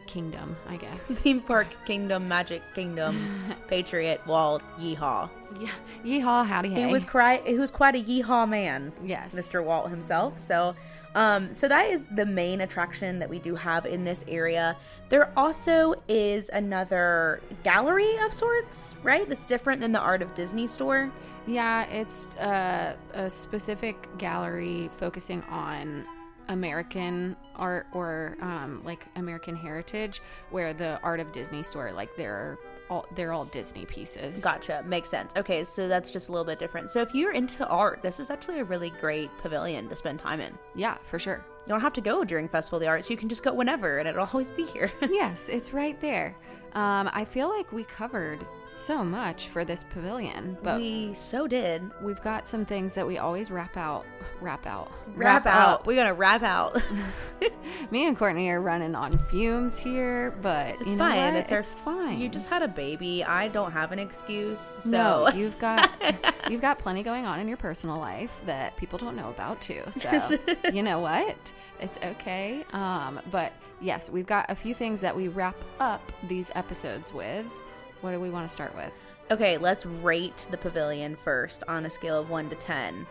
kingdom, 0.06 0.56
I 0.68 0.76
guess. 0.76 1.00
Theme 1.20 1.40
Park 1.40 1.68
Kingdom, 1.86 2.26
Magic 2.26 2.62
Kingdom, 2.74 3.16
Patriot, 3.68 4.20
Walt, 4.26 4.62
Yeehaw. 4.78 5.30
yeah. 5.58 5.70
Yeehaw, 6.04 6.44
howdy 6.44 6.70
hey. 6.70 6.86
He 6.86 6.92
was 6.92 7.04
quite 7.04 7.46
he 7.46 7.58
was 7.58 7.70
quite 7.70 7.94
a 7.94 7.98
yeehaw 7.98 8.48
man. 8.48 8.92
Yes. 9.04 9.34
Mr. 9.34 9.62
Walt 9.64 9.88
himself. 9.88 10.38
So 10.40 10.74
um 11.14 11.52
so 11.52 11.68
that 11.68 11.86
is 11.90 12.06
the 12.06 12.26
main 12.26 12.60
attraction 12.60 13.18
that 13.18 13.28
we 13.28 13.38
do 13.38 13.54
have 13.54 13.86
in 13.86 14.04
this 14.04 14.24
area. 14.28 14.76
There 15.08 15.32
also 15.36 15.94
is 16.08 16.48
another 16.50 17.40
gallery 17.64 18.16
of 18.18 18.32
sorts, 18.32 18.94
right? 19.02 19.28
That's 19.28 19.46
different 19.46 19.80
than 19.80 19.92
the 19.92 20.00
Art 20.00 20.22
of 20.22 20.34
Disney 20.34 20.66
store. 20.66 21.10
Yeah, 21.46 21.84
it's 21.86 22.26
uh, 22.36 22.94
a 23.14 23.28
specific 23.28 23.96
gallery 24.18 24.88
focusing 24.88 25.42
on 25.44 26.04
American 26.48 27.36
art 27.56 27.86
or 27.92 28.36
um, 28.40 28.82
like 28.84 29.06
American 29.16 29.56
heritage, 29.56 30.20
where 30.50 30.72
the 30.72 31.00
Art 31.02 31.20
of 31.20 31.32
Disney 31.32 31.62
store, 31.62 31.92
like 31.92 32.14
there 32.16 32.34
are 32.34 32.58
all 32.90 33.06
they're 33.14 33.32
all 33.32 33.46
Disney 33.46 33.86
pieces. 33.86 34.42
Gotcha. 34.42 34.84
Makes 34.86 35.08
sense. 35.08 35.32
Okay, 35.36 35.64
so 35.64 35.88
that's 35.88 36.10
just 36.10 36.28
a 36.28 36.32
little 36.32 36.44
bit 36.44 36.58
different. 36.58 36.90
So 36.90 37.00
if 37.00 37.14
you're 37.14 37.32
into 37.32 37.66
art, 37.68 38.02
this 38.02 38.20
is 38.20 38.30
actually 38.30 38.58
a 38.58 38.64
really 38.64 38.90
great 39.00 39.30
pavilion 39.38 39.88
to 39.88 39.96
spend 39.96 40.18
time 40.18 40.40
in. 40.40 40.58
Yeah, 40.74 40.98
for 41.04 41.18
sure. 41.18 41.44
You 41.66 41.68
don't 41.68 41.80
have 41.80 41.92
to 41.94 42.00
go 42.00 42.24
during 42.24 42.48
Festival 42.48 42.78
of 42.78 42.80
the 42.82 42.88
Arts. 42.88 43.08
You 43.08 43.16
can 43.16 43.28
just 43.28 43.42
go 43.42 43.54
whenever, 43.54 43.98
and 43.98 44.08
it'll 44.08 44.26
always 44.26 44.50
be 44.50 44.64
here. 44.64 44.90
yes, 45.10 45.48
it's 45.48 45.72
right 45.72 45.98
there. 46.00 46.36
Um, 46.74 47.10
I 47.12 47.24
feel 47.24 47.48
like 47.48 47.72
we 47.72 47.84
covered 47.84 48.46
so 48.66 49.04
much 49.04 49.48
for 49.48 49.64
this 49.64 49.84
pavilion, 49.90 50.56
but 50.62 50.78
we 50.78 51.12
so 51.14 51.46
did. 51.46 51.82
we've 52.00 52.20
got 52.22 52.46
some 52.46 52.64
things 52.64 52.94
that 52.94 53.06
we 53.06 53.18
always 53.18 53.50
wrap 53.50 53.76
out. 53.76 54.06
Wrap 54.40 54.66
out. 54.66 54.92
Wrap, 55.14 55.46
up. 55.46 55.54
out. 55.54 55.86
We're 55.86 55.96
gonna 55.96 56.14
wrap 56.14 56.42
out. 56.42 56.80
Me 57.90 58.06
and 58.06 58.16
Courtney 58.16 58.48
are 58.50 58.60
running 58.60 58.94
on 58.94 59.18
fumes 59.18 59.78
here, 59.78 60.32
but 60.42 60.76
It's 60.80 60.94
fine. 60.94 61.34
It's, 61.34 61.50
It's 61.50 61.68
fine. 61.68 62.20
You 62.20 62.28
just 62.28 62.48
had 62.48 62.62
a 62.62 62.68
baby. 62.68 63.24
I 63.24 63.48
don't 63.48 63.72
have 63.72 63.92
an 63.92 63.98
excuse. 63.98 64.60
So 64.60 64.90
no, 64.90 65.28
you've 65.30 65.58
got 65.58 65.90
you've 66.50 66.60
got 66.60 66.78
plenty 66.78 67.02
going 67.02 67.26
on 67.26 67.40
in 67.40 67.48
your 67.48 67.56
personal 67.56 67.98
life 67.98 68.40
that 68.46 68.76
people 68.76 68.98
don't 68.98 69.16
know 69.16 69.30
about 69.30 69.60
too. 69.60 69.82
So 69.90 70.38
you 70.72 70.82
know 70.82 71.00
what? 71.00 71.52
It's 71.80 71.98
okay. 72.04 72.64
Um, 72.72 73.20
but 73.30 73.52
yes, 73.80 74.10
we've 74.10 74.26
got 74.26 74.46
a 74.50 74.54
few 74.54 74.74
things 74.74 75.00
that 75.00 75.16
we 75.16 75.28
wrap 75.28 75.56
up 75.78 76.12
these 76.28 76.50
episodes 76.60 77.12
with. 77.12 77.46
What 78.02 78.12
do 78.12 78.20
we 78.20 78.30
want 78.30 78.46
to 78.48 78.54
start 78.54 78.76
with? 78.76 78.92
okay, 79.30 79.58
let's 79.58 79.86
rate 79.86 80.46
the 80.50 80.56
pavilion 80.56 81.16
first 81.16 81.62
on 81.68 81.86
a 81.86 81.90
scale 81.90 82.18
of 82.18 82.30
one 82.30 82.48
to 82.50 82.56
ten. 82.56 83.06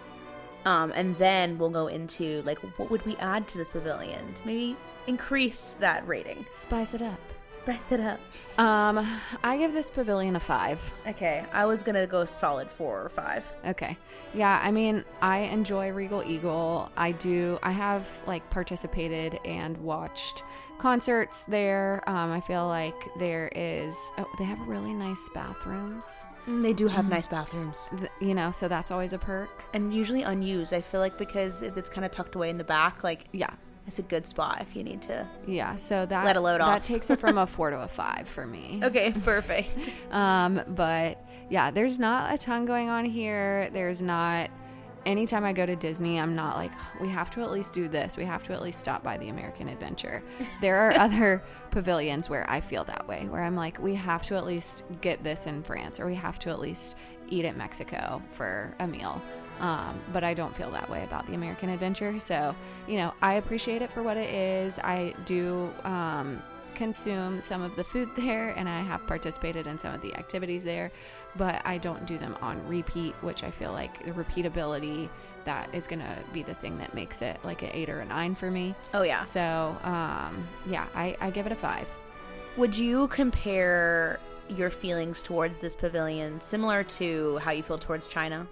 Um, 0.65 0.91
and 0.93 1.17
then 1.17 1.57
we'll 1.57 1.69
go 1.69 1.87
into 1.87 2.41
like 2.43 2.59
what 2.77 2.91
would 2.91 3.05
we 3.05 3.15
add 3.17 3.47
to 3.49 3.57
this 3.57 3.69
pavilion 3.69 4.33
to 4.33 4.45
maybe 4.45 4.75
increase 5.07 5.75
that 5.75 6.05
rating. 6.07 6.45
Spice 6.53 6.93
it 6.93 7.01
up. 7.01 7.19
Spice 7.51 7.91
it 7.91 7.99
up. 7.99 8.19
Um, 8.59 9.07
I 9.43 9.57
give 9.57 9.73
this 9.73 9.89
pavilion 9.89 10.35
a 10.35 10.39
five. 10.39 10.93
Okay, 11.07 11.45
I 11.51 11.65
was 11.65 11.81
gonna 11.81 12.05
go 12.05 12.25
solid 12.25 12.69
four 12.69 13.01
or 13.01 13.09
five. 13.09 13.51
Okay. 13.65 13.97
Yeah, 14.33 14.59
I 14.61 14.69
mean, 14.71 15.03
I 15.21 15.39
enjoy 15.39 15.91
Regal 15.91 16.21
Eagle. 16.23 16.91
I 16.95 17.13
do. 17.13 17.57
I 17.63 17.71
have 17.71 18.21
like 18.27 18.47
participated 18.49 19.39
and 19.45 19.77
watched 19.77 20.43
concerts 20.79 21.43
there. 21.47 22.01
Um, 22.07 22.31
I 22.31 22.39
feel 22.41 22.67
like 22.67 22.95
there 23.19 23.51
is. 23.55 23.95
Oh, 24.17 24.25
they 24.37 24.45
have 24.45 24.59
really 24.61 24.93
nice 24.93 25.29
bathrooms. 25.33 26.25
Mm, 26.47 26.63
They 26.63 26.73
do 26.73 26.87
have 26.87 27.07
nice 27.09 27.27
bathrooms. 27.27 27.89
Th- 27.97 28.09
You 28.19 28.33
know, 28.33 28.51
so 28.51 28.67
that's 28.67 28.89
always 28.89 29.13
a 29.13 29.17
perk. 29.19 29.65
And 29.73 29.93
usually 29.93 30.23
unused. 30.23 30.73
I 30.73 30.81
feel 30.81 30.99
like 31.01 31.17
because 31.17 31.61
it's 31.61 31.89
kind 31.89 32.05
of 32.05 32.11
tucked 32.11 32.35
away 32.35 32.49
in 32.49 32.57
the 32.57 32.63
back, 32.63 33.03
like 33.03 33.25
Yeah. 33.33 33.51
it's 33.87 33.99
a 33.99 34.03
good 34.03 34.25
spot 34.25 34.59
if 34.61 34.75
you 34.75 34.83
need 34.83 35.01
to. 35.03 35.27
Yeah. 35.45 35.75
So 35.75 36.05
that 36.05 36.25
Let 36.25 36.35
a 36.37 36.39
load 36.41 36.61
that 36.61 36.67
off. 36.67 36.85
takes 36.85 37.09
it 37.09 37.19
from 37.19 37.37
a 37.37 37.45
four 37.55 37.69
to 37.69 37.79
a 37.81 37.87
five 37.87 38.27
for 38.27 38.47
me. 38.47 38.79
Okay, 38.83 39.11
perfect. 39.11 39.93
Um, 40.11 40.61
but 40.67 41.23
yeah, 41.51 41.69
there's 41.71 41.99
not 41.99 42.33
a 42.33 42.37
ton 42.37 42.65
going 42.65 42.89
on 42.89 43.05
here. 43.05 43.69
There's 43.71 44.01
not. 44.01 44.49
Anytime 45.05 45.45
I 45.45 45.53
go 45.53 45.65
to 45.65 45.75
Disney, 45.75 46.19
I'm 46.19 46.35
not 46.35 46.57
like, 46.57 46.71
we 46.99 47.09
have 47.09 47.31
to 47.31 47.41
at 47.41 47.51
least 47.51 47.73
do 47.73 47.87
this. 47.87 48.17
We 48.17 48.25
have 48.25 48.43
to 48.43 48.53
at 48.53 48.61
least 48.61 48.79
stop 48.79 49.03
by 49.03 49.17
the 49.17 49.29
American 49.29 49.67
Adventure. 49.69 50.23
There 50.61 50.75
are 50.75 50.93
other 50.97 51.41
pavilions 51.71 52.29
where 52.29 52.45
I 52.49 52.59
feel 52.59 52.83
that 52.85 53.07
way, 53.07 53.27
where 53.29 53.43
I'm 53.43 53.55
like, 53.55 53.79
we 53.79 53.95
have 53.95 54.23
to 54.23 54.35
at 54.35 54.45
least 54.45 54.83
get 54.99 55.23
this 55.23 55.47
in 55.47 55.63
France, 55.63 55.99
or 55.99 56.05
we 56.05 56.15
have 56.15 56.37
to 56.39 56.49
at 56.49 56.59
least 56.59 56.97
eat 57.29 57.45
at 57.45 57.55
Mexico 57.55 58.21
for 58.31 58.75
a 58.79 58.87
meal. 58.87 59.21
Um, 59.59 59.99
but 60.13 60.23
I 60.23 60.33
don't 60.33 60.55
feel 60.55 60.71
that 60.71 60.89
way 60.89 61.03
about 61.03 61.27
the 61.27 61.33
American 61.33 61.69
Adventure. 61.69 62.19
So, 62.19 62.55
you 62.87 62.97
know, 62.97 63.13
I 63.21 63.35
appreciate 63.35 63.81
it 63.81 63.91
for 63.91 64.03
what 64.03 64.17
it 64.17 64.29
is. 64.29 64.79
I 64.79 65.13
do 65.25 65.71
um, 65.83 66.41
consume 66.75 67.41
some 67.41 67.61
of 67.61 67.75
the 67.75 67.83
food 67.83 68.09
there 68.15 68.49
and 68.49 68.67
I 68.67 68.81
have 68.81 69.05
participated 69.07 69.67
in 69.67 69.77
some 69.77 69.93
of 69.93 70.01
the 70.01 70.15
activities 70.15 70.63
there, 70.63 70.91
but 71.35 71.61
I 71.65 71.77
don't 71.77 72.05
do 72.05 72.17
them 72.17 72.37
on 72.41 72.65
repeat, 72.67 73.13
which 73.21 73.43
I 73.43 73.51
feel 73.51 73.71
like 73.71 74.03
the 74.05 74.11
repeatability 74.11 75.09
that 75.45 75.73
is 75.73 75.87
going 75.87 75.99
to 75.99 76.17
be 76.33 76.43
the 76.43 76.53
thing 76.53 76.77
that 76.77 76.93
makes 76.93 77.21
it 77.21 77.39
like 77.43 77.61
an 77.61 77.69
eight 77.73 77.89
or 77.89 77.99
a 78.01 78.05
nine 78.05 78.35
for 78.35 78.51
me. 78.51 78.75
Oh 78.93 79.03
yeah. 79.03 79.23
So, 79.23 79.77
um, 79.83 80.47
yeah, 80.67 80.85
I, 80.95 81.15
I 81.19 81.29
give 81.29 81.45
it 81.45 81.51
a 81.51 81.55
five. 81.55 81.89
Would 82.57 82.77
you 82.77 83.07
compare 83.07 84.19
your 84.49 84.69
feelings 84.69 85.21
towards 85.21 85.61
this 85.61 85.75
pavilion 85.75 86.41
similar 86.41 86.83
to 86.83 87.37
how 87.37 87.51
you 87.51 87.63
feel 87.63 87.77
towards 87.77 88.07
China? 88.07 88.47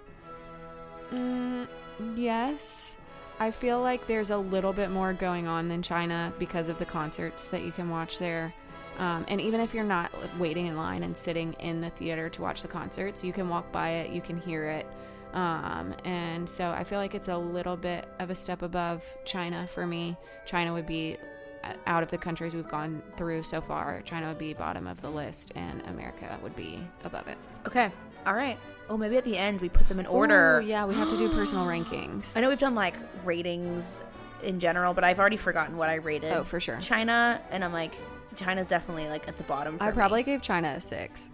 Mm, 1.12 1.66
yes. 2.14 2.97
I 3.40 3.50
feel 3.50 3.80
like 3.80 4.06
there's 4.06 4.30
a 4.30 4.36
little 4.36 4.72
bit 4.72 4.90
more 4.90 5.12
going 5.12 5.46
on 5.46 5.68
than 5.68 5.82
China 5.82 6.32
because 6.38 6.68
of 6.68 6.78
the 6.78 6.84
concerts 6.84 7.46
that 7.48 7.62
you 7.62 7.70
can 7.70 7.88
watch 7.88 8.18
there. 8.18 8.52
Um, 8.98 9.24
and 9.28 9.40
even 9.40 9.60
if 9.60 9.72
you're 9.72 9.84
not 9.84 10.10
waiting 10.38 10.66
in 10.66 10.76
line 10.76 11.04
and 11.04 11.16
sitting 11.16 11.52
in 11.54 11.80
the 11.80 11.90
theater 11.90 12.28
to 12.30 12.42
watch 12.42 12.62
the 12.62 12.68
concerts, 12.68 13.22
you 13.22 13.32
can 13.32 13.48
walk 13.48 13.70
by 13.70 13.90
it, 13.90 14.10
you 14.10 14.20
can 14.20 14.38
hear 14.40 14.64
it. 14.64 14.86
Um, 15.34 15.94
and 16.04 16.48
so 16.48 16.70
I 16.70 16.82
feel 16.82 16.98
like 16.98 17.14
it's 17.14 17.28
a 17.28 17.36
little 17.36 17.76
bit 17.76 18.08
of 18.18 18.30
a 18.30 18.34
step 18.34 18.62
above 18.62 19.04
China 19.24 19.68
for 19.68 19.86
me. 19.86 20.16
China 20.44 20.72
would 20.72 20.86
be 20.86 21.16
uh, 21.62 21.74
out 21.86 22.02
of 22.02 22.10
the 22.10 22.18
countries 22.18 22.54
we've 22.54 22.68
gone 22.68 23.02
through 23.16 23.42
so 23.42 23.60
far, 23.60 24.00
China 24.02 24.28
would 24.28 24.38
be 24.38 24.52
bottom 24.52 24.86
of 24.86 25.00
the 25.00 25.10
list, 25.10 25.52
and 25.54 25.82
America 25.86 26.38
would 26.42 26.56
be 26.56 26.80
above 27.04 27.28
it. 27.28 27.38
Okay. 27.66 27.92
All 28.26 28.34
right. 28.34 28.58
Oh, 28.90 28.96
maybe 28.96 29.16
at 29.16 29.24
the 29.24 29.36
end 29.36 29.60
we 29.60 29.68
put 29.68 29.88
them 29.88 29.98
in 30.00 30.06
order. 30.06 30.60
Ooh, 30.60 30.66
yeah, 30.66 30.86
we 30.86 30.94
have 30.94 31.08
to 31.10 31.16
do 31.18 31.28
personal 31.28 31.66
rankings. 31.74 32.36
I 32.36 32.40
know 32.40 32.48
we've 32.48 32.58
done 32.58 32.74
like 32.74 32.94
ratings 33.24 34.02
in 34.42 34.60
general, 34.60 34.94
but 34.94 35.04
I've 35.04 35.18
already 35.18 35.36
forgotten 35.36 35.76
what 35.76 35.88
I 35.88 35.96
rated. 35.96 36.32
Oh, 36.32 36.44
for 36.44 36.60
sure. 36.60 36.78
China, 36.80 37.40
and 37.50 37.64
I'm 37.64 37.72
like, 37.72 37.92
China's 38.36 38.66
definitely 38.68 39.08
like 39.08 39.26
at 39.26 39.36
the 39.36 39.42
bottom. 39.44 39.78
For 39.78 39.84
I 39.84 39.88
me. 39.88 39.94
probably 39.94 40.22
gave 40.22 40.42
China 40.42 40.68
a 40.76 40.80
six. 40.80 41.28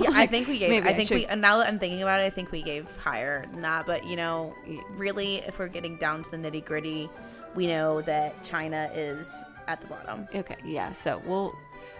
Yeah, 0.00 0.10
I 0.12 0.26
think 0.26 0.48
we 0.48 0.58
gave. 0.58 0.70
Maybe 0.70 0.88
I 0.88 0.90
I 0.90 0.94
think 0.94 1.08
should- 1.08 1.14
we. 1.14 1.26
And 1.26 1.40
now 1.40 1.58
that 1.58 1.68
I'm 1.68 1.78
thinking 1.78 2.02
about 2.02 2.20
it, 2.20 2.24
I 2.24 2.30
think 2.30 2.50
we 2.50 2.62
gave 2.62 2.94
higher 2.98 3.46
than 3.52 3.62
that. 3.62 3.86
But 3.86 4.04
you 4.06 4.16
know, 4.16 4.54
really, 4.96 5.36
if 5.36 5.58
we're 5.58 5.68
getting 5.68 5.96
down 5.98 6.22
to 6.24 6.30
the 6.32 6.36
nitty 6.36 6.64
gritty, 6.64 7.08
we 7.54 7.68
know 7.68 8.00
that 8.02 8.42
China 8.42 8.90
is 8.92 9.44
at 9.68 9.80
the 9.80 9.86
bottom. 9.86 10.26
Okay, 10.34 10.56
yeah. 10.64 10.90
So 10.92 11.22
we'll 11.26 11.54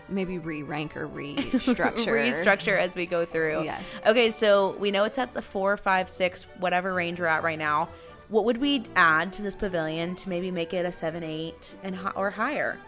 maybe 0.08 0.38
re-rank 0.38 0.96
or 0.96 1.08
restructure. 1.08 2.06
restructure 2.06 2.78
as 2.78 2.96
we 2.96 3.06
go 3.06 3.24
through. 3.24 3.64
Yes. 3.64 4.00
Okay, 4.06 4.30
so 4.30 4.76
we 4.78 4.90
know 4.90 5.04
it's 5.04 5.18
at 5.18 5.34
the 5.34 5.42
four, 5.42 5.76
five, 5.76 6.08
six, 6.08 6.44
whatever 6.58 6.94
range 6.94 7.20
we're 7.20 7.26
at 7.26 7.42
right 7.42 7.58
now. 7.58 7.88
What 8.28 8.44
would 8.44 8.58
we 8.58 8.84
add 8.94 9.32
to 9.34 9.42
this 9.42 9.54
pavilion 9.54 10.14
to 10.16 10.28
maybe 10.28 10.50
make 10.50 10.74
it 10.74 10.84
a 10.84 10.92
seven, 10.92 11.22
eight, 11.22 11.74
and 11.82 11.98
or 12.14 12.30
higher? 12.30 12.78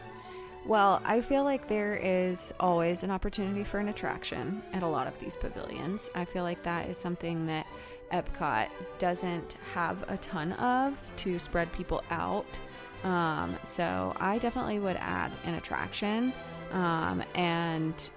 Well, 0.66 1.00
I 1.04 1.22
feel 1.22 1.44
like 1.44 1.68
there 1.68 1.96
is 1.96 2.52
always 2.60 3.02
an 3.02 3.10
opportunity 3.10 3.64
for 3.64 3.78
an 3.78 3.88
attraction 3.88 4.62
at 4.74 4.82
a 4.82 4.86
lot 4.86 5.06
of 5.06 5.18
these 5.18 5.36
pavilions. 5.36 6.10
I 6.14 6.26
feel 6.26 6.42
like 6.42 6.62
that 6.64 6.88
is 6.90 6.98
something 6.98 7.46
that 7.46 7.66
Epcot 8.12 8.68
doesn't 8.98 9.56
have 9.72 10.04
a 10.08 10.18
ton 10.18 10.52
of 10.54 11.00
to 11.18 11.38
spread 11.38 11.72
people 11.72 12.02
out. 12.10 12.58
Um, 13.04 13.56
so 13.64 14.14
I 14.20 14.38
definitely 14.38 14.78
would 14.78 14.96
add 14.96 15.32
an 15.44 15.54
attraction. 15.54 16.34
Um, 16.72 17.22
and 17.34 18.10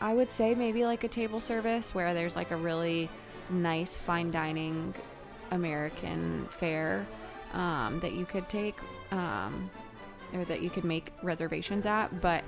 I 0.00 0.12
would 0.14 0.30
say 0.32 0.54
maybe 0.54 0.84
like 0.84 1.04
a 1.04 1.08
table 1.08 1.40
service 1.40 1.94
where 1.94 2.14
there's 2.14 2.36
like 2.36 2.50
a 2.50 2.56
really 2.56 3.08
nice 3.50 3.96
fine 3.96 4.30
dining 4.30 4.94
American 5.50 6.46
fare 6.48 7.06
um, 7.52 8.00
that 8.00 8.12
you 8.12 8.24
could 8.24 8.48
take. 8.48 8.76
Um, 9.10 9.70
or 10.34 10.44
that 10.46 10.62
you 10.62 10.70
could 10.70 10.84
make 10.84 11.12
reservations 11.22 11.84
at, 11.84 12.22
but 12.22 12.42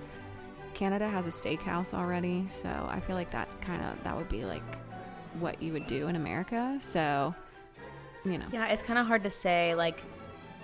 Canada 0.72 1.06
has 1.06 1.26
a 1.26 1.30
steakhouse 1.30 1.94
already, 1.94 2.48
so 2.48 2.68
I 2.68 3.00
feel 3.00 3.14
like 3.14 3.30
that's 3.30 3.54
kind 3.56 3.82
of 3.84 4.02
that 4.04 4.16
would 4.16 4.28
be 4.28 4.44
like 4.44 4.62
what 5.38 5.62
you 5.62 5.72
would 5.72 5.86
do 5.86 6.08
in 6.08 6.16
America. 6.16 6.78
So, 6.80 7.34
you 8.24 8.38
know. 8.38 8.46
Yeah, 8.52 8.68
it's 8.68 8.82
kind 8.82 8.98
of 8.98 9.06
hard 9.06 9.22
to 9.24 9.30
say. 9.30 9.74
Like, 9.74 10.02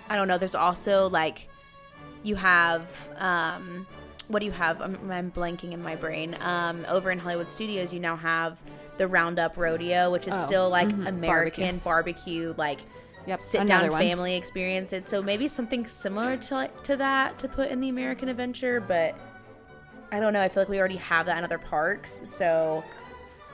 I 0.09 0.15
don't 0.15 0.27
know. 0.27 0.37
There's 0.37 0.55
also 0.55 1.09
like, 1.09 1.47
you 2.23 2.35
have, 2.35 3.09
um, 3.17 3.85
what 4.31 4.39
do 4.39 4.45
you 4.45 4.51
have? 4.51 4.81
I'm, 4.81 5.11
I'm 5.11 5.31
blanking 5.31 5.71
in 5.73 5.81
my 5.83 5.95
brain. 5.95 6.35
Um, 6.41 6.85
over 6.89 7.11
in 7.11 7.19
Hollywood 7.19 7.49
Studios, 7.49 7.93
you 7.93 7.99
now 7.99 8.15
have 8.15 8.61
the 8.97 9.07
Roundup 9.07 9.57
Rodeo, 9.57 10.11
which 10.11 10.27
is 10.27 10.33
Oh, 10.35 10.41
still 10.45 10.69
like 10.69 10.87
mhm, 10.89 11.07
American 11.07 11.77
barbecue, 11.79 12.53
like 12.57 12.79
Yep, 13.27 13.41
sit 13.41 13.67
down 13.67 13.87
one. 13.91 13.99
family 13.99 14.35
experience. 14.35 14.93
So 15.03 15.21
maybe 15.21 15.47
something 15.47 15.85
similar 15.85 16.37
to 16.37 16.69
to 16.83 16.95
that 16.97 17.37
to 17.39 17.47
put 17.47 17.69
in 17.69 17.79
the 17.79 17.89
American 17.89 18.29
Adventure, 18.29 18.79
but 18.81 19.15
I 20.11 20.19
don't 20.19 20.33
know. 20.33 20.41
I 20.41 20.47
feel 20.49 20.61
like 20.61 20.69
we 20.69 20.79
already 20.79 20.97
have 20.97 21.27
that 21.27 21.37
in 21.37 21.43
other 21.43 21.59
parks. 21.59 22.21
So, 22.25 22.83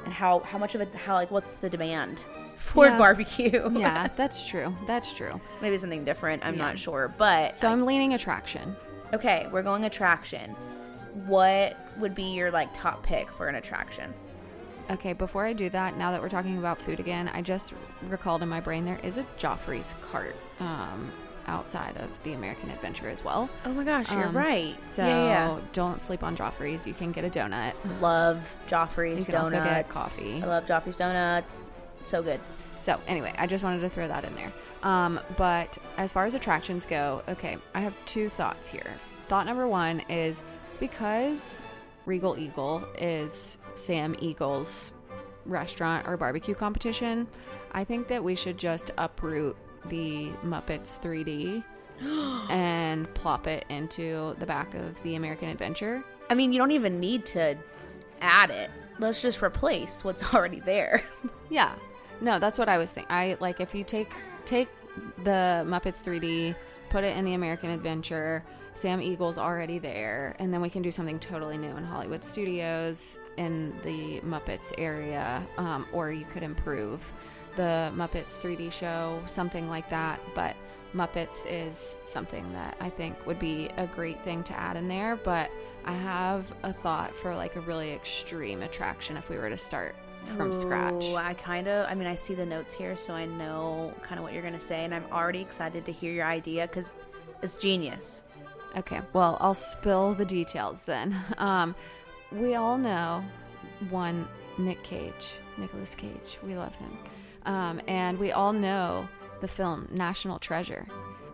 and 0.06 0.14
how 0.14 0.40
how 0.40 0.58
much 0.58 0.74
of 0.76 0.82
it? 0.82 0.94
How 0.96 1.14
like 1.16 1.32
what's 1.32 1.58
the 1.58 1.70
demand 1.70 2.24
for 2.56 2.86
Yeah. 2.86 2.98
barbecue? 2.98 3.70
yeah, 3.78 4.08
that's 4.16 4.48
true. 4.48 4.74
That's 4.86 5.14
true. 5.14 5.40
maybe 5.62 5.78
something 5.78 6.04
different. 6.06 6.46
I'm 6.46 6.56
Yeah. 6.56 6.64
not 6.68 6.80
sure, 6.80 7.14
but 7.18 7.56
So 7.56 7.68
I'm 7.68 7.86
leaning 7.86 8.14
attraction. 8.14 8.76
okay, 9.14 9.48
we're 9.52 9.64
going 9.64 9.84
attraction. 9.84 10.56
What 11.26 11.78
would 12.00 12.14
be 12.16 12.34
your 12.36 12.52
like 12.52 12.74
top 12.74 13.04
pick 13.04 13.32
for 13.32 13.48
an 13.48 13.56
attraction? 13.56 14.14
Okay, 14.90 15.14
before 15.14 15.46
I 15.46 15.54
do 15.54 15.70
that, 15.70 15.98
now 15.98 16.12
that 16.12 16.22
we're 16.22 16.30
talking 16.30 16.58
about 16.58 16.80
food 16.80 17.00
again, 17.00 17.30
I 17.34 17.42
just 17.42 17.74
recalled 18.04 18.42
in 18.44 18.48
my 18.50 18.62
brain 18.62 18.86
there 18.86 19.00
is 19.04 19.18
a 19.18 19.24
Joffrey's 19.38 19.96
cart 20.02 20.36
um, 20.62 21.12
outside 21.48 21.98
of 21.98 22.22
the 22.24 22.32
American 22.34 22.70
Adventure 22.70 23.10
as 23.10 23.22
well. 23.24 23.50
Oh 23.66 23.74
my 23.74 23.84
gosh, 23.84 24.12
you're 24.14 24.28
Um, 24.28 24.38
right. 24.38 24.76
So 24.86 25.06
yeah, 25.06 25.26
yeah. 25.56 25.60
don't 25.74 26.00
sleep 26.02 26.24
on 26.24 26.38
Joffrey's. 26.38 26.88
You 26.88 26.94
can 26.94 27.12
get 27.12 27.26
a 27.26 27.30
donut. 27.30 27.74
love 28.00 28.56
Joffrey's 28.68 29.20
You 29.20 29.26
can 29.26 29.44
donuts. 29.44 29.54
also 29.54 29.64
get 29.66 29.90
coffee. 29.90 30.42
I 30.42 30.46
love 30.46 30.66
Joffrey's 30.66 30.96
donuts. 30.96 31.72
So 32.04 32.24
good. 32.24 32.40
So 32.80 33.00
anyway, 33.08 33.34
I 33.38 33.46
just 33.48 33.64
wanted 33.66 33.80
to 33.82 33.90
throw 33.90 34.08
that 34.08 34.24
in 34.24 34.34
there. 34.36 34.54
Um, 34.84 35.20
but 35.36 35.78
as 35.98 36.14
far 36.14 36.26
as 36.26 36.34
attractions 36.36 36.86
go, 36.86 37.24
okay, 37.28 37.58
I 37.74 37.82
have 37.82 37.94
two 38.06 38.30
thoughts 38.30 38.70
here. 38.70 38.94
Thought 39.28 39.48
number 39.48 39.68
one 39.68 40.02
is 40.08 40.44
because 40.80 41.62
Regal 42.06 42.38
Eagle 42.38 42.88
is 42.98 43.58
Sam 43.76 44.16
Eagle's 44.20 44.92
restaurant 45.46 46.08
or 46.08 46.18
barbecue 46.18 46.56
competition, 46.56 47.28
I 47.72 47.84
think 47.84 48.08
that 48.08 48.24
we 48.24 48.36
should 48.36 48.58
just 48.58 48.92
uproot 48.98 49.56
the 49.86 50.30
Muppets 50.44 51.00
3D 51.00 51.64
and 52.50 53.12
plop 53.14 53.48
it 53.48 53.66
into 53.70 54.36
the 54.40 54.46
back 54.46 54.74
of 54.74 55.02
the 55.04 55.16
American 55.16 55.50
Adventure. 55.50 56.04
I 56.30 56.34
mean, 56.34 56.52
you 56.52 56.60
don't 56.60 56.72
even 56.72 57.00
need 57.00 57.26
to 57.28 57.58
add 58.22 58.50
it. 58.52 58.70
Let's 59.00 59.22
just 59.22 59.42
replace 59.42 60.04
what's 60.04 60.34
already 60.34 60.60
there. 60.60 61.04
Yeah. 61.50 61.76
No, 62.20 62.40
that's 62.40 62.58
what 62.58 62.68
I 62.68 62.78
was 62.78 62.92
thinking. 62.92 63.12
I 63.12 63.38
like 63.40 63.62
if 63.62 63.76
you 63.76 63.84
take 63.84 64.14
take 64.46 64.70
the 65.24 65.64
Muppets 65.68 66.04
3D, 66.04 66.56
put 66.90 67.04
it 67.04 67.16
in 67.16 67.26
the 67.26 67.36
American 67.36 67.70
Adventure, 67.70 68.44
Sam 68.78 69.02
Eagle's 69.02 69.40
already 69.40 69.80
there, 69.80 70.36
and 70.38 70.54
then 70.54 70.62
we 70.62 70.70
can 70.70 70.84
do 70.84 70.92
something 70.92 71.18
totally 71.18 71.58
new 71.58 71.76
in 71.78 71.84
Hollywood 71.84 72.24
Studios 72.24 73.18
in 73.36 73.76
the 73.82 74.20
Muppets 74.20 74.72
area, 74.78 75.42
um, 75.58 75.88
or 75.92 76.12
you 76.12 76.26
could 76.26 76.44
improve 76.44 77.12
the 77.56 77.92
Muppets 77.96 78.40
3D 78.40 78.72
show, 78.72 79.20
something 79.26 79.68
like 79.68 79.90
that. 79.90 80.20
But 80.36 80.56
Muppets 80.94 81.48
is 81.50 81.98
something 82.04 82.54
that 82.54 82.78
I 82.80 82.92
think 82.92 83.26
would 83.26 83.40
be 83.40 83.72
a 83.78 83.88
great 83.88 84.22
thing 84.22 84.44
to 84.44 84.60
add 84.60 84.78
in 84.78 84.88
there. 84.88 85.16
But 85.16 85.50
I 85.84 85.94
have 85.94 86.54
a 86.62 86.72
thought 86.72 87.16
for 87.16 87.36
like 87.36 87.56
a 87.56 87.62
really 87.62 87.94
extreme 87.94 88.62
attraction 88.62 89.18
if 89.18 89.28
we 89.28 89.38
were 89.38 89.50
to 89.50 89.58
start 89.58 89.96
from 90.36 90.54
scratch. 90.54 91.04
Ooh, 91.06 91.16
I 91.16 91.34
kind 91.34 91.68
of, 91.68 91.90
I 91.90 91.96
mean, 91.96 92.08
I 92.08 92.14
see 92.14 92.36
the 92.36 92.46
notes 92.46 92.76
here, 92.76 92.96
so 92.96 93.16
I 93.16 93.26
know 93.26 93.92
kind 94.04 94.20
of 94.20 94.24
what 94.24 94.34
you're 94.34 94.44
going 94.44 94.54
to 94.54 94.60
say, 94.60 94.86
and 94.86 94.94
I'm 94.94 95.06
already 95.12 95.42
excited 95.42 95.84
to 95.86 95.92
hear 95.92 96.14
your 96.14 96.28
idea 96.28 96.68
because 96.68 96.92
it's 97.42 97.58
genius. 97.58 98.24
Okay, 98.78 99.02
well, 99.14 99.38
I'll 99.40 99.54
spill 99.56 100.14
the 100.14 100.26
details 100.26 100.84
then. 100.84 101.16
Um, 101.38 101.76
we 102.32 102.56
all 102.56 102.78
know 102.78 103.24
one 103.90 104.28
Nick 104.58 104.84
Cage, 104.84 105.36
Nicolas 105.58 105.96
Cage. 105.96 106.40
We 106.44 106.56
love 106.58 106.76
him. 106.76 106.98
Um, 107.46 107.80
and 107.88 108.20
we 108.20 108.32
all 108.34 108.52
know 108.54 109.08
the 109.40 109.48
film 109.48 109.88
National 109.92 110.38
Treasure. 110.40 110.88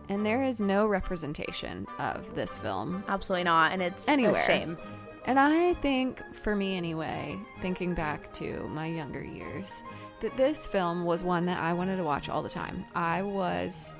And 0.08 0.24
there 0.24 0.42
is 0.42 0.60
no 0.60 0.86
representation 0.86 1.86
of 1.98 2.34
this 2.34 2.56
film. 2.58 3.02
Absolutely 3.08 3.44
not, 3.44 3.72
and 3.72 3.82
it's 3.82 4.08
Anywhere. 4.08 4.32
a 4.40 4.44
shame. 4.46 4.76
And 5.24 5.40
I 5.40 5.72
think, 5.74 6.22
for 6.34 6.54
me 6.54 6.76
anyway, 6.76 7.38
thinking 7.60 7.94
back 7.94 8.30
to 8.34 8.68
my 8.68 8.86
younger 8.86 9.24
years, 9.24 9.82
that 10.20 10.36
this 10.36 10.66
film 10.66 11.04
was 11.04 11.24
one 11.24 11.46
that 11.46 11.58
I 11.58 11.72
wanted 11.72 11.96
to 11.96 12.04
watch 12.04 12.28
all 12.28 12.42
the 12.42 12.50
time. 12.50 12.84
I 12.94 13.22
was 13.22 13.94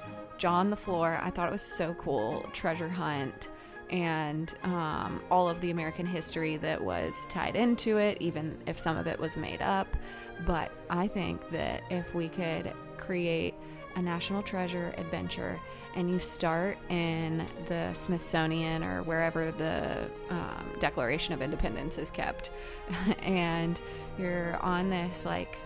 jaw 0.45 0.57
on 0.57 0.68
the 0.68 0.76
floor. 0.76 1.18
I 1.22 1.30
thought 1.30 1.49
it 1.49 1.53
was 1.53 1.62
so 1.62 1.95
cool. 1.95 2.47
Treasure 2.53 2.86
hunt 2.86 3.49
and 3.88 4.55
um, 4.62 5.22
all 5.30 5.49
of 5.49 5.59
the 5.62 5.70
American 5.70 6.05
history 6.05 6.59
that 6.59 6.84
was 6.84 7.24
tied 7.30 7.57
into 7.57 7.97
it, 7.97 8.18
even 8.20 8.59
if 8.66 8.78
some 8.78 8.99
of 8.99 9.07
it 9.07 9.18
was 9.18 9.38
made 9.38 9.62
up. 9.62 9.97
But 10.45 10.70
I 10.90 11.07
think 11.07 11.49
that 11.49 11.82
if 11.88 12.14
we 12.14 12.28
could 12.28 12.74
create 12.99 13.55
a 13.97 14.03
national 14.03 14.42
treasure 14.42 14.92
adventure 14.99 15.59
and 15.97 16.11
you 16.11 16.18
start 16.18 16.76
in 16.90 17.47
the 17.68 17.95
Smithsonian 17.95 18.84
or 18.84 19.03
wherever 19.03 19.51
the 19.51 20.11
um, 20.28 20.76
Declaration 20.78 21.32
of 21.32 21.40
Independence 21.40 21.97
is 21.97 22.11
kept, 22.11 22.51
and 23.22 23.80
you're 24.18 24.59
on 24.59 24.90
this 24.90 25.24
like 25.24 25.57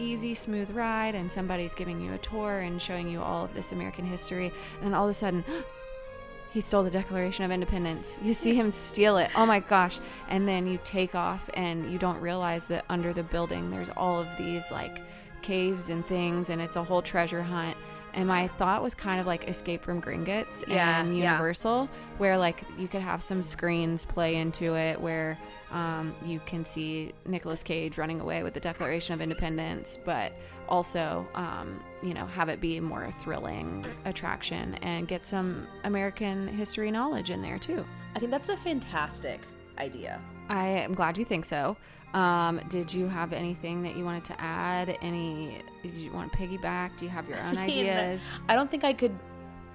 easy, 0.00 0.34
smooth 0.34 0.70
ride, 0.70 1.14
and 1.14 1.30
somebody's 1.30 1.74
giving 1.74 2.00
you 2.00 2.12
a 2.12 2.18
tour 2.18 2.60
and 2.60 2.80
showing 2.80 3.08
you 3.08 3.20
all 3.20 3.44
of 3.44 3.54
this 3.54 3.72
American 3.72 4.06
history, 4.06 4.52
and 4.82 4.94
all 4.94 5.04
of 5.04 5.10
a 5.10 5.14
sudden, 5.14 5.44
he 6.52 6.60
stole 6.60 6.82
the 6.82 6.90
Declaration 6.90 7.44
of 7.44 7.50
Independence. 7.50 8.16
You 8.22 8.34
see 8.34 8.54
him 8.54 8.70
steal 8.70 9.18
it. 9.18 9.30
Oh 9.36 9.46
my 9.46 9.60
gosh. 9.60 10.00
And 10.28 10.48
then 10.48 10.66
you 10.66 10.80
take 10.82 11.14
off 11.14 11.48
and 11.54 11.90
you 11.92 11.98
don't 11.98 12.20
realize 12.20 12.66
that 12.66 12.84
under 12.88 13.12
the 13.12 13.22
building 13.22 13.70
there's 13.70 13.90
all 13.90 14.20
of 14.20 14.26
these 14.36 14.72
like 14.72 15.00
caves 15.42 15.90
and 15.90 16.04
things 16.04 16.50
and 16.50 16.60
it's 16.60 16.74
a 16.74 16.82
whole 16.82 17.02
treasure 17.02 17.42
hunt. 17.42 17.76
And 18.14 18.28
my 18.28 18.48
thought 18.48 18.82
was 18.82 18.94
kind 18.94 19.20
of 19.20 19.26
like 19.26 19.48
Escape 19.48 19.82
from 19.82 20.02
Gringotts 20.02 20.66
Yeah, 20.66 21.00
and 21.00 21.16
yeah. 21.16 21.32
Universal, 21.32 21.88
where 22.18 22.36
like 22.36 22.62
you 22.78 22.88
could 22.88 23.02
have 23.02 23.22
some 23.22 23.42
screens 23.42 24.04
play 24.04 24.36
into 24.36 24.76
it 24.76 25.00
where 25.00 25.38
um, 25.70 26.14
you 26.24 26.40
can 26.46 26.64
see 26.64 27.12
Nicolas 27.26 27.62
Cage 27.62 27.98
running 27.98 28.20
away 28.20 28.42
with 28.42 28.54
the 28.54 28.60
Declaration 28.60 29.14
of 29.14 29.20
Independence, 29.20 29.98
but 30.04 30.32
also, 30.68 31.26
um, 31.34 31.82
you 32.02 32.14
know, 32.14 32.26
have 32.26 32.48
it 32.48 32.60
be 32.60 32.76
a 32.76 32.82
more 32.82 33.10
thrilling 33.20 33.84
attraction 34.04 34.74
and 34.82 35.08
get 35.08 35.26
some 35.26 35.66
American 35.84 36.48
history 36.48 36.90
knowledge 36.90 37.30
in 37.30 37.42
there 37.42 37.58
too. 37.58 37.84
I 38.14 38.18
think 38.18 38.30
that's 38.30 38.48
a 38.48 38.56
fantastic 38.56 39.40
idea. 39.78 40.20
I 40.48 40.66
am 40.66 40.94
glad 40.94 41.16
you 41.16 41.24
think 41.24 41.44
so. 41.44 41.76
Um, 42.14 42.60
did 42.68 42.92
you 42.92 43.06
have 43.06 43.32
anything 43.32 43.82
that 43.82 43.96
you 43.96 44.04
wanted 44.04 44.24
to 44.24 44.40
add? 44.40 44.98
Any? 45.00 45.58
Did 45.82 45.92
you 45.92 46.10
want 46.12 46.32
to 46.32 46.38
piggyback? 46.38 46.96
Do 46.96 47.04
you 47.04 47.10
have 47.10 47.28
your 47.28 47.38
own 47.44 47.56
ideas? 47.56 48.26
I 48.48 48.54
don't 48.54 48.70
think 48.70 48.84
I 48.84 48.92
could 48.92 49.16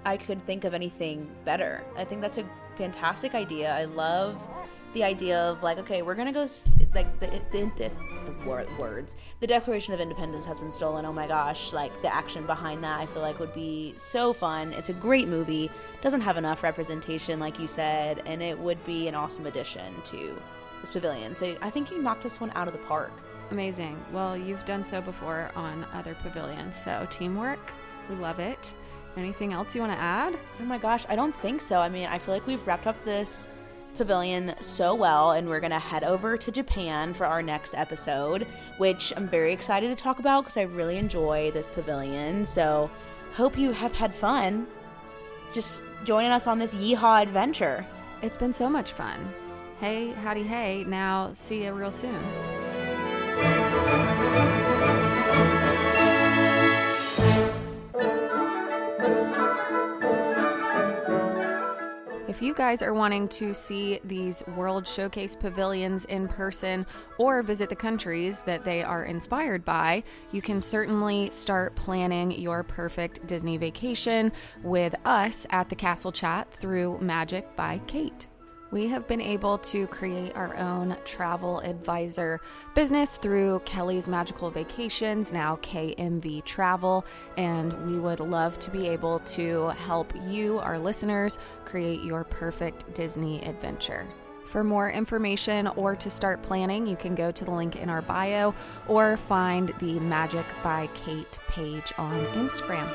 I 0.06 0.18
could 0.18 0.46
think 0.46 0.66
of 0.66 0.74
anything 0.74 1.30
better. 1.46 1.84
I 1.98 2.04
think 2.04 2.22
that's 2.22 2.38
a 2.38 2.46
fantastic 2.76 3.34
idea. 3.36 3.74
I 3.74 3.86
love 3.86 4.38
the 4.94 5.04
idea 5.04 5.40
of 5.40 5.62
like, 5.64 5.78
okay, 5.80 6.02
we're 6.04 6.16
gonna 6.16 6.32
go 6.32 6.44
s- 6.44 6.64
like 6.94 7.20
the, 7.20 7.28
the, 7.52 7.72
the, 7.76 7.92
the 8.26 8.46
wor- 8.46 8.66
words. 8.80 9.18
The 9.42 9.48
Declaration 9.48 9.94
of 9.94 10.00
Independence 10.00 10.46
has 10.46 10.60
been 10.60 10.72
stolen. 10.72 11.06
Oh 11.06 11.12
my 11.14 11.28
gosh! 11.28 11.74
Like 11.74 12.02
the 12.02 12.14
action 12.14 12.46
behind 12.46 12.84
that, 12.84 13.00
I 13.00 13.06
feel 13.06 13.22
like 13.22 13.40
would 13.40 13.54
be 13.54 13.94
so 13.98 14.32
fun. 14.32 14.72
It's 14.74 14.90
a 14.90 14.94
great 14.94 15.28
movie. 15.28 15.70
Doesn't 16.02 16.22
have 16.22 16.38
enough 16.38 16.64
representation, 16.64 17.40
like 17.40 17.60
you 17.60 17.68
said, 17.68 18.22
and 18.26 18.42
it 18.42 18.58
would 18.58 18.82
be 18.86 19.08
an 19.10 19.16
awesome 19.16 19.48
addition 19.48 19.94
to 20.04 20.42
this 20.86 20.94
pavilion. 20.94 21.34
So 21.34 21.56
I 21.62 21.70
think 21.70 21.92
you 21.92 22.02
knocked 22.02 22.24
this 22.24 22.40
one 22.40 22.52
out 22.56 22.68
of 22.68 22.74
the 22.74 22.80
park. 22.80 23.12
Amazing. 23.52 24.04
Well, 24.12 24.38
you've 24.38 24.66
done 24.66 24.86
so 24.86 25.02
before 25.02 25.52
on 25.56 25.86
other 25.94 26.16
pavilions, 26.16 26.76
so 26.76 27.08
teamwork. 27.10 27.74
We 28.10 28.16
love 28.16 28.40
it. 28.40 28.74
Anything 29.18 29.54
else 29.54 29.74
you 29.74 29.82
want 29.82 29.94
to 29.94 30.00
add? 30.00 30.38
Oh 30.62 30.66
my 30.66 30.78
gosh, 30.78 31.06
I 31.10 31.16
don't 31.16 31.36
think 31.36 31.62
so. 31.62 31.80
I 31.80 31.90
mean, 31.90 32.08
I 32.08 32.20
feel 32.20 32.34
like 32.34 32.46
we've 32.48 32.66
wrapped 32.68 32.86
up 32.86 33.02
this 33.04 33.48
pavilion 33.98 34.54
so 34.60 34.94
well, 34.94 35.32
and 35.32 35.48
we're 35.48 35.62
gonna 35.62 35.80
head 35.80 36.04
over 36.04 36.38
to 36.38 36.52
Japan 36.52 37.14
for 37.14 37.26
our 37.26 37.42
next 37.42 37.74
episode, 37.76 38.46
which 38.78 39.14
I'm 39.16 39.28
very 39.28 39.54
excited 39.54 39.88
to 39.88 39.96
talk 39.96 40.20
about 40.20 40.44
because 40.44 40.58
I 40.58 40.64
really 40.64 40.98
enjoy 40.98 41.52
this 41.52 41.70
pavilion. 41.70 42.46
So, 42.46 42.92
hope 43.34 43.58
you 43.58 43.72
have 43.72 43.94
had 43.94 44.14
fun 44.14 44.68
just 45.54 45.84
joining 46.04 46.32
us 46.32 46.46
on 46.46 46.60
this 46.60 46.76
yeehaw 46.76 47.22
adventure. 47.22 47.86
It's 48.22 48.38
been 48.38 48.54
so 48.54 48.70
much 48.70 48.92
fun. 48.92 49.34
Hey, 49.80 50.12
howdy, 50.12 50.44
hey. 50.44 50.86
Now, 50.88 51.32
see 51.34 51.66
you 51.66 51.74
real 51.74 51.92
soon. 51.92 52.24
If 62.28 62.42
you 62.42 62.54
guys 62.54 62.82
are 62.82 62.94
wanting 62.94 63.28
to 63.30 63.54
see 63.54 64.00
these 64.04 64.44
World 64.56 64.88
Showcase 64.88 65.36
pavilions 65.36 66.06
in 66.06 66.28
person 66.28 66.86
or 67.18 67.44
visit 67.44 67.70
the 67.70 67.76
countries 67.76 68.42
that 68.42 68.66
they 68.66 68.82
are 68.82 69.04
inspired 69.04 69.64
by, 69.64 70.04
you 70.32 70.42
can 70.42 70.60
certainly 70.60 71.32
start 71.32 71.76
planning 71.76 72.32
your 72.32 72.64
perfect 72.64 73.26
Disney 73.28 73.58
vacation 73.58 74.32
with 74.64 74.96
us 75.06 75.46
at 75.50 75.70
the 75.70 75.76
Castle 75.76 76.12
Chat 76.12 76.52
through 76.52 77.00
Magic 77.00 77.56
by 77.56 77.80
Cait. 77.88 78.28
We 78.76 78.90
have 78.90 79.08
been 79.08 79.22
able 79.22 79.58
to 79.60 79.88
create 79.88 80.36
our 80.36 80.54
own 80.58 80.98
travel 81.06 81.62
advisor 81.62 82.42
business 82.74 83.16
through 83.16 83.60
Kelly's 83.60 84.10
Magical 84.10 84.50
Vacations, 84.52 85.32
now 85.32 85.56
KMV 85.62 86.44
Travel, 86.44 87.06
and 87.38 87.72
we 87.90 87.98
would 88.00 88.20
love 88.20 88.60
to 88.60 88.70
be 88.70 88.90
able 88.90 89.20
to 89.20 89.68
help 89.70 90.12
you, 90.28 90.60
our 90.60 90.78
listeners, 90.78 91.40
create 91.64 92.04
your 92.04 92.26
perfect 92.26 92.94
Disney 92.94 93.42
adventure. 93.46 94.06
For 94.44 94.62
more 94.62 94.90
information 94.92 95.68
or 95.68 95.96
to 95.96 96.10
start 96.10 96.44
planning, 96.44 96.86
you 96.86 96.98
can 96.98 97.16
go 97.16 97.32
to 97.32 97.46
the 97.46 97.52
link 97.52 97.78
in 97.78 97.90
our 97.90 98.02
bio 98.02 98.54
or 98.90 99.16
find 99.16 99.70
the 99.80 100.02
Magic 100.02 100.46
by 100.62 100.88
Cait 100.88 101.40
page 101.48 101.94
on 101.98 102.26
Instagram. 102.34 102.92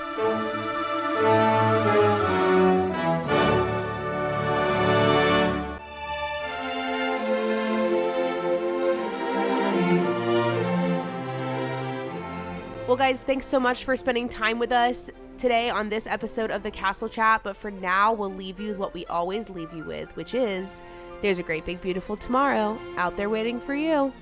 Well, 12.90 12.96
guys, 12.96 13.22
thanks 13.22 13.46
so 13.46 13.60
much 13.60 13.84
for 13.84 13.94
spending 13.94 14.28
time 14.28 14.58
with 14.58 14.72
us 14.72 15.10
today 15.38 15.70
on 15.70 15.90
this 15.90 16.08
episode 16.08 16.50
of 16.50 16.64
the 16.64 16.72
Castle 16.72 17.08
Chat, 17.08 17.42
but 17.44 17.56
for 17.56 17.70
now, 17.70 18.12
we'll 18.12 18.34
leave 18.34 18.58
you 18.58 18.70
with 18.70 18.78
what 18.78 18.94
we 18.94 19.06
always 19.06 19.48
leave 19.48 19.72
you 19.72 19.84
with, 19.84 20.16
which 20.16 20.34
is 20.34 20.82
there's 21.22 21.38
a 21.38 21.44
great, 21.44 21.64
big, 21.64 21.80
beautiful 21.80 22.16
tomorrow 22.16 22.76
out 22.96 23.16
there 23.16 23.30
waiting 23.30 23.60
for 23.60 23.76
you. 23.76 24.12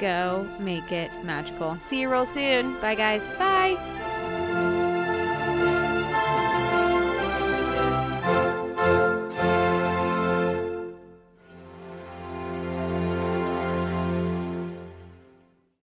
Go 0.00 0.50
make 0.58 0.90
it 0.90 1.12
magical. 1.22 1.78
See 1.80 2.00
you 2.00 2.10
real 2.10 2.26
soon. 2.26 2.80
Bye, 2.80 2.96
guys. 2.96 3.32
Bye. 3.34 4.07